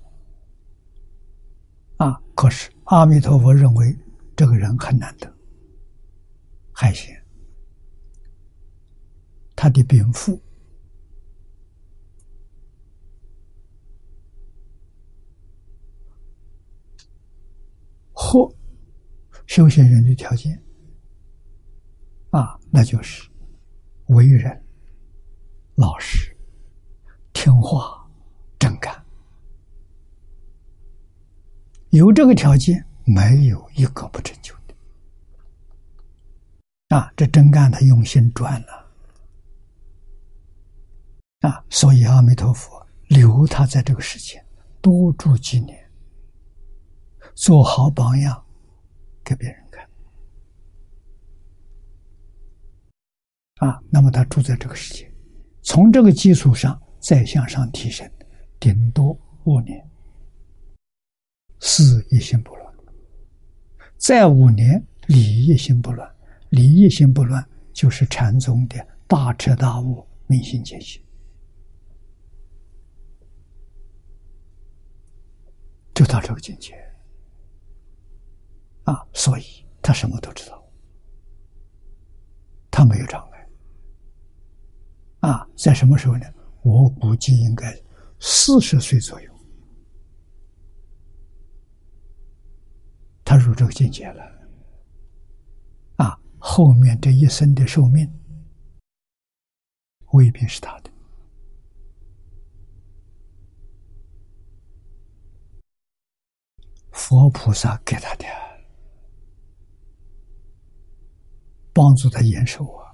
[1.99, 3.95] 啊，可是阿弥陀佛认为
[4.35, 5.31] 这个人很难得，
[6.73, 7.15] 还行。
[9.61, 10.41] 他的禀赋。
[18.15, 18.51] 或
[19.47, 20.59] 修行人的条件
[22.31, 23.29] 啊，那就是
[24.07, 24.65] 为人
[25.75, 26.35] 老实、
[27.35, 28.11] 听话、
[28.59, 29.05] 真干。
[31.91, 34.75] 有这个条件，没有一个不成就的。
[36.97, 38.80] 啊，这真干他用心专了
[41.41, 44.45] 啊，所以阿弥陀佛留他在这个世间
[44.81, 45.79] 多住几年。
[47.35, 48.45] 做好榜样，
[49.25, 49.89] 给别人看
[53.69, 53.81] 啊！
[53.89, 55.11] 那么他住在这个世界，
[55.63, 58.11] 从这个基础上再向上提升，
[58.59, 59.83] 顶多五年，
[61.61, 62.71] 四一心不乱；
[63.97, 66.07] 再五年，理一心不乱。
[66.51, 67.43] 理一心不乱，
[67.73, 71.03] 就是禅宗的大彻大悟、明心见性，
[75.95, 76.75] 就到这个境界。
[78.85, 79.45] 啊，所以
[79.83, 80.65] 他什么都知道，
[82.71, 83.49] 他没有障碍。
[85.21, 86.27] 啊，在什么时候呢？
[86.63, 87.75] 我估计应该
[88.19, 89.33] 四十岁左右，
[93.25, 94.23] 他入这个境界了。
[95.97, 98.11] 啊，后面这一生的寿命
[100.13, 100.91] 未必是他的，
[107.01, 108.27] 佛菩萨给他的。
[111.73, 112.93] 帮助他延寿啊！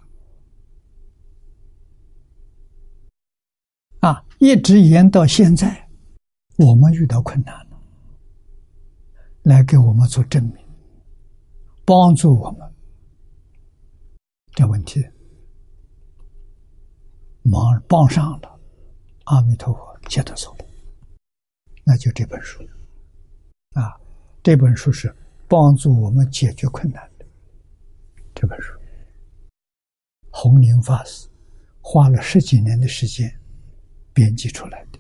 [4.09, 5.89] 啊，一直延到现在，
[6.57, 7.83] 我们遇到困难了，
[9.43, 10.57] 来给我们做证明，
[11.85, 12.75] 帮助我们。
[14.53, 15.05] 这问题
[17.43, 18.61] 忙帮上了，
[19.25, 20.57] 阿弥陀佛接得走，
[21.83, 22.63] 那就这本书
[23.77, 23.95] 啊，
[24.43, 25.15] 这本书是
[25.47, 27.27] 帮助我们解决困难的
[28.35, 28.73] 这本书。
[30.31, 31.29] 弘宁法师
[31.83, 33.31] 花了十几年的时间
[34.15, 34.99] 编辑出来的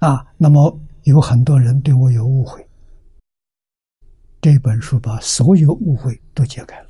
[0.00, 2.66] 啊，那么有很多人对我有误会
[4.40, 6.89] 这本书把所有误会都解开了。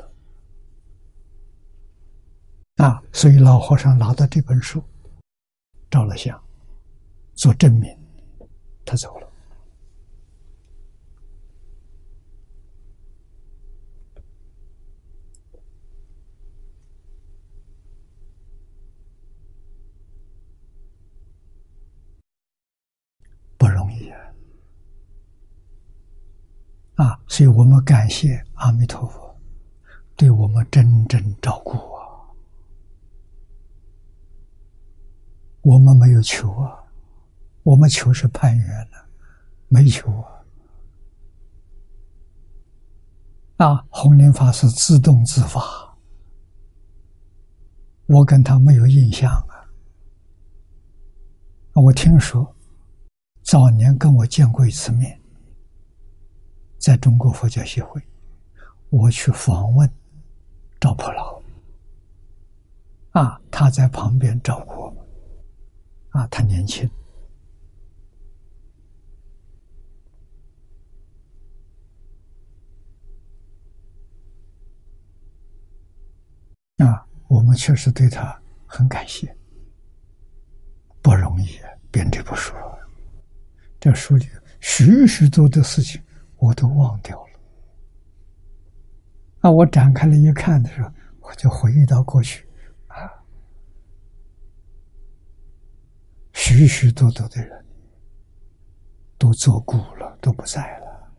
[2.81, 4.83] 啊，所以老和尚拿到这本书，
[5.91, 6.43] 照了相，
[7.35, 7.95] 做证明，
[8.87, 9.31] 他走了。
[23.59, 24.19] 不容易啊！
[26.95, 29.39] 啊，所以我们感谢阿弥陀佛，
[30.17, 32.01] 对我们真正照顾啊。
[35.63, 36.79] 我们没有求啊，
[37.63, 39.07] 我们求是攀缘了，
[39.69, 40.29] 没求啊。
[43.59, 45.61] 啊，弘莲法师自动自发，
[48.07, 49.69] 我跟他没有印象啊。
[51.75, 52.55] 我听说。
[53.43, 55.19] 早年跟我见过一次面，
[56.79, 58.01] 在中国佛教协会，
[58.91, 59.91] 我去访问
[60.79, 61.43] 赵普老，
[63.13, 65.00] 啊，他在旁边照顾我，
[66.11, 66.91] 啊，他年轻，
[76.79, 79.35] 啊，我们确实对他很感谢，
[81.01, 81.47] 不容易
[81.93, 82.53] 编这部书。
[83.79, 84.27] 这书里
[84.61, 86.03] 许许多多事情
[86.37, 87.31] 我都忘掉了。
[89.41, 92.47] 啊，我展开了一看的时候，我就回忆到过去，
[92.89, 93.09] 啊，
[96.43, 97.65] 许许多多的人
[99.19, 101.13] 都作古了，都不在了。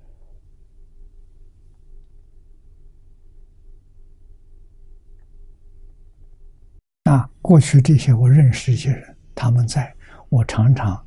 [7.03, 9.95] 那，过去这些我认识一些人，他们在
[10.27, 11.05] 我常常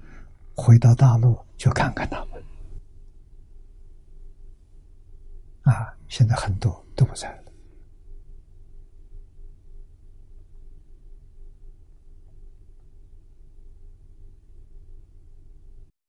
[0.55, 1.37] 回到大陆。
[1.57, 2.43] 就看看他们，
[5.63, 7.44] 啊，现在很多都不在了，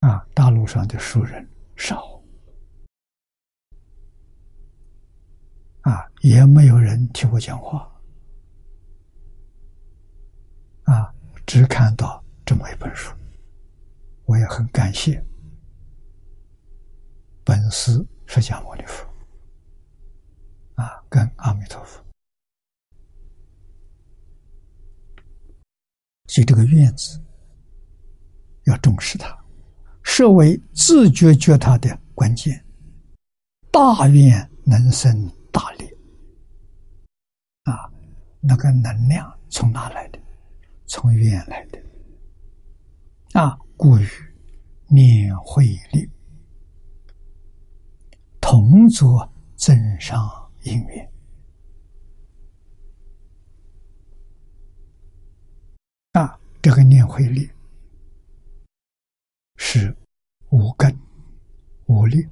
[0.05, 1.43] 啊，大陆上的熟人
[1.75, 2.21] 少，
[5.81, 7.91] 啊，也没有人替我讲话，
[10.83, 11.11] 啊，
[11.47, 13.15] 只看到这么一本书，
[14.25, 15.19] 我也很感谢。
[17.43, 17.93] 本师
[18.27, 19.03] 释迦牟尼佛
[20.75, 22.05] 啊，跟阿弥陀佛，
[26.27, 27.19] 所以这个院子
[28.65, 29.35] 要重视它，
[30.05, 32.63] 设为自觉觉他的关键。
[33.71, 35.85] 大愿能生大利
[37.63, 37.91] 啊，
[38.39, 40.19] 那个能量从哪来的？
[40.85, 41.81] 从愿来的
[43.33, 44.07] 啊，故于
[44.87, 46.09] 念慧力。
[48.39, 51.11] 同作增上因缘
[56.13, 57.49] 啊，这个念慧力
[59.67, 59.93] 是
[60.51, 60.95] 无根
[61.87, 62.23] 无力，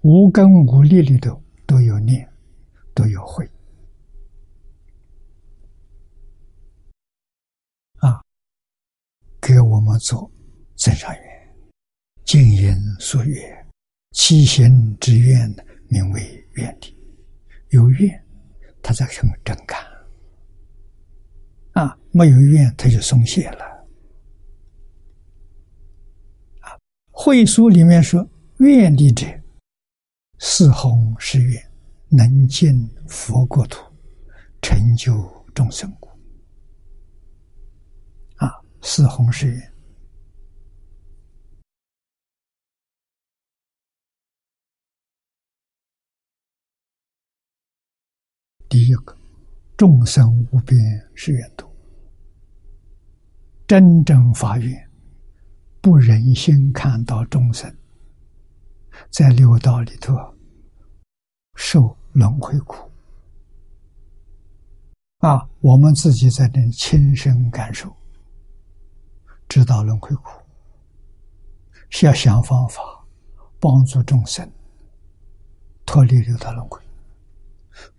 [0.00, 2.28] 无根无力里头都有念，
[2.92, 3.48] 都有慧
[7.98, 8.20] 啊，
[9.40, 10.28] 给我们做
[10.74, 11.56] 增上缘。
[12.24, 13.66] 静言所愿，
[14.10, 15.48] 七行之愿
[15.88, 16.98] 名为愿力。
[17.68, 18.26] 有愿，
[18.82, 19.80] 他才肯真干。
[21.74, 23.64] 啊，没有愿，他就松懈了。
[26.60, 26.76] 啊，
[27.22, 28.26] 会书里面说，
[28.60, 29.26] 愿力者，
[30.38, 31.70] 四弘誓愿，
[32.08, 32.74] 能见
[33.06, 33.78] 佛国土，
[34.62, 35.12] 成就
[35.54, 36.08] 众生故。
[38.36, 39.72] 啊，四弘誓愿。
[48.66, 49.14] 第一个，
[49.76, 51.70] 众生无边誓愿度，
[53.68, 54.89] 真正发愿，
[55.80, 57.74] 不忍心看到众生
[59.10, 60.14] 在六道里头
[61.54, 62.90] 受轮回苦
[65.20, 65.48] 啊！
[65.60, 67.94] 我们自己在那亲身感受，
[69.48, 70.30] 知道轮回苦，
[71.88, 72.82] 是要想方法
[73.58, 74.50] 帮助众生
[75.86, 76.80] 脱离六道轮回。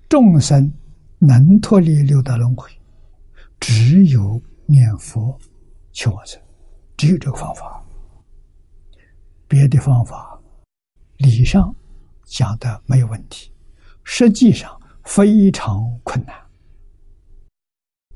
[0.08, 0.72] 众生
[1.20, 2.70] 能脱离六道轮回，
[3.60, 5.40] 只有念佛
[5.92, 6.42] 求往生，
[7.02, 7.84] 只有这个方法。
[9.48, 10.40] 别的方法，
[11.18, 11.76] 理上
[12.26, 13.52] 讲的没有问题，
[14.04, 16.40] 实际上非常困难。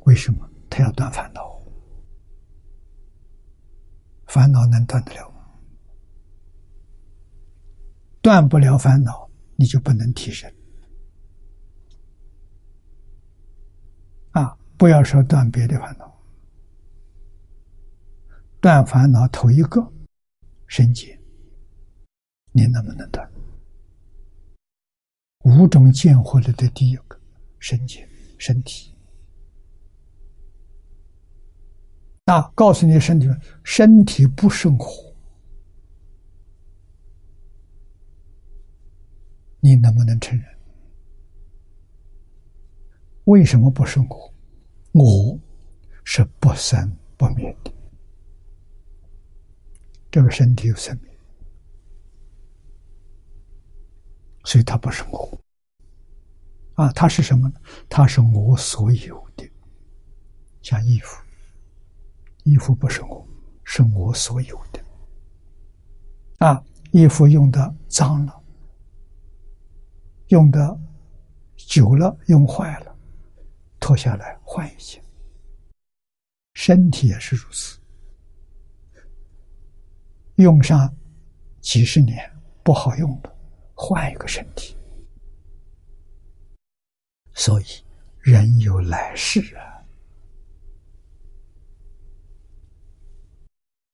[0.02, 0.48] 为什么？
[0.70, 1.60] 他要断烦恼，
[4.28, 5.38] 烦恼能断得了吗？
[8.22, 10.48] 断不了烦恼，你就不能提升。
[14.34, 16.15] 啊，不要说断别的烦恼，
[18.66, 19.80] 断烦恼头一个，
[20.66, 21.16] 身结，
[22.52, 23.32] 你能不能断？
[25.44, 27.16] 五种见火里的第一个，
[27.60, 28.10] 身结，
[28.40, 28.92] 身体。
[32.26, 33.30] 那，告诉你身体，
[33.64, 35.14] 身体不生火，
[39.60, 40.44] 你能不能承认？
[43.26, 44.34] 为什么不生火？
[44.92, 45.40] 我
[46.04, 47.72] 是不生不灭的，
[50.16, 51.12] 这个身体有生命，
[54.46, 55.38] 所以它不是我。
[56.76, 57.60] 啊，它是什么呢？
[57.90, 59.46] 它是我所有的，
[60.62, 61.22] 像衣服。
[62.46, 63.28] 衣服不是我，
[63.66, 64.82] 是我所有的。
[66.38, 66.64] 啊，
[66.94, 68.42] 衣服用的脏了，
[70.28, 70.80] 用的
[71.58, 72.98] 久了，用坏了，
[73.82, 75.04] 脱下来换一件。
[76.54, 77.78] 身体也是如此，
[80.36, 80.94] 用上
[81.62, 82.18] 几十年
[82.64, 83.36] 不好用的，
[83.74, 84.76] 换一个身体。
[87.34, 87.66] 所以，
[88.20, 89.64] 人有来世啊。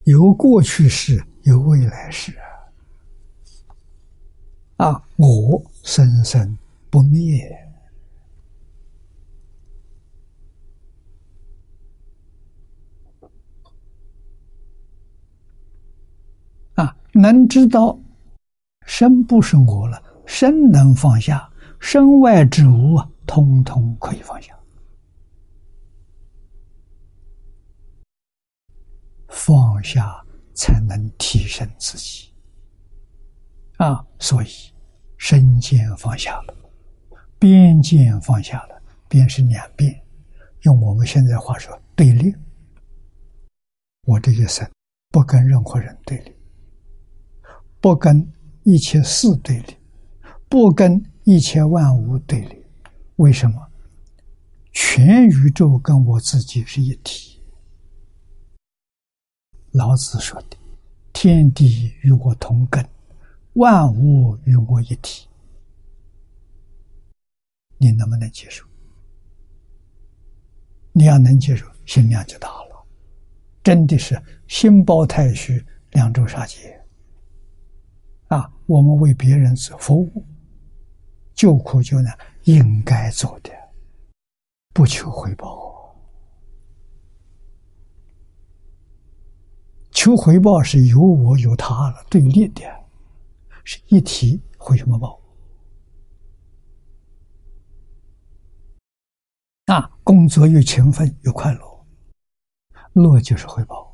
[0.06, 2.36] 有过去世，有未来世
[4.78, 4.88] 啊！
[4.88, 6.58] 啊，我生生
[6.90, 7.48] 不灭
[16.74, 16.98] 啊！
[17.14, 17.98] 能知道
[18.86, 24.58] 身不是我了，身能放下，身外之物啊，通通可以放下。
[29.28, 30.24] 放下
[30.54, 32.32] 才能提升自己
[33.78, 34.06] 啊！
[34.20, 34.48] 所以
[35.18, 36.56] 身见放下了，
[37.40, 39.92] 边见放下了，边是两边。
[40.64, 42.36] 用我们现在话说，对立。
[44.04, 44.70] 我这一生
[45.10, 46.36] 不跟任何人对立，
[47.82, 48.32] 不跟
[48.64, 49.76] 一切事对立，
[50.48, 52.64] 不跟一切万物对立。
[53.16, 53.68] 为什么？
[54.72, 57.42] 全宇宙跟我自己是一体。
[59.72, 60.58] 老子说的
[61.12, 62.88] ：“天地与我同根，
[63.54, 65.28] 万物与我一体。”
[67.80, 68.64] 你能不能接受？
[70.94, 72.86] 你要能接受，心量就大了。
[73.64, 76.81] 真的是心包太虚，两周杀劫。
[78.32, 80.26] 啊，我们为别人做服务，
[81.34, 83.52] 救苦救难，应该做的，
[84.74, 85.94] 不求回报。
[89.92, 92.64] 求回报是有我有他了，对立的，
[93.66, 95.20] 是一体回什么报？
[99.66, 101.86] 啊，工作越勤奋越快乐，
[102.94, 103.91] 乐就是回报。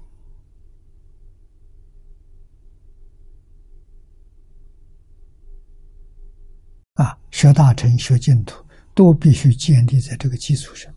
[6.97, 8.63] 啊，学大乘、学净土，
[8.93, 10.93] 都必须建立在这个基础上。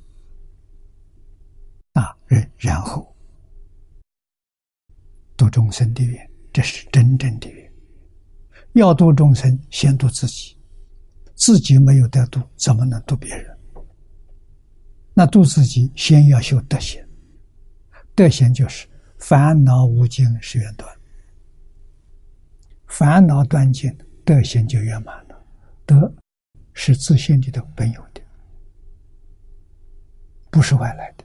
[1.93, 3.07] 啊，然然后。
[5.37, 7.73] 度众生的缘，这是真正的缘。
[8.75, 10.55] 要度众生，先度自己，
[11.35, 13.57] 自己没有得度，怎么能度别人？
[15.15, 17.03] 那度自己，先要修德行。
[18.15, 18.87] 德行就是
[19.19, 20.95] 烦恼无尽是缘断，
[22.87, 23.91] 烦恼断尽，
[24.25, 25.30] 德行就圆满了。
[25.91, 26.15] 德
[26.73, 28.23] 是自信里头本有的，
[30.49, 31.25] 不是外来的。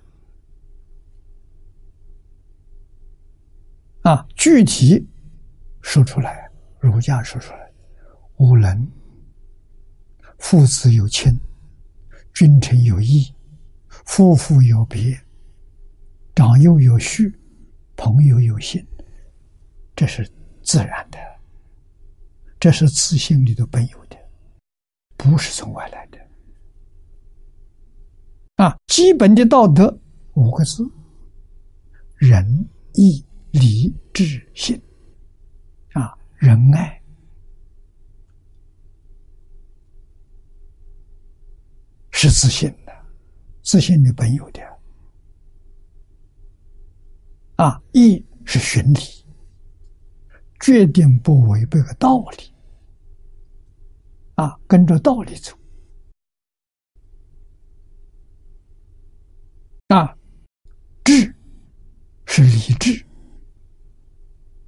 [4.10, 5.08] 啊，具体
[5.84, 7.72] 说出来，儒家说出来，
[8.38, 8.88] 无能，
[10.40, 11.40] 父子有亲，
[12.34, 13.32] 君臣有义，
[13.88, 15.16] 夫妇有别，
[16.34, 17.32] 长幼有序，
[17.96, 18.84] 朋友有信，
[19.96, 20.28] 这是
[20.64, 21.20] 自然的，
[22.60, 24.05] 这是自信里的本有的，
[25.30, 26.18] 不是从外来的。
[28.56, 30.00] 啊，基本的道德
[30.34, 30.84] 五个字：
[32.18, 33.26] 仁义。
[33.58, 34.78] 礼智信
[35.94, 37.02] 啊，仁爱
[42.12, 42.92] 是自信的，
[43.64, 44.62] 自信的本有的
[47.56, 47.82] 啊。
[47.94, 49.00] 义是循理，
[50.60, 52.54] 决定不违背个道理
[54.36, 55.57] 啊，跟着道理走
[59.88, 60.16] 啊。
[61.03, 61.34] 智
[62.26, 63.06] 是理智。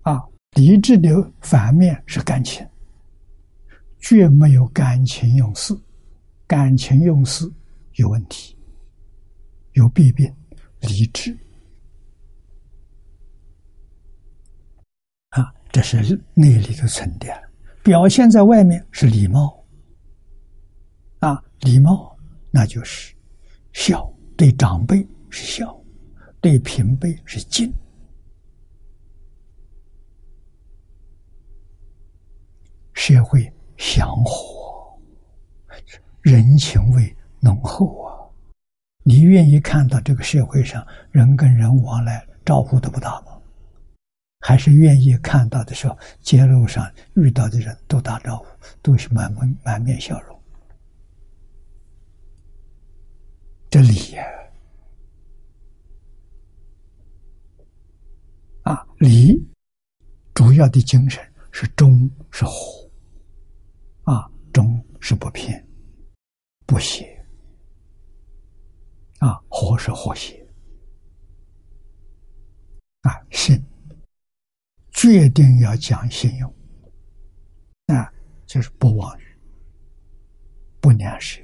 [0.03, 1.09] 啊，理智的
[1.41, 2.65] 反面是感情，
[3.99, 5.75] 绝没有感情用事，
[6.45, 7.51] 感情用事
[7.95, 8.55] 有问题，
[9.73, 10.31] 有弊病，
[10.79, 11.35] 理智
[15.29, 17.35] 啊，这是内里的沉淀，
[17.83, 19.56] 表现在外面是礼貌，
[21.61, 22.15] 礼貌
[22.51, 23.13] 那就是
[23.73, 25.79] 孝，对长辈是孝，
[26.39, 27.71] 对平辈是敬。
[32.93, 34.99] 社会祥和，
[36.21, 38.11] 人情味浓厚啊！
[39.03, 43.37] 你愿意看到这个社会上人跟人往来招呼都不打吗？
[44.39, 48.45] 还是愿意看到的时候，街路上遇到的人都打招呼，
[48.81, 50.36] 都是满满满面笑容？
[53.69, 54.25] 这礼呀，
[58.63, 59.37] 啊，礼
[60.33, 61.21] 主要的精神
[61.51, 62.51] 是忠是和。
[64.03, 65.67] 啊，忠是不偏
[66.65, 67.05] 不邪，
[69.19, 70.47] 啊，和是和谐，
[73.01, 73.61] 啊，信
[74.91, 76.49] 决定要讲信用，
[77.87, 78.09] 啊，
[78.45, 79.37] 就是不妄语，
[80.79, 81.41] 不两舌，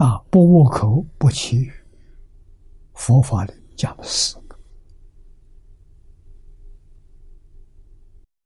[0.00, 1.70] 啊，不误口，不欺，
[2.94, 4.58] 佛法里讲的四个，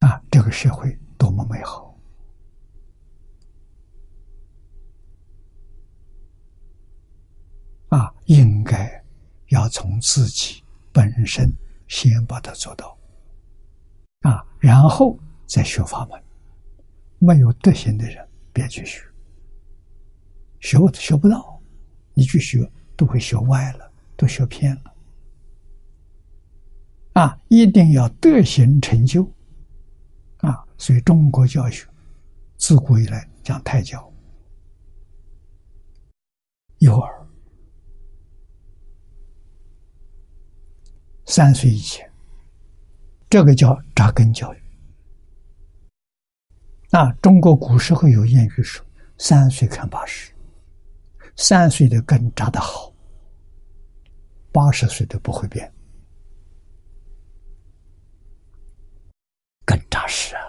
[0.01, 0.99] 啊，这个社会。
[1.17, 1.97] 多么美好！
[7.89, 9.03] 啊，应该
[9.49, 10.63] 要从自己
[10.93, 11.51] 本身
[11.89, 12.99] 先把它做到，
[14.21, 15.17] 啊，然后
[15.47, 16.23] 再学法门。
[17.21, 19.01] 没有德行的人，别去学，
[20.65, 21.61] 学学不到，
[22.15, 22.67] 你去学
[22.97, 24.95] 都会学歪了，都学偏了。
[27.13, 29.31] 啊，一定要德行成就。
[30.39, 31.87] 啊，所以中国教学
[32.57, 34.11] 自古以来讲胎教，
[36.79, 37.27] 幼儿
[41.27, 42.11] 三岁以前，
[43.29, 44.63] 这个叫扎根教育。
[46.91, 48.83] 啊，中国古时候有谚语说
[49.19, 50.34] ：“三岁看八十，
[51.37, 52.93] 三岁的根扎得好，
[54.53, 55.71] 八十岁都不会变。”
[59.67, 60.43] 更扎实啊！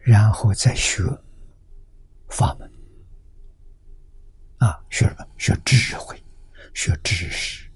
[0.00, 1.02] 然后再学
[2.28, 2.72] 法门
[4.58, 5.26] 啊，学什么？
[5.36, 6.20] 学智慧，
[6.72, 7.70] 学知识。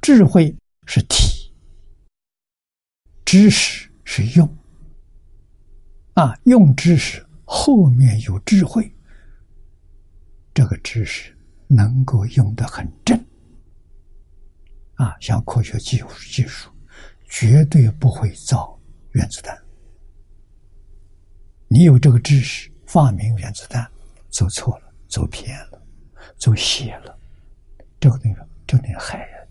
[0.00, 0.56] 智慧
[0.86, 1.52] 是体，
[3.24, 4.48] 知识是用
[6.14, 6.38] 啊。
[6.44, 8.94] 用知识后面有智慧，
[10.54, 13.18] 这个知识能够用得很正
[14.94, 16.70] 啊，像科学技术技术。
[17.34, 18.78] 绝对不会造
[19.12, 19.58] 原子弹。
[21.66, 23.90] 你有这个知识，发明原子弹，
[24.28, 25.82] 走错了，走偏了，
[26.36, 27.18] 走邪了，
[27.98, 29.48] 这个地方就能害人。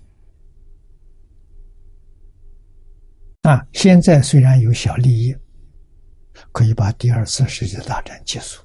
[3.42, 5.36] 啊，现在虽然有小利益，
[6.52, 8.64] 可以把第二次世界大战结束，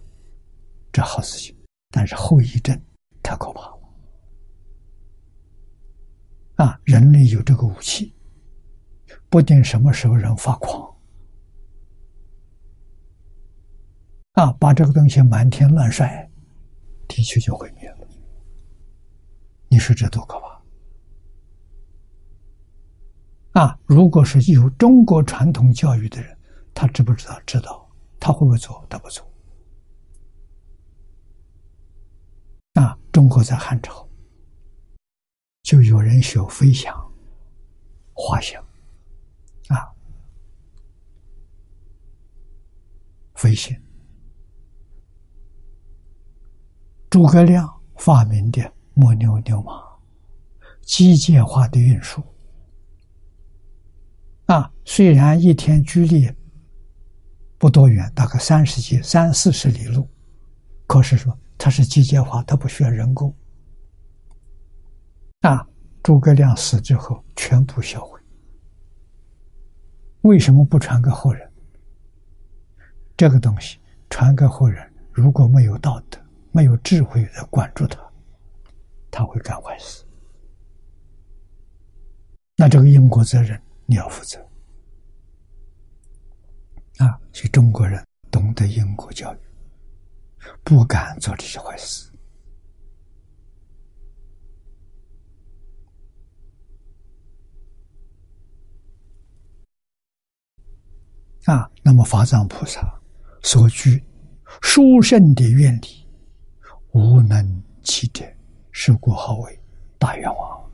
[0.93, 1.56] 这好事情，
[1.97, 2.79] 但是后遗症
[3.23, 3.79] 太可怕了。
[6.57, 8.15] 啊，人类有这个武器。
[9.31, 10.95] 不定什么时候人发狂，
[14.33, 16.31] 啊，把这个东西满天乱甩，
[17.09, 18.07] 地球就毁灭了。
[19.69, 20.39] 你说这多可
[23.53, 23.61] 怕！
[23.61, 26.39] 啊，如果是有中国传统教育的人，
[26.75, 27.41] 他知不知道？
[27.47, 27.91] 知道，
[28.21, 28.87] 他会不会做？
[28.89, 29.26] 他不做。
[32.77, 34.07] 啊，中国在汉朝
[35.63, 36.95] 就有人学飞翔、
[38.13, 38.63] 滑翔。
[39.69, 39.81] 啊，
[43.35, 43.75] 飞行。
[47.09, 47.67] 诸葛亮
[47.97, 49.83] 发明的木牛牛马，
[50.83, 52.23] 机械化的运输。
[54.45, 56.31] 啊，虽然一天距离
[57.57, 60.07] 不多远，大概三十几、三四十里路，
[60.87, 63.35] 可是说它是机械化，它不需要人工。
[65.41, 65.67] 啊，
[66.03, 68.21] 诸葛亮死之后，全部销毁。
[70.23, 71.51] 为什么不传给后人？
[73.17, 73.79] 这个东西
[74.11, 76.21] 传给后人，如果没有道德、
[76.53, 77.99] 没有智慧来管住他，
[79.11, 80.05] 他会干坏事。
[82.57, 84.39] 那这个因果责任你要负责
[86.99, 87.21] 啊！
[87.33, 89.39] 所以中国人懂得因果教育，
[90.63, 92.11] 不敢做这些坏事。
[101.45, 102.81] 啊，那么法藏菩萨
[103.41, 104.03] 所具
[104.63, 106.05] 殊胜的愿力，
[106.91, 108.25] 无能其者，
[108.73, 109.61] 是故号为
[109.97, 110.71] 大愿王。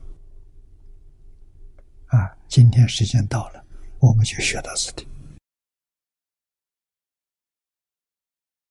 [2.07, 3.63] 啊，今天时间到了，
[3.99, 5.07] 我们就学到此地。